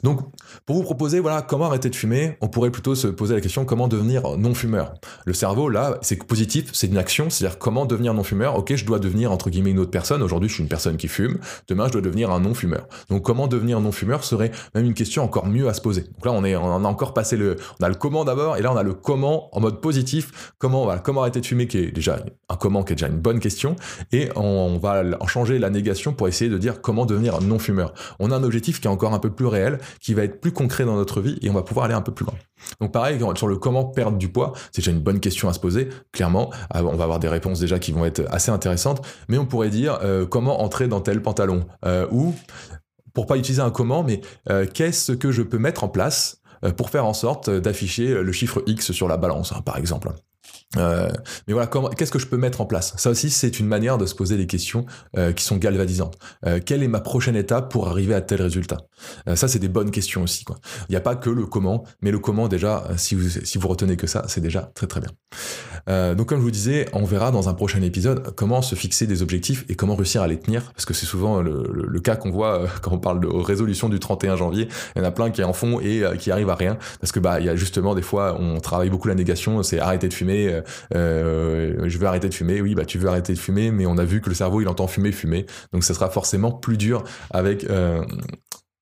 Donc, 0.03 0.21
pour 0.65 0.77
vous 0.77 0.83
proposer 0.83 1.19
voilà 1.19 1.41
comment 1.41 1.65
arrêter 1.65 1.89
de 1.89 1.95
fumer, 1.95 2.37
on 2.39 2.47
pourrait 2.47 2.71
plutôt 2.71 2.95
se 2.95 3.07
poser 3.07 3.35
la 3.35 3.41
question 3.41 3.65
comment 3.65 3.87
devenir 3.87 4.37
non-fumeur? 4.37 4.93
Le 5.25 5.33
cerveau 5.33 5.67
là, 5.67 5.97
c'est 6.01 6.23
positif, 6.23 6.69
c'est 6.71 6.87
une 6.87 6.97
action, 6.97 7.29
c'est-à-dire 7.29 7.59
comment 7.59 7.85
devenir 7.85 8.13
non-fumeur? 8.13 8.55
Ok, 8.55 8.75
je 8.75 8.85
dois 8.85 8.99
devenir 8.99 9.31
entre 9.31 9.49
guillemets 9.49 9.71
une 9.71 9.79
autre 9.79 9.91
personne. 9.91 10.23
Aujourd'hui, 10.23 10.47
je 10.47 10.55
suis 10.55 10.63
une 10.63 10.69
personne 10.69 10.95
qui 10.95 11.09
fume. 11.09 11.39
Demain, 11.67 11.87
je 11.87 11.93
dois 11.93 12.01
devenir 12.01 12.31
un 12.31 12.39
non-fumeur. 12.39 12.87
Donc, 13.09 13.23
comment 13.23 13.47
devenir 13.47 13.81
non-fumeur 13.81 14.23
serait 14.23 14.51
même 14.73 14.85
une 14.85 14.93
question 14.93 15.23
encore 15.23 15.47
mieux 15.47 15.67
à 15.67 15.73
se 15.73 15.81
poser. 15.81 16.01
Donc 16.01 16.25
là, 16.25 16.31
on 16.31 16.45
est, 16.45 16.55
on 16.55 16.85
a 16.85 16.87
encore 16.87 17.13
passé 17.13 17.35
le, 17.35 17.57
on 17.81 17.83
a 17.83 17.89
le 17.89 17.95
comment 17.95 18.23
d'abord, 18.23 18.55
et 18.55 18.61
là, 18.61 18.71
on 18.71 18.77
a 18.77 18.83
le 18.83 18.93
comment 18.93 19.55
en 19.55 19.59
mode 19.59 19.81
positif. 19.81 20.53
Comment, 20.59 20.85
voilà, 20.85 21.01
comment 21.01 21.21
arrêter 21.21 21.41
de 21.41 21.45
fumer, 21.45 21.67
qui 21.67 21.79
est 21.79 21.91
déjà 21.91 22.19
un 22.49 22.55
comment, 22.55 22.83
qui 22.83 22.93
est 22.93 22.95
déjà 22.95 23.07
une 23.07 23.19
bonne 23.19 23.39
question, 23.39 23.75
et 24.13 24.29
on, 24.37 24.77
va 24.77 25.03
en 25.19 25.27
changer 25.27 25.59
la 25.59 25.69
négation 25.69 26.13
pour 26.13 26.29
essayer 26.29 26.49
de 26.49 26.57
dire 26.57 26.81
comment 26.81 27.05
devenir 27.05 27.41
non-fumeur. 27.41 27.93
On 28.19 28.31
a 28.31 28.35
un 28.37 28.43
objectif 28.43 28.79
qui 28.79 28.87
est 28.87 28.91
encore 28.91 29.13
un 29.13 29.19
peu 29.19 29.29
plus 29.29 29.47
réel, 29.47 29.79
qui 29.99 30.13
va 30.13 30.23
être 30.23 30.39
plus 30.39 30.52
concret 30.53 30.85
dans 30.85 30.95
notre 30.95 31.21
vie 31.21 31.37
et 31.41 31.49
on 31.49 31.53
va 31.53 31.63
pouvoir 31.63 31.85
aller 31.85 31.93
un 31.93 32.01
peu 32.01 32.13
plus 32.13 32.25
loin. 32.25 32.35
Donc 32.79 32.91
pareil, 32.91 33.19
sur 33.35 33.47
le 33.47 33.57
comment 33.57 33.85
perdre 33.85 34.17
du 34.17 34.29
poids, 34.29 34.53
c'est 34.71 34.81
déjà 34.81 34.91
une 34.91 35.01
bonne 35.01 35.19
question 35.19 35.49
à 35.49 35.53
se 35.53 35.59
poser, 35.59 35.89
clairement. 36.11 36.51
Euh, 36.75 36.81
on 36.81 36.95
va 36.95 37.03
avoir 37.03 37.19
des 37.19 37.27
réponses 37.27 37.59
déjà 37.59 37.79
qui 37.79 37.91
vont 37.91 38.05
être 38.05 38.23
assez 38.29 38.51
intéressantes, 38.51 39.05
mais 39.27 39.37
on 39.37 39.45
pourrait 39.45 39.69
dire 39.69 39.99
euh, 40.03 40.25
comment 40.25 40.61
entrer 40.61 40.87
dans 40.87 41.01
tel 41.01 41.21
pantalon 41.21 41.65
euh, 41.85 42.07
ou 42.11 42.33
pour 43.13 43.27
pas 43.27 43.37
utiliser 43.37 43.61
un 43.61 43.69
comment, 43.69 44.01
mais 44.03 44.21
qu'est-ce 44.73 45.11
que 45.11 45.31
je 45.31 45.43
peux 45.43 45.59
mettre 45.59 45.83
en 45.83 45.87
place 45.87 46.41
pour 46.77 46.89
faire 46.89 47.05
en 47.05 47.13
sorte 47.13 47.47
d'afficher 47.47 48.23
le 48.23 48.31
chiffre 48.31 48.63
X 48.65 48.91
sur 48.91 49.07
la 49.07 49.17
balance, 49.17 49.51
hein, 49.51 49.61
par 49.63 49.77
exemple. 49.77 50.09
Euh, 50.77 51.09
mais 51.47 51.53
voilà, 51.53 51.69
qu'est-ce 51.95 52.11
que 52.11 52.19
je 52.19 52.27
peux 52.27 52.37
mettre 52.37 52.61
en 52.61 52.65
place? 52.65 52.93
Ça 52.97 53.09
aussi, 53.09 53.29
c'est 53.29 53.59
une 53.59 53.67
manière 53.67 53.97
de 53.97 54.05
se 54.05 54.15
poser 54.15 54.37
des 54.37 54.47
questions 54.47 54.85
euh, 55.17 55.31
qui 55.31 55.43
sont 55.43 55.57
galvanisantes. 55.57 56.17
Euh, 56.45 56.59
quelle 56.63 56.83
est 56.83 56.87
ma 56.87 56.99
prochaine 56.99 57.35
étape 57.35 57.71
pour 57.71 57.87
arriver 57.87 58.13
à 58.13 58.21
tel 58.21 58.41
résultat? 58.41 58.77
Ça, 59.35 59.47
c'est 59.47 59.59
des 59.59 59.67
bonnes 59.67 59.91
questions 59.91 60.23
aussi. 60.23 60.45
Il 60.87 60.91
n'y 60.91 60.95
a 60.95 61.01
pas 61.01 61.15
que 61.15 61.29
le 61.29 61.45
comment, 61.45 61.83
mais 62.01 62.11
le 62.11 62.19
comment 62.19 62.47
déjà, 62.47 62.87
si 62.95 63.15
vous, 63.15 63.27
si 63.29 63.57
vous 63.57 63.67
retenez 63.67 63.97
que 63.97 64.07
ça, 64.07 64.23
c'est 64.27 64.41
déjà 64.41 64.71
très 64.73 64.87
très 64.87 65.01
bien. 65.01 66.15
donc 66.15 66.29
comme 66.29 66.39
je 66.39 66.43
vous 66.43 66.51
disais, 66.51 66.87
on 66.93 67.03
verra 67.03 67.31
dans 67.31 67.49
un 67.49 67.53
prochain 67.53 67.81
épisode 67.81 68.33
comment 68.35 68.61
se 68.61 68.75
fixer 68.75 69.05
des 69.05 69.21
objectifs 69.21 69.65
et 69.67 69.75
comment 69.75 69.95
réussir 69.95 70.21
à 70.21 70.27
les 70.27 70.39
tenir, 70.39 70.71
parce 70.71 70.85
que 70.85 70.93
c'est 70.93 71.05
souvent 71.05 71.41
le, 71.41 71.99
cas 71.99 72.15
qu'on 72.15 72.31
voit 72.31 72.65
quand 72.81 72.91
on 72.91 72.97
parle 72.97 73.19
de 73.19 73.27
résolution 73.27 73.89
du 73.89 73.99
31 73.99 74.37
janvier. 74.37 74.69
Il 74.95 74.99
y 74.99 75.05
en 75.05 75.07
a 75.07 75.11
plein 75.11 75.29
qui 75.31 75.43
en 75.43 75.53
font 75.53 75.79
et 75.81 76.03
qui 76.19 76.31
arrivent 76.31 76.49
à 76.49 76.55
rien, 76.55 76.77
parce 77.01 77.11
que 77.11 77.19
bah 77.19 77.39
il 77.41 77.45
y 77.45 77.49
a 77.49 77.55
justement 77.55 77.95
des 77.95 78.01
fois 78.01 78.37
on 78.39 78.59
travaille 78.59 78.89
beaucoup 78.89 79.09
la 79.09 79.15
négation, 79.15 79.63
c'est 79.63 79.79
arrêter 79.79 80.07
de 80.07 80.13
fumer 80.13 80.62
euh, 80.95 81.87
je 81.87 81.97
veux 81.97 82.07
arrêter 82.07 82.29
de 82.29 82.33
fumer. 82.33 82.61
Oui, 82.61 82.75
bah 82.75 82.85
tu 82.85 82.97
veux 82.97 83.07
arrêter 83.07 83.33
de 83.33 83.39
fumer, 83.39 83.71
mais 83.71 83.85
on 83.85 83.97
a 83.97 84.05
vu 84.05 84.21
que 84.21 84.29
le 84.29 84.35
cerveau 84.35 84.61
il 84.61 84.67
entend 84.67 84.87
fumer, 84.87 85.11
fumer. 85.11 85.45
Donc 85.71 85.83
ça 85.83 85.93
sera 85.93 86.09
forcément 86.09 86.51
plus 86.51 86.77
dur 86.77 87.03
avec 87.31 87.63
euh, 87.69 88.03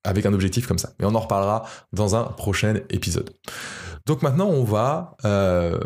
avec 0.03 0.25
un 0.25 0.33
objectif 0.33 0.67
comme 0.67 0.79
ça. 0.79 0.93
Mais 0.99 1.05
on 1.05 1.15
en 1.15 1.19
reparlera 1.19 1.63
dans 1.93 2.15
un 2.15 2.23
prochain 2.23 2.75
épisode. 2.89 3.29
Donc 4.05 4.21
maintenant 4.21 4.47
on 4.47 4.63
va 4.63 5.15
euh, 5.25 5.77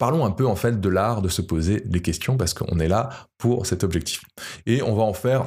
Parlons 0.00 0.24
un 0.24 0.30
peu 0.30 0.46
en 0.46 0.56
fait 0.56 0.80
de 0.80 0.88
l'art 0.88 1.20
de 1.20 1.28
se 1.28 1.42
poser 1.42 1.82
des 1.84 2.00
questions 2.00 2.38
parce 2.38 2.54
qu'on 2.54 2.80
est 2.80 2.88
là 2.88 3.10
pour 3.36 3.66
cet 3.66 3.84
objectif. 3.84 4.22
Et 4.64 4.80
on 4.80 4.94
va 4.94 5.02
en 5.02 5.12
faire 5.12 5.44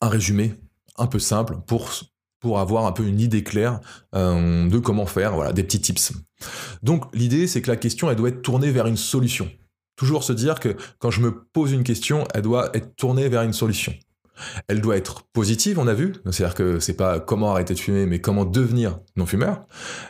un 0.00 0.08
résumé 0.08 0.54
un 0.96 1.08
peu 1.08 1.18
simple 1.18 1.56
pour 1.66 1.90
pour 2.40 2.58
avoir 2.58 2.86
un 2.86 2.92
peu 2.92 3.04
une 3.04 3.20
idée 3.20 3.42
claire 3.42 3.80
euh, 4.14 4.68
de 4.68 4.78
comment 4.78 5.06
faire, 5.06 5.34
voilà, 5.34 5.52
des 5.52 5.62
petits 5.62 5.80
tips. 5.80 6.12
Donc 6.82 7.04
l'idée, 7.14 7.46
c'est 7.46 7.62
que 7.62 7.70
la 7.70 7.76
question, 7.76 8.10
elle 8.10 8.16
doit 8.16 8.28
être 8.28 8.42
tournée 8.42 8.70
vers 8.70 8.86
une 8.86 8.96
solution. 8.96 9.50
Toujours 9.96 10.22
se 10.22 10.32
dire 10.32 10.60
que 10.60 10.76
quand 11.00 11.10
je 11.10 11.20
me 11.20 11.32
pose 11.32 11.72
une 11.72 11.82
question, 11.82 12.24
elle 12.32 12.42
doit 12.42 12.70
être 12.74 12.94
tournée 12.94 13.28
vers 13.28 13.42
une 13.42 13.52
solution. 13.52 13.92
Elle 14.68 14.80
doit 14.80 14.96
être 14.96 15.22
positive, 15.32 15.78
on 15.78 15.86
a 15.86 15.94
vu, 15.94 16.14
c'est-à-dire 16.30 16.54
que 16.54 16.80
c'est 16.80 16.96
pas 16.96 17.20
comment 17.20 17.52
arrêter 17.52 17.74
de 17.74 17.78
fumer, 17.78 18.06
mais 18.06 18.20
comment 18.20 18.44
devenir 18.44 18.98
non-fumeur. 19.16 19.62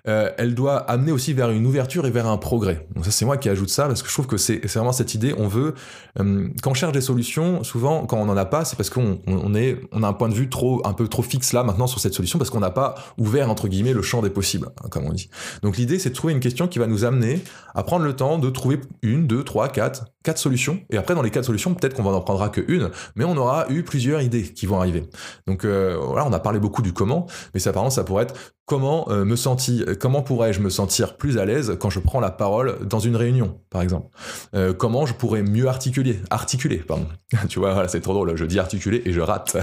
Euh, 0.06 0.30
elle 0.38 0.54
doit 0.54 0.76
amener 0.76 1.12
aussi 1.12 1.32
vers 1.32 1.50
une 1.50 1.66
ouverture 1.66 2.06
et 2.06 2.10
vers 2.10 2.26
un 2.26 2.36
progrès. 2.36 2.86
Ça, 3.02 3.10
c'est 3.10 3.24
moi 3.24 3.36
qui 3.36 3.48
ajoute 3.48 3.70
ça 3.70 3.86
parce 3.86 4.02
que 4.02 4.08
je 4.08 4.14
trouve 4.14 4.26
que 4.26 4.36
c'est 4.36 4.64
vraiment 4.66 4.92
cette 4.92 5.14
idée. 5.14 5.34
On 5.36 5.48
veut, 5.48 5.74
euh, 6.20 6.48
quand 6.62 6.70
on 6.70 6.74
cherche 6.74 6.92
des 6.92 7.00
solutions, 7.00 7.64
souvent 7.64 8.06
quand 8.06 8.18
on 8.18 8.26
n'en 8.26 8.36
a 8.36 8.44
pas, 8.44 8.64
c'est 8.64 8.76
parce 8.76 8.90
qu'on 8.90 9.20
on 9.26 9.54
est, 9.54 9.80
on 9.92 10.02
a 10.02 10.08
un 10.08 10.12
point 10.12 10.28
de 10.28 10.34
vue 10.34 10.48
trop, 10.48 10.86
un 10.86 10.92
peu 10.92 11.08
trop 11.08 11.22
fixe 11.22 11.52
là 11.52 11.62
maintenant 11.64 11.86
sur 11.86 12.00
cette 12.00 12.14
solution 12.14 12.38
parce 12.38 12.50
qu'on 12.50 12.60
n'a 12.60 12.70
pas 12.70 12.94
ouvert 13.16 13.50
entre 13.50 13.68
guillemets 13.68 13.92
le 13.92 14.02
champ 14.02 14.22
des 14.22 14.30
possibles, 14.30 14.68
hein, 14.82 14.88
comme 14.90 15.06
on 15.06 15.12
dit. 15.12 15.30
Donc 15.62 15.76
l'idée, 15.76 15.98
c'est 15.98 16.10
de 16.10 16.14
trouver 16.14 16.32
une 16.32 16.40
question 16.40 16.68
qui 16.68 16.78
va 16.78 16.86
nous 16.86 17.04
amener 17.04 17.42
à 17.74 17.82
prendre 17.82 18.04
le 18.04 18.14
temps 18.14 18.38
de 18.38 18.50
trouver 18.50 18.80
une, 19.02 19.26
deux, 19.26 19.44
trois, 19.44 19.68
quatre, 19.68 20.06
quatre 20.28 20.36
solutions. 20.36 20.78
Et 20.90 20.98
après, 20.98 21.14
dans 21.14 21.22
les 21.22 21.30
quatre 21.30 21.46
solutions, 21.46 21.72
peut-être 21.72 21.94
qu'on 21.94 22.02
n'en 22.02 22.20
prendra 22.20 22.50
que 22.50 22.60
une, 22.68 22.90
mais 23.16 23.24
on 23.24 23.34
aura 23.38 23.64
eu 23.70 23.82
plusieurs 23.82 24.20
idées 24.20 24.42
qui 24.42 24.66
vont 24.66 24.78
arriver. 24.78 25.08
Donc 25.46 25.64
euh, 25.64 25.96
voilà, 25.98 26.26
on 26.26 26.32
a 26.34 26.38
parlé 26.38 26.58
beaucoup 26.58 26.82
du 26.82 26.92
comment, 26.92 27.26
mais 27.54 27.60
ça, 27.60 27.72
par 27.72 27.90
ça 27.90 28.04
pourrait 28.04 28.24
être 28.24 28.34
comment 28.66 29.06
euh, 29.08 29.24
me 29.24 29.36
sentir, 29.36 29.86
comment 29.98 30.20
pourrais-je 30.20 30.60
me 30.60 30.68
sentir 30.68 31.16
plus 31.16 31.38
à 31.38 31.46
l'aise 31.46 31.78
quand 31.80 31.88
je 31.88 31.98
prends 31.98 32.20
la 32.20 32.30
parole 32.30 32.86
dans 32.86 32.98
une 32.98 33.16
réunion, 33.16 33.58
par 33.70 33.80
exemple? 33.80 34.08
Euh, 34.54 34.74
comment 34.74 35.06
je 35.06 35.14
pourrais 35.14 35.42
mieux 35.42 35.66
articuler, 35.66 36.20
articuler, 36.28 36.76
pardon. 36.76 37.06
tu 37.48 37.58
vois, 37.58 37.72
voilà, 37.72 37.88
c'est 37.88 38.02
trop 38.02 38.12
drôle. 38.12 38.36
Je 38.36 38.44
dis 38.44 38.58
articuler 38.58 39.00
et 39.06 39.12
je 39.12 39.22
rate. 39.22 39.56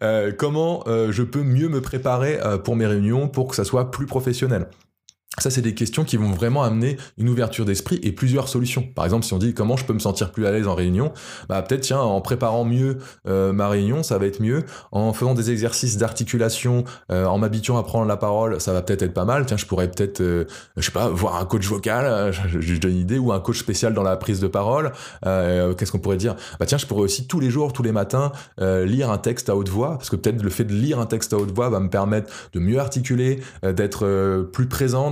comment 0.36 0.82
je 0.86 1.22
peux 1.22 1.44
mieux 1.44 1.68
me 1.68 1.80
préparer 1.80 2.40
pour 2.64 2.74
mes 2.74 2.86
réunions 2.86 3.28
pour 3.28 3.46
que 3.46 3.54
ça 3.54 3.62
soit 3.62 3.92
plus 3.92 4.06
professionnel? 4.06 4.66
Ça, 5.40 5.50
c'est 5.50 5.62
des 5.62 5.74
questions 5.74 6.04
qui 6.04 6.18
vont 6.18 6.30
vraiment 6.30 6.62
amener 6.62 6.98
une 7.16 7.30
ouverture 7.30 7.64
d'esprit 7.64 7.98
et 8.02 8.12
plusieurs 8.12 8.48
solutions. 8.48 8.82
Par 8.94 9.06
exemple, 9.06 9.24
si 9.24 9.32
on 9.32 9.38
dit 9.38 9.54
comment 9.54 9.76
je 9.76 9.86
peux 9.86 9.94
me 9.94 9.98
sentir 9.98 10.32
plus 10.32 10.46
à 10.46 10.52
l'aise 10.52 10.68
en 10.68 10.74
réunion, 10.74 11.12
bah 11.48 11.62
peut-être 11.62 11.80
tiens, 11.80 12.00
en 12.00 12.20
préparant 12.20 12.64
mieux 12.64 12.98
euh, 13.26 13.52
ma 13.52 13.68
réunion, 13.68 14.02
ça 14.02 14.18
va 14.18 14.26
être 14.26 14.40
mieux. 14.40 14.64
En 14.92 15.14
faisant 15.14 15.32
des 15.32 15.50
exercices 15.50 15.96
d'articulation, 15.96 16.84
euh, 17.10 17.24
en 17.24 17.38
m'habituant 17.38 17.78
à 17.78 17.82
prendre 17.82 18.06
la 18.06 18.18
parole, 18.18 18.60
ça 18.60 18.74
va 18.74 18.82
peut-être 18.82 19.02
être 19.02 19.14
pas 19.14 19.24
mal. 19.24 19.46
Tiens, 19.46 19.56
je 19.56 19.64
pourrais 19.64 19.90
peut-être, 19.90 20.20
euh, 20.20 20.44
je 20.76 20.82
sais 20.82 20.92
pas, 20.92 21.08
voir 21.08 21.36
un 21.36 21.46
coach 21.46 21.66
vocal, 21.66 22.32
je, 22.32 22.60
je, 22.60 22.78
donne 22.78 22.92
une 22.92 22.98
idée, 22.98 23.18
ou 23.18 23.32
un 23.32 23.40
coach 23.40 23.58
spécial 23.58 23.94
dans 23.94 24.02
la 24.02 24.16
prise 24.16 24.40
de 24.40 24.46
parole. 24.46 24.92
Qu'est-ce 25.22 25.90
qu'on 25.90 25.98
pourrait 25.98 26.18
dire? 26.18 26.36
Bah 26.58 26.66
tiens, 26.66 26.78
je 26.78 26.84
pourrais 26.84 27.02
aussi 27.02 27.26
tous 27.26 27.40
les 27.40 27.48
jours, 27.50 27.72
tous 27.72 27.82
les 27.82 27.92
matins, 27.92 28.32
lire 28.58 29.10
un 29.10 29.18
texte 29.18 29.48
à 29.48 29.56
haute 29.56 29.70
voix, 29.70 29.96
parce 29.96 30.10
que 30.10 30.16
peut-être 30.16 30.42
le 30.42 30.50
fait 30.50 30.64
de 30.64 30.74
lire 30.74 30.98
un 30.98 31.06
texte 31.06 31.32
à 31.32 31.38
haute 31.38 31.52
voix 31.52 31.70
va 31.70 31.80
me 31.80 31.88
permettre 31.88 32.30
de 32.52 32.60
mieux 32.60 32.78
articuler, 32.78 33.40
d'être 33.62 34.46
plus 34.52 34.66
présent, 34.66 35.10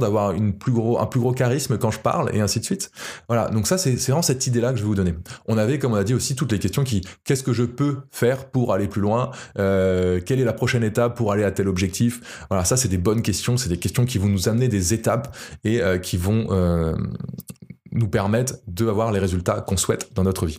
plus 0.58 0.72
gros, 0.72 0.98
un 0.98 1.06
plus 1.06 1.20
gros 1.20 1.32
charisme 1.32 1.78
quand 1.78 1.90
je 1.90 2.00
parle 2.00 2.34
et 2.34 2.40
ainsi 2.40 2.60
de 2.60 2.64
suite. 2.64 2.90
Voilà, 3.28 3.48
donc 3.48 3.66
ça 3.66 3.78
c'est 3.78 3.94
vraiment 3.94 4.22
cette 4.22 4.46
idée-là 4.46 4.72
que 4.72 4.76
je 4.76 4.82
vais 4.82 4.88
vous 4.88 4.94
donner. 4.94 5.14
On 5.46 5.58
avait, 5.58 5.78
comme 5.78 5.92
on 5.92 5.96
a 5.96 6.04
dit 6.04 6.14
aussi, 6.14 6.34
toutes 6.34 6.52
les 6.52 6.58
questions 6.58 6.84
qui, 6.84 7.02
qu'est-ce 7.24 7.42
que 7.42 7.52
je 7.52 7.64
peux 7.64 7.98
faire 8.10 8.50
pour 8.50 8.72
aller 8.72 8.88
plus 8.88 9.00
loin 9.00 9.30
euh, 9.58 10.20
Quelle 10.24 10.40
est 10.40 10.44
la 10.44 10.52
prochaine 10.52 10.84
étape 10.84 11.16
pour 11.16 11.32
aller 11.32 11.44
à 11.44 11.50
tel 11.50 11.68
objectif? 11.68 12.46
Voilà, 12.50 12.64
ça 12.64 12.76
c'est 12.76 12.88
des 12.88 12.98
bonnes 12.98 13.22
questions, 13.22 13.56
c'est 13.56 13.68
des 13.68 13.78
questions 13.78 14.04
qui 14.04 14.18
vont 14.18 14.28
nous 14.28 14.48
amener 14.48 14.68
des 14.68 14.94
étapes 14.94 15.36
et 15.64 15.80
euh, 15.82 15.98
qui 15.98 16.16
vont 16.16 16.48
euh, 16.50 16.94
nous 17.92 18.08
permettre 18.08 18.54
d'avoir 18.66 19.12
les 19.12 19.18
résultats 19.18 19.60
qu'on 19.60 19.76
souhaite 19.76 20.14
dans 20.14 20.22
notre 20.22 20.46
vie. 20.46 20.58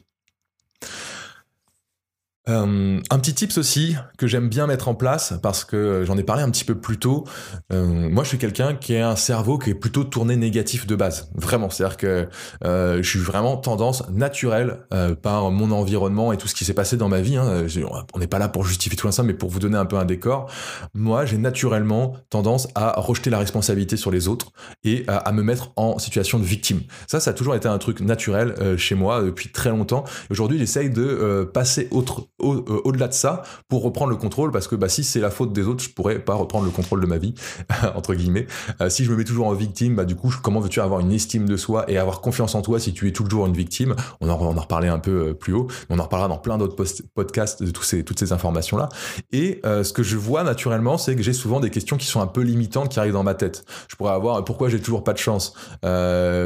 Euh, 2.50 3.00
un 3.10 3.20
petit 3.20 3.34
tips 3.34 3.58
aussi 3.58 3.96
que 4.18 4.28
j'aime 4.28 4.50
bien 4.50 4.66
mettre 4.66 4.88
en 4.88 4.96
place 4.96 5.34
parce 5.42 5.64
que 5.64 6.04
j'en 6.06 6.18
ai 6.18 6.24
parlé 6.24 6.42
un 6.42 6.50
petit 6.50 6.66
peu 6.66 6.76
plus 6.76 6.98
tôt. 6.98 7.26
Euh, 7.72 7.86
moi, 7.86 8.24
je 8.24 8.30
suis 8.30 8.38
quelqu'un 8.38 8.76
qui 8.76 8.96
a 8.96 9.10
un 9.10 9.16
cerveau 9.16 9.58
qui 9.58 9.70
est 9.70 9.76
plutôt 9.76 10.04
tourné 10.04 10.36
négatif 10.36 10.88
de 10.88 10.96
base. 10.96 11.30
Vraiment, 11.36 11.70
c'est-à-dire 11.70 11.98
que 11.98 12.28
euh, 12.64 12.98
je 13.04 13.10
suis 13.10 13.20
vraiment 13.20 13.58
tendance 13.58 14.08
naturelle 14.10 14.80
par 15.22 15.52
mon 15.52 15.72
environnement 15.72 16.34
et 16.34 16.38
tout 16.38 16.48
ce 16.48 16.56
qui 16.56 16.66
s'est 16.66 16.74
passé 16.74 16.98
dans 16.98 17.10
ma 17.10 17.22
vie. 17.22 17.38
Hein. 17.38 17.66
On 18.14 18.20
n'est 18.20 18.28
pas 18.28 18.40
là 18.40 18.50
pour 18.50 18.66
justifier 18.66 18.98
tout 18.98 19.12
ça, 19.12 19.24
mais 19.24 19.34
pour 19.34 19.50
vous 19.50 19.60
donner 19.60 19.78
un 19.78 19.86
peu 19.86 19.98
un 19.98 20.06
décor. 20.06 20.50
Moi, 20.94 21.26
j'ai 21.26 21.38
naturellement 21.38 22.16
tendance 22.30 22.68
à 22.76 23.00
rejeter 23.00 23.30
la 23.30 23.40
responsabilité 23.40 23.98
sur 23.98 24.12
les 24.12 24.28
autres 24.28 24.52
et 24.84 25.04
à, 25.08 25.32
me 25.32 25.44
mettre 25.44 25.72
en 25.76 26.00
situation 26.00 26.40
de 26.40 26.44
victime. 26.44 26.82
Ça, 27.08 27.20
ça 27.20 27.32
a 27.32 27.34
toujours 27.34 27.56
été 27.56 27.68
un 27.68 27.78
truc 27.78 28.02
naturel 28.02 28.56
chez 28.78 28.96
moi 28.96 29.22
depuis 29.22 29.52
très 29.52 29.70
longtemps. 29.70 30.04
Aujourd'hui, 30.30 30.58
j'essaye 30.58 30.90
de 30.90 31.50
passer 31.54 31.88
autre 31.92 32.30
euh, 32.42 32.82
au-delà 32.86 33.08
de 33.08 33.14
ça 33.14 33.44
pour 33.68 33.84
reprendre 33.84 34.12
le 34.12 34.16
contrôle 34.16 34.52
parce 34.52 34.68
que 34.68 34.76
bah, 34.76 34.90
si 34.90 35.04
c'est 35.04 35.20
la 35.20 35.30
faute 35.30 35.54
des 35.54 35.68
autres, 35.68 35.84
je 35.84 35.90
pourrais 35.90 36.20
pas 36.20 36.34
reprendre 36.34 36.66
le 36.66 36.72
contrôle 36.72 37.02
de 37.02 37.06
ma 37.06 37.18
vie, 37.18 37.34
entre 37.96 38.16
guillemets. 38.16 38.48
Euh, 38.82 38.90
si 38.90 39.04
je 39.04 39.12
me 39.12 39.18
mets 39.18 39.24
toujours 39.24 39.48
en 39.48 39.54
victime, 39.54 39.96
bah, 39.96 40.06
du 40.06 40.16
coup, 40.16 40.34
comment 40.42 40.60
veux-tu 40.60 40.80
avoir 40.80 41.00
une 41.02 41.12
estime 41.12 41.48
de 41.48 41.58
soi 41.58 41.90
et 41.90 41.98
avoir 41.98 42.22
confiance 42.22 42.56
en 42.56 42.62
toi 42.62 42.80
si 42.80 42.94
tu 42.94 43.08
es 43.08 43.12
toujours 43.12 43.46
une 43.46 43.54
victime? 43.54 43.96
On 44.22 44.30
en, 44.30 44.40
on 44.40 44.58
un 44.80 45.00
peu 45.00 45.30
euh, 45.30 45.34
plus 45.34 45.54
haut, 45.54 45.68
mais 45.90 45.96
on 45.96 46.00
en 46.00 46.04
reparlera 46.04 46.30
dans 46.30 46.38
plein 46.38 46.58
d'autres 46.58 46.76
podcasts 47.14 47.64
de 47.64 47.72
tous 47.72 47.84
ces, 47.84 48.04
toutes 48.04 48.20
ces 48.20 48.32
informations-là. 48.32 48.90
Et 49.32 49.62
ce 49.64 49.92
que 49.94 50.04
je 50.04 50.16
vois 50.18 50.44
naturellement, 50.44 50.98
c'est 50.98 51.16
que 51.16 51.22
j'ai 51.22 51.34
souvent 51.34 51.60
des 51.60 51.70
questions 51.70 51.98
qui 51.98 52.06
sont 52.06 52.22
un 52.22 52.28
peu 52.28 52.42
limitantes 52.42 52.90
qui 52.90 53.00
arrivent 53.00 53.14
dans 53.14 53.24
ma 53.24 53.34
tête. 53.34 53.66
Je 53.88 53.96
pourrais 53.96 54.14
avoir 54.14 54.44
pourquoi 54.46 54.70
j'ai 54.70 54.80
toujours 54.80 55.04
pas 55.04 55.14
de 55.14 55.18
chance, 55.18 55.54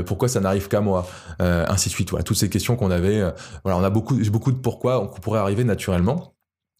pourquoi 0.05 0.27
ça 0.27 0.39
n'arrive 0.39 0.67
qu'à 0.67 0.81
moi, 0.81 1.05
ainsi 1.39 1.89
de 1.89 1.93
suite. 1.93 2.09
Voilà, 2.09 2.23
toutes 2.23 2.37
ces 2.37 2.49
questions 2.49 2.75
qu'on 2.75 2.91
avait. 2.91 3.21
voilà, 3.63 3.77
on 3.77 3.83
a 3.83 3.89
beaucoup, 3.89 4.15
beaucoup 4.31 4.51
de 4.51 4.57
pourquoi 4.57 5.01
on 5.01 5.07
pourrait 5.07 5.39
arriver 5.39 5.63
naturellement 5.63 5.82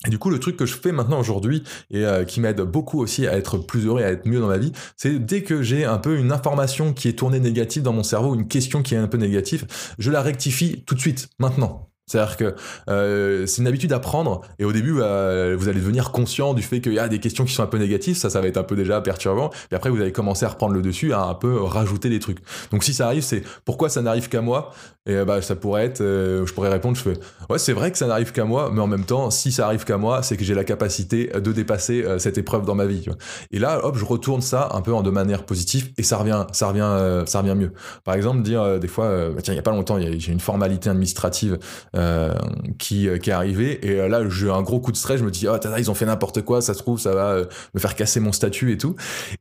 Et 0.06 0.10
du 0.10 0.20
coup, 0.20 0.30
le 0.30 0.40
truc 0.40 0.58
que 0.58 0.66
je 0.66 0.76
fais 0.76 0.92
maintenant 0.92 1.20
aujourd'hui 1.20 1.64
et 1.90 2.06
euh, 2.06 2.26
qui 2.26 2.42
m'aide 2.42 2.62
beaucoup 2.62 3.00
aussi 3.00 3.26
à 3.26 3.38
être 3.38 3.58
plus 3.58 3.86
heureux 3.86 4.04
à 4.04 4.08
être 4.08 4.28
mieux 4.28 4.40
dans 4.40 4.48
ma 4.48 4.58
vie, 4.58 4.74
c'est 4.98 5.18
dès 5.18 5.44
que 5.44 5.62
j'ai 5.62 5.86
un 5.86 5.98
peu 5.98 6.18
une 6.18 6.32
information 6.32 6.94
qui 6.94 7.08
est 7.08 7.14
tournée 7.14 7.40
négative 7.40 7.84
dans 7.84 7.94
mon 7.94 8.04
cerveau, 8.04 8.36
une 8.36 8.48
question 8.48 8.84
qui 8.84 8.96
est 8.96 8.98
un 8.98 9.08
peu 9.08 9.18
négative, 9.18 9.66
je 10.00 10.12
la 10.12 10.22
rectifie 10.22 10.84
tout 10.86 10.96
de 10.96 11.00
suite, 11.00 11.30
maintenant. 11.40 11.93
C'est-à-dire 12.14 12.38
que 12.38 12.56
euh, 12.90 13.48
c'est 13.48 13.62
une 13.62 13.68
habitude 13.68 13.92
à 13.92 14.00
prendre 14.00 14.42
et 14.60 14.66
au 14.66 14.72
début 14.72 14.98
euh, 15.00 15.56
vous 15.58 15.68
allez 15.68 15.80
devenir 15.80 16.12
conscient 16.12 16.54
du 16.54 16.62
fait 16.62 16.80
qu'il 16.80 16.94
y 16.94 17.00
a 17.00 17.08
des 17.08 17.20
questions 17.20 17.44
qui 17.44 17.54
sont 17.54 17.64
un 17.64 17.68
peu 17.68 17.80
négatives, 17.80 18.16
ça 18.16 18.30
ça 18.30 18.40
va 18.40 18.48
être 18.48 18.58
un 18.58 18.64
peu 18.64 18.76
déjà 18.76 19.02
perturbant, 19.02 19.50
et 19.72 19.76
après 19.76 19.90
vous 19.90 20.00
allez 20.00 20.12
commencer 20.12 20.46
à 20.46 20.50
reprendre 20.50 20.76
le 20.76 20.84
dessus, 20.84 21.12
à 21.12 21.24
un 21.24 21.34
peu 21.34 21.60
rajouter 21.64 22.10
des 22.10 22.20
trucs. 22.20 22.38
Donc 22.72 22.84
si 22.84 22.94
ça 22.94 23.08
arrive, 23.08 23.24
c'est 23.24 23.42
pourquoi 23.66 23.90
ça 23.90 24.04
n'arrive 24.04 24.30
qu'à 24.30 24.42
moi? 24.42 24.72
Et 25.06 25.26
bah 25.26 25.42
ça 25.42 25.58
pourrait 25.58 25.86
être, 25.86 26.00
euh, 26.00 26.46
je 26.46 26.54
pourrais 26.54 26.70
répondre, 26.70 26.96
je 26.96 27.02
fais 27.02 27.20
ouais 27.50 27.60
c'est 27.60 27.74
vrai 27.74 27.92
que 27.92 27.98
ça 27.98 28.08
n'arrive 28.08 28.32
qu'à 28.32 28.46
moi, 28.46 28.70
mais 28.72 28.80
en 28.80 28.88
même 28.88 29.06
temps 29.06 29.32
si 29.32 29.52
ça 29.52 29.66
arrive 29.66 29.84
qu'à 29.84 29.98
moi, 29.98 30.22
c'est 30.22 30.38
que 30.38 30.44
j'ai 30.46 30.54
la 30.54 30.64
capacité 30.64 31.32
de 31.34 31.52
dépasser 31.52 32.06
cette 32.20 32.38
épreuve 32.38 32.64
dans 32.64 32.76
ma 32.76 32.86
vie. 32.86 33.06
Et 33.52 33.58
là 33.60 33.84
hop 33.84 33.98
je 33.98 34.06
retourne 34.06 34.42
ça 34.42 34.70
un 34.72 34.82
peu 34.82 34.94
en 34.94 35.02
de 35.02 35.10
manière 35.10 35.46
positive 35.46 35.92
et 35.98 36.04
ça 36.04 36.18
revient, 36.18 36.46
ça 36.52 36.68
revient, 36.68 37.24
ça 37.26 37.42
revient 37.42 37.56
mieux. 37.56 37.74
Par 38.04 38.14
exemple 38.14 38.44
dire 38.44 38.80
des 38.80 38.88
fois, 38.88 39.30
bah, 39.32 39.42
tiens 39.42 39.54
il 39.54 39.58
y 39.58 39.60
a 39.60 39.64
pas 39.64 39.72
longtemps 39.72 39.98
j'ai 40.00 40.32
une 40.32 40.40
formalité 40.40 40.90
administrative 40.90 41.60
euh, 41.96 42.03
euh, 42.04 42.34
qui 42.78 43.08
est 43.08 43.30
arrivé. 43.30 43.86
Et 43.86 44.00
euh, 44.00 44.08
là, 44.08 44.28
j'ai 44.30 44.50
un 44.50 44.62
gros 44.62 44.80
coup 44.80 44.92
de 44.92 44.98
stress. 44.98 45.20
Je 45.20 45.24
me 45.24 45.32
dis, 45.32 45.48
oh, 45.48 45.56
ils 45.78 45.92
ont 45.92 45.94
fait 45.94 46.06
n'importe 46.06 46.42
quoi. 46.42 46.62
Ça 46.62 46.74
se 46.74 46.80
trouve, 46.80 47.00
ça 47.00 47.14
va 47.14 47.44
me 47.74 47.80
faire 47.80 47.96
casser 47.96 48.20
mon 48.20 48.32
statut 48.32 48.72
et 48.72 48.78
tout. 48.78 48.96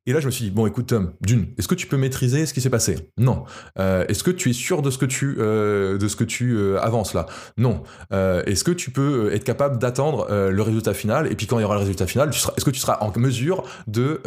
Et 0.07 0.12
là, 0.12 0.20
je 0.20 0.27
me 0.27 0.31
suis 0.31 0.46
dit, 0.46 0.51
bon, 0.51 0.66
écoute, 0.66 0.87
Tom, 0.87 1.12
d'une, 1.20 1.48
est-ce 1.59 1.68
que 1.68 1.75
tu 1.75 1.87
peux 1.87 1.96
maîtriser 1.96 2.46
ce 2.46 2.55
qui 2.55 2.61
s'est 2.61 2.70
passé? 2.70 3.11
Non. 3.18 3.44
est-ce 3.79 4.22
que 4.22 4.31
tu 4.31 4.51
es 4.51 4.53
sûr 4.53 4.83
de 4.83 4.90
ce 4.90 4.98
que 4.98 5.07
tu, 5.07 5.37
de 5.37 6.09
ce 6.09 6.16
que 6.16 6.25
tu 6.25 6.77
avances 6.79 7.14
là? 7.14 7.27
Non. 7.57 7.83
est-ce 8.11 8.64
que 8.64 8.72
tu 8.72 8.90
peux 8.90 9.33
être 9.33 9.44
capable 9.44 9.79
d'attendre 9.79 10.27
le 10.31 10.62
résultat 10.62 10.94
final? 10.94 11.31
Et 11.31 11.37
puis 11.37 11.46
quand 11.46 11.59
il 11.59 11.62
y 11.62 11.64
aura 11.64 11.75
le 11.75 11.81
résultat 11.81 12.07
final, 12.07 12.31
est-ce 12.31 12.64
que 12.64 12.70
tu 12.70 12.81
seras 12.81 12.98
en 13.01 13.12
mesure 13.18 13.64
de 13.87 14.20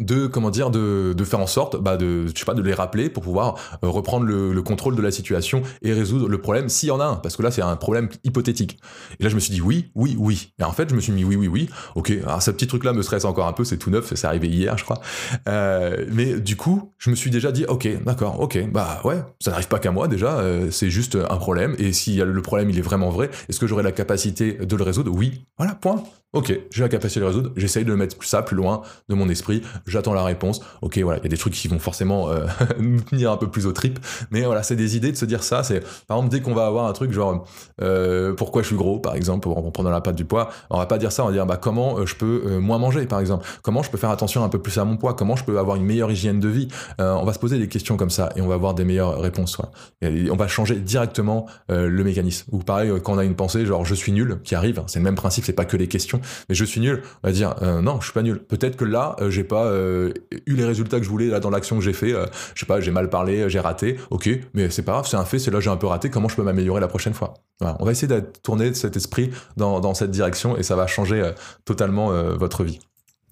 de 0.00 0.26
comment 0.26 0.50
dire 0.50 0.70
de, 0.70 1.14
de, 1.16 1.24
faire 1.24 1.38
en 1.38 1.46
sorte 1.46 1.80
bah 1.80 1.96
de 1.96 2.26
je 2.26 2.36
sais 2.36 2.44
pas 2.44 2.54
de 2.54 2.62
les 2.62 2.74
rappeler 2.74 3.08
pour 3.08 3.22
pouvoir 3.22 3.54
euh, 3.84 3.88
reprendre 3.88 4.26
le, 4.26 4.52
le, 4.52 4.62
contrôle 4.62 4.96
de 4.96 5.00
la 5.00 5.12
situation 5.12 5.62
et 5.80 5.92
résoudre 5.92 6.28
le 6.28 6.40
problème 6.40 6.68
s'il 6.68 6.88
y 6.88 6.92
en 6.92 6.98
a 6.98 7.04
un. 7.04 7.14
Parce 7.16 7.36
que 7.36 7.42
là 7.42 7.52
c'est 7.52 7.62
un 7.62 7.76
problème 7.76 8.08
hypothétique. 8.24 8.80
Et 9.20 9.22
là 9.22 9.28
je 9.28 9.36
me 9.36 9.40
suis 9.40 9.52
dit 9.52 9.60
oui 9.60 9.92
oui 9.94 10.16
oui. 10.18 10.52
Et 10.58 10.64
en 10.64 10.72
fait 10.72 10.90
je 10.90 10.94
me 10.94 11.00
suis 11.00 11.12
mis 11.12 11.22
oui 11.22 11.36
oui 11.36 11.46
oui. 11.46 11.70
Ok 11.94 12.10
alors 12.10 12.42
ce 12.42 12.50
petit 12.50 12.66
truc 12.66 12.82
là 12.82 12.92
me 12.92 13.02
stresse 13.02 13.24
encore 13.24 13.46
un 13.46 13.52
peu 13.52 13.62
c'est 13.62 13.78
tout 13.78 13.90
neuf 13.90 14.12
c'est 14.12 14.26
arrivé 14.26 14.48
hier 14.48 14.76
je 14.76 14.82
crois. 14.82 15.00
Euh, 15.48 16.04
mais 16.10 16.40
du 16.40 16.56
coup 16.56 16.92
je 16.98 17.10
me 17.10 17.14
suis 17.14 17.30
déjà 17.30 17.52
dit 17.52 17.64
ok 17.64 18.02
d'accord 18.04 18.40
ok 18.40 18.68
bah 18.72 19.00
ouais 19.04 19.22
ça 19.40 19.52
n'arrive 19.52 19.68
pas 19.68 19.78
qu'à 19.78 19.92
moi 19.92 20.08
déjà 20.08 20.38
euh, 20.38 20.68
c'est 20.72 20.90
juste 20.90 21.16
un 21.16 21.36
problème. 21.36 21.76
Et 21.78 21.92
si 21.92 22.16
le 22.16 22.42
problème 22.42 22.70
il 22.70 22.78
est 22.78 22.82
vraiment 22.82 23.10
vrai 23.10 23.30
est-ce 23.48 23.60
que 23.60 23.68
j'aurai 23.68 23.84
la 23.84 23.92
capacité 23.92 24.54
de 24.54 24.76
le 24.76 24.82
résoudre? 24.82 25.12
Oui. 25.14 25.46
Voilà 25.58 25.74
point 25.76 26.02
Ok, 26.36 26.54
j'ai 26.70 26.82
la 26.82 26.90
capacité 26.90 27.18
de 27.18 27.24
le 27.24 27.28
résoudre, 27.28 27.50
j'essaye 27.56 27.86
de 27.86 27.94
mettre 27.94 28.22
ça 28.22 28.42
plus 28.42 28.56
loin 28.56 28.82
de 29.08 29.14
mon 29.14 29.26
esprit, 29.30 29.62
j'attends 29.86 30.12
la 30.12 30.22
réponse. 30.22 30.60
Ok, 30.82 30.98
voilà, 30.98 31.18
il 31.18 31.22
y 31.22 31.26
a 31.26 31.30
des 31.30 31.38
trucs 31.38 31.54
qui 31.54 31.66
vont 31.66 31.78
forcément 31.78 32.28
euh, 32.28 32.44
nous 32.78 33.00
tenir 33.00 33.32
un 33.32 33.38
peu 33.38 33.48
plus 33.48 33.66
au 33.66 33.72
trip, 33.72 33.98
mais 34.30 34.42
voilà, 34.42 34.62
c'est 34.62 34.76
des 34.76 34.98
idées 34.98 35.10
de 35.10 35.16
se 35.16 35.24
dire 35.24 35.42
ça. 35.42 35.62
C'est 35.62 35.80
par 36.06 36.18
exemple 36.18 36.30
dès 36.30 36.42
qu'on 36.42 36.52
va 36.52 36.66
avoir 36.66 36.88
un 36.88 36.92
truc 36.92 37.10
genre 37.10 37.46
euh, 37.80 38.34
pourquoi 38.34 38.60
je 38.60 38.66
suis 38.66 38.76
gros, 38.76 38.98
par 38.98 39.14
exemple, 39.14 39.44
pour 39.44 39.72
prendre 39.72 39.88
la 39.88 40.02
patte 40.02 40.14
du 40.14 40.26
poids, 40.26 40.50
on 40.68 40.76
va 40.76 40.84
pas 40.84 40.98
dire 40.98 41.10
ça, 41.10 41.24
on 41.24 41.28
va 41.28 41.32
dire 41.32 41.46
bah 41.46 41.56
comment 41.56 42.00
euh, 42.00 42.04
je 42.04 42.14
peux 42.14 42.58
moins 42.58 42.76
manger, 42.76 43.06
par 43.06 43.20
exemple, 43.20 43.46
comment 43.62 43.82
je 43.82 43.88
peux 43.88 43.96
faire 43.96 44.10
attention 44.10 44.44
un 44.44 44.50
peu 44.50 44.58
plus 44.58 44.76
à 44.76 44.84
mon 44.84 44.98
poids, 44.98 45.14
comment 45.14 45.36
je 45.36 45.44
peux 45.44 45.58
avoir 45.58 45.76
une 45.76 45.86
meilleure 45.86 46.10
hygiène 46.10 46.38
de 46.38 46.48
vie? 46.48 46.68
on 46.98 47.24
va 47.24 47.32
se 47.32 47.38
poser 47.38 47.58
des 47.58 47.68
questions 47.68 47.96
comme 47.96 48.10
ça 48.10 48.28
et 48.36 48.42
on 48.42 48.46
va 48.46 48.54
avoir 48.54 48.74
des 48.74 48.84
meilleures 48.84 49.18
réponses. 49.20 49.56
On 50.02 50.36
va 50.36 50.48
changer 50.48 50.74
directement 50.74 51.46
le 51.70 52.04
mécanisme. 52.04 52.46
Ou 52.52 52.58
pareil, 52.58 52.92
quand 53.02 53.14
on 53.14 53.18
a 53.18 53.24
une 53.24 53.36
pensée 53.36 53.64
genre 53.64 53.86
je 53.86 53.94
suis 53.94 54.12
nul, 54.12 54.38
qui 54.44 54.54
arrive, 54.54 54.80
hein, 54.80 54.84
c'est 54.86 54.98
le 54.98 55.04
même 55.04 55.14
principe, 55.14 55.44
c'est 55.46 55.54
pas 55.54 55.64
que 55.64 55.78
les 55.78 55.88
questions 55.88 56.20
mais 56.48 56.54
je 56.54 56.64
suis 56.64 56.80
nul. 56.80 57.02
On 57.22 57.28
va 57.28 57.32
dire 57.32 57.54
euh, 57.62 57.80
non, 57.80 58.00
je 58.00 58.06
suis 58.06 58.12
pas 58.12 58.22
nul. 58.22 58.38
Peut-être 58.38 58.76
que 58.76 58.84
là, 58.84 59.16
euh, 59.20 59.30
j'ai 59.30 59.44
pas 59.44 59.64
euh, 59.64 60.12
eu 60.46 60.54
les 60.54 60.64
résultats 60.64 60.98
que 60.98 61.04
je 61.04 61.10
voulais 61.10 61.28
dans 61.40 61.50
l'action 61.50 61.76
que 61.76 61.82
j'ai 61.82 61.92
fait. 61.92 62.10
je 62.54 62.60
sais 62.60 62.66
pas, 62.66 62.80
j'ai 62.80 62.90
mal 62.90 63.10
parlé, 63.10 63.48
j'ai 63.48 63.60
raté. 63.60 63.98
Ok, 64.10 64.28
mais 64.54 64.70
c'est 64.70 64.82
pas 64.82 64.92
grave, 64.92 65.06
c'est 65.08 65.16
un 65.16 65.24
fait. 65.24 65.38
C'est 65.38 65.50
là 65.50 65.60
j'ai 65.60 65.70
un 65.70 65.76
peu 65.76 65.86
raté. 65.86 66.10
Comment 66.10 66.28
je 66.28 66.36
peux 66.36 66.42
m'améliorer 66.42 66.80
la 66.80 66.88
prochaine 66.88 67.14
fois? 67.14 67.34
On 67.60 67.84
va 67.84 67.90
essayer 67.90 68.08
de 68.08 68.20
tourner 68.42 68.74
cet 68.74 68.96
esprit 68.96 69.30
dans, 69.56 69.94
cette 69.94 70.10
direction 70.10 70.56
et 70.56 70.62
ça 70.62 70.76
va 70.76 70.86
changer 70.86 71.32
totalement 71.64 72.10
votre 72.36 72.64
vie. 72.64 72.80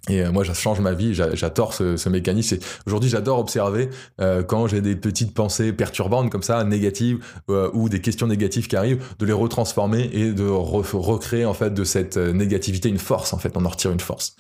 Et 0.08 0.20
euh, 0.20 0.32
moi, 0.32 0.44
ça 0.44 0.52
change 0.52 0.80
ma 0.80 0.92
vie. 0.92 1.14
J'adore 1.14 1.72
ce, 1.72 1.96
ce, 1.96 2.08
mécanisme. 2.08 2.58
Aujourd'hui, 2.86 3.08
j'adore 3.08 3.38
observer 3.38 3.88
euh, 4.20 4.42
quand 4.42 4.66
j'ai 4.66 4.82
des 4.82 4.96
petites 4.96 5.32
pensées 5.32 5.72
perturbantes 5.72 6.30
comme 6.30 6.42
ça, 6.42 6.62
négatives 6.64 7.24
euh, 7.50 7.70
ou 7.72 7.88
des 7.88 8.00
questions 8.00 8.26
négatives 8.26 8.68
qui 8.68 8.76
arrivent, 8.76 9.02
de 9.18 9.26
les 9.26 9.32
retransformer 9.32 10.10
et 10.12 10.32
de 10.32 10.46
recréer 10.46 11.46
en 11.46 11.54
fait 11.54 11.72
de 11.72 11.84
cette 11.84 12.18
négativité 12.18 12.88
une 12.88 12.98
force. 12.98 13.32
En 13.32 13.38
fait, 13.38 13.56
on 13.56 13.64
en 13.64 13.68
retire 13.68 13.92
une 13.92 14.00
force. 14.00 14.36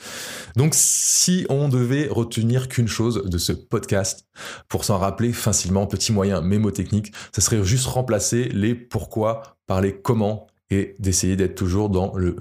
Donc, 0.56 0.72
si 0.74 1.46
on 1.48 1.68
devait 1.68 2.08
retenir 2.08 2.68
qu'une 2.68 2.88
chose 2.88 3.24
de 3.24 3.38
ce 3.38 3.52
podcast 3.52 4.26
pour 4.68 4.84
s'en 4.84 4.98
rappeler 4.98 5.32
facilement, 5.32 5.86
petit 5.86 6.12
moyen 6.12 6.42
mémotechnique, 6.42 7.12
ça 7.34 7.40
serait 7.40 7.64
juste 7.64 7.86
remplacer 7.86 8.44
les 8.52 8.74
pourquoi 8.74 9.56
par 9.66 9.80
les 9.80 9.94
comment 9.94 10.46
et 10.70 10.94
d'essayer 10.98 11.36
d'être 11.36 11.54
toujours 11.54 11.90
dans 11.90 12.14
le 12.16 12.36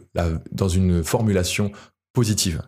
dans 0.51 0.69
une 0.69 1.03
formulation 1.03 1.71
positive. 2.13 2.61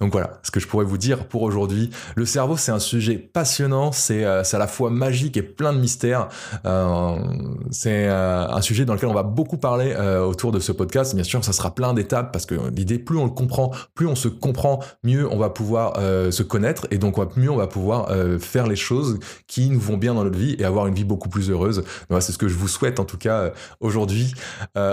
Donc 0.00 0.12
voilà, 0.12 0.38
ce 0.44 0.52
que 0.52 0.60
je 0.60 0.68
pourrais 0.68 0.84
vous 0.84 0.98
dire 0.98 1.26
pour 1.26 1.42
aujourd'hui. 1.42 1.90
Le 2.14 2.24
cerveau, 2.24 2.56
c'est 2.56 2.70
un 2.70 2.78
sujet 2.78 3.16
passionnant, 3.16 3.90
c'est 3.90 4.24
euh, 4.24 4.42
à 4.52 4.58
la 4.58 4.68
fois 4.68 4.88
magique 4.90 5.36
et 5.36 5.42
plein 5.42 5.72
de 5.72 5.80
mystères. 5.80 6.28
Euh, 6.64 7.16
c'est 7.70 8.08
euh, 8.08 8.46
un 8.48 8.60
sujet 8.60 8.84
dans 8.84 8.94
lequel 8.94 9.08
on 9.08 9.14
va 9.14 9.24
beaucoup 9.24 9.56
parler 9.56 9.94
euh, 9.96 10.24
autour 10.24 10.52
de 10.52 10.60
ce 10.60 10.70
podcast. 10.70 11.14
Bien 11.14 11.24
sûr, 11.24 11.44
ça 11.44 11.52
sera 11.52 11.74
plein 11.74 11.92
d'étapes 11.92 12.32
parce 12.32 12.46
que 12.46 12.54
l'idée, 12.70 13.00
plus 13.00 13.18
on 13.18 13.24
le 13.24 13.30
comprend, 13.30 13.72
plus 13.94 14.06
on 14.06 14.14
se 14.14 14.28
comprend, 14.28 14.80
mieux 15.02 15.28
on 15.28 15.38
va 15.38 15.50
pouvoir 15.50 15.94
se 15.96 16.42
connaître 16.42 16.86
et 16.90 16.98
donc 16.98 17.16
mieux 17.36 17.50
on 17.50 17.56
va 17.56 17.66
pouvoir 17.66 18.10
faire 18.40 18.66
les 18.66 18.76
choses 18.76 19.18
qui 19.46 19.70
nous 19.70 19.80
vont 19.80 19.96
bien 19.96 20.14
dans 20.14 20.24
notre 20.24 20.38
vie 20.38 20.54
et 20.58 20.64
avoir 20.64 20.86
une 20.86 20.94
vie 20.94 21.04
beaucoup 21.04 21.28
plus 21.28 21.50
heureuse. 21.50 21.82
C'est 22.20 22.32
ce 22.32 22.38
que 22.38 22.48
je 22.48 22.54
vous 22.54 22.68
souhaite 22.68 23.00
en 23.00 23.04
tout 23.04 23.18
cas 23.18 23.52
aujourd'hui. 23.80 24.34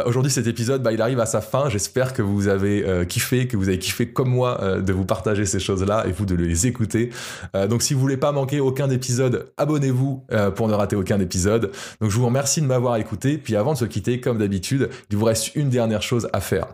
aujourd'hui, 0.05 0.31
cet 0.31 0.47
épisode, 0.47 0.81
bah, 0.81 0.91
il 0.91 1.01
arrive 1.01 1.19
à 1.19 1.25
sa 1.25 1.41
fin. 1.41 1.69
J'espère 1.69 2.13
que 2.13 2.21
vous 2.21 2.47
avez 2.47 3.05
kiffé, 3.07 3.47
que 3.47 3.57
vous 3.57 3.67
avez 3.67 3.79
kiffé 3.79 3.90
fait 3.93 4.07
comme 4.07 4.29
moi 4.29 4.61
euh, 4.61 4.81
de 4.81 4.93
vous 4.93 5.05
partager 5.05 5.45
ces 5.45 5.59
choses-là 5.59 6.05
et 6.07 6.11
vous 6.11 6.25
de 6.25 6.35
les 6.35 6.67
écouter. 6.67 7.09
Euh, 7.55 7.67
donc 7.67 7.81
si 7.81 7.93
vous 7.93 7.99
voulez 7.99 8.17
pas 8.17 8.31
manquer 8.31 8.59
aucun 8.59 8.89
épisode, 8.89 9.51
abonnez-vous 9.57 10.25
euh, 10.31 10.51
pour 10.51 10.67
ne 10.67 10.73
rater 10.73 10.95
aucun 10.95 11.19
épisode. 11.19 11.71
Donc 11.99 12.11
je 12.11 12.17
vous 12.17 12.25
remercie 12.25 12.61
de 12.61 12.65
m'avoir 12.65 12.97
écouté. 12.97 13.37
Puis 13.37 13.55
avant 13.55 13.73
de 13.73 13.77
se 13.77 13.85
quitter, 13.85 14.19
comme 14.19 14.37
d'habitude, 14.37 14.89
il 15.09 15.17
vous 15.17 15.25
reste 15.25 15.55
une 15.55 15.69
dernière 15.69 16.01
chose 16.01 16.29
à 16.33 16.41
faire. 16.41 16.67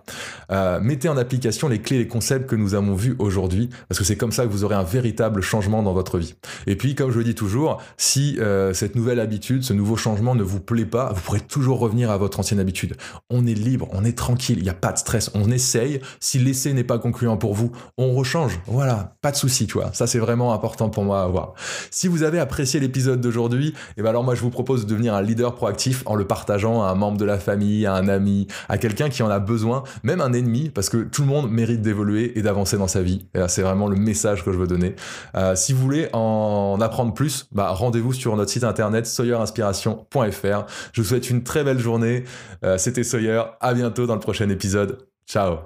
mettez 0.82 1.10
en 1.10 1.18
application 1.18 1.68
les 1.68 1.80
clés 1.80 1.98
les 1.98 2.08
concepts 2.08 2.50
que 2.50 2.56
nous 2.56 2.76
avons 2.76 2.96
vus 2.96 3.16
aujourd'hui, 3.20 3.70
parce 3.88 4.00
que 4.00 4.06
c'est 4.06 4.16
comme 4.16 4.32
ça 4.32 4.44
que 4.46 4.52
vous 4.52 4.64
aurez 4.64 4.76
un 4.76 4.84
véritable 4.84 5.42
changement 5.42 5.82
dans 5.84 5.94
votre 5.94 6.18
vie. 6.18 6.36
Et 6.68 6.76
puis, 6.76 6.96
comme 6.96 7.12
je 7.12 7.18
le 7.18 7.24
dis 7.24 7.36
toujours, 7.36 7.82
si 7.98 8.38
cette 8.74 8.96
nouvelle 8.96 9.20
habitude, 9.20 9.64
ce 9.64 9.74
nouveau 9.74 9.96
changement 9.96 10.36
ne 10.36 10.44
vous 10.44 10.60
plaît 10.60 10.86
pas, 10.86 11.12
vous 11.14 11.22
pourrez 11.22 11.40
toujours 11.40 11.80
revenir 11.80 12.12
à 12.12 12.18
votre 12.18 12.40
ancienne 12.40 12.60
habitude. 12.60 12.96
On 13.30 13.46
est 13.46 13.54
libre, 13.54 13.88
on 13.92 14.04
est 14.06 14.18
tranquille, 14.18 14.58
il 14.58 14.64
n'y 14.64 14.70
a 14.70 14.74
pas 14.74 14.92
de 14.92 14.98
stress, 14.98 15.32
on 15.34 15.50
essaye. 15.52 16.00
Si 16.20 16.40
l'essai 16.40 16.74
n'est 16.74 16.84
pas 16.84 17.00
concluant 17.08 17.38
pour 17.38 17.54
vous, 17.54 17.72
on 17.98 18.13
rechange. 18.13 18.60
Voilà, 18.67 19.15
pas 19.22 19.32
de 19.32 19.38
souci, 19.38 19.65
tu 19.65 19.74
vois. 19.74 19.91
Ça, 19.93 20.08
c'est 20.08 20.20
vraiment 20.20 20.54
important 20.54 20.89
pour 20.89 21.04
moi 21.04 21.24
à 21.24 21.28
voir. 21.28 21.54
Si 21.89 22.08
vous 22.08 22.24
avez 22.24 22.39
apprécié 22.39 22.80
l'épisode 22.80 23.22
d'aujourd'hui, 23.22 23.70
et 23.70 23.74
eh 23.98 24.02
ben 24.02 24.10
alors 24.10 24.24
moi, 24.24 24.36
je 24.36 24.41
vous 24.41 24.50
propose 24.50 24.86
de 24.86 24.89
devenir 24.89 25.13
un 25.13 25.22
leader 25.22 25.56
proactif 25.56 26.04
en 26.06 26.15
le 26.15 26.26
partageant 26.26 26.84
à 26.84 26.89
un 26.89 26.96
membre 26.96 27.17
de 27.17 27.26
la 27.26 27.38
famille, 27.38 27.86
à 27.86 27.93
un 27.93 28.08
ami, 28.08 28.48
à 28.67 28.78
quelqu'un 28.78 29.10
qui 29.10 29.24
en 29.24 29.30
a 29.30 29.39
besoin, 29.39 29.84
même 30.04 30.22
un 30.22 30.34
ennemi, 30.34 30.70
parce 30.70 30.89
que 30.89 30.98
tout 30.98 31.22
le 31.22 31.28
monde 31.28 31.50
mérite 31.50 31.82
d'évoluer 31.82 32.38
et 32.38 32.41
d'avancer 32.41 32.78
dans 32.78 32.88
sa 32.88 33.02
vie. 33.02 33.26
C'est 33.48 33.62
vraiment 33.62 33.88
le 33.88 33.96
message 33.96 34.43
que 34.43 34.52
je 34.52 34.58
veux 34.58 34.67
donner. 34.67 34.96
Euh, 35.36 35.56
si 35.56 35.74
vous 35.74 35.82
voulez 35.82 36.10
en 36.13 36.78
apprendre 36.82 37.13
plus, 37.13 37.48
bah, 37.52 37.70
rendez-vous 37.70 38.13
sur 38.13 38.36
notre 38.36 38.52
site 38.52 38.63
internet 38.63 39.06
sawyerinspiration.fr. 39.06 40.65
Je 40.93 41.02
vous 41.02 41.08
souhaite 41.08 41.30
une 41.30 41.43
très 41.43 41.63
belle 41.63 41.80
journée. 41.80 42.24
Euh, 42.63 42.78
c'était 42.78 43.04
Sawyer. 43.04 43.43
À 43.62 43.74
bientôt 43.74 44.06
dans 44.06 44.15
le 44.15 44.20
prochain 44.20 44.50
épisode. 44.50 45.08
Ciao. 45.28 45.58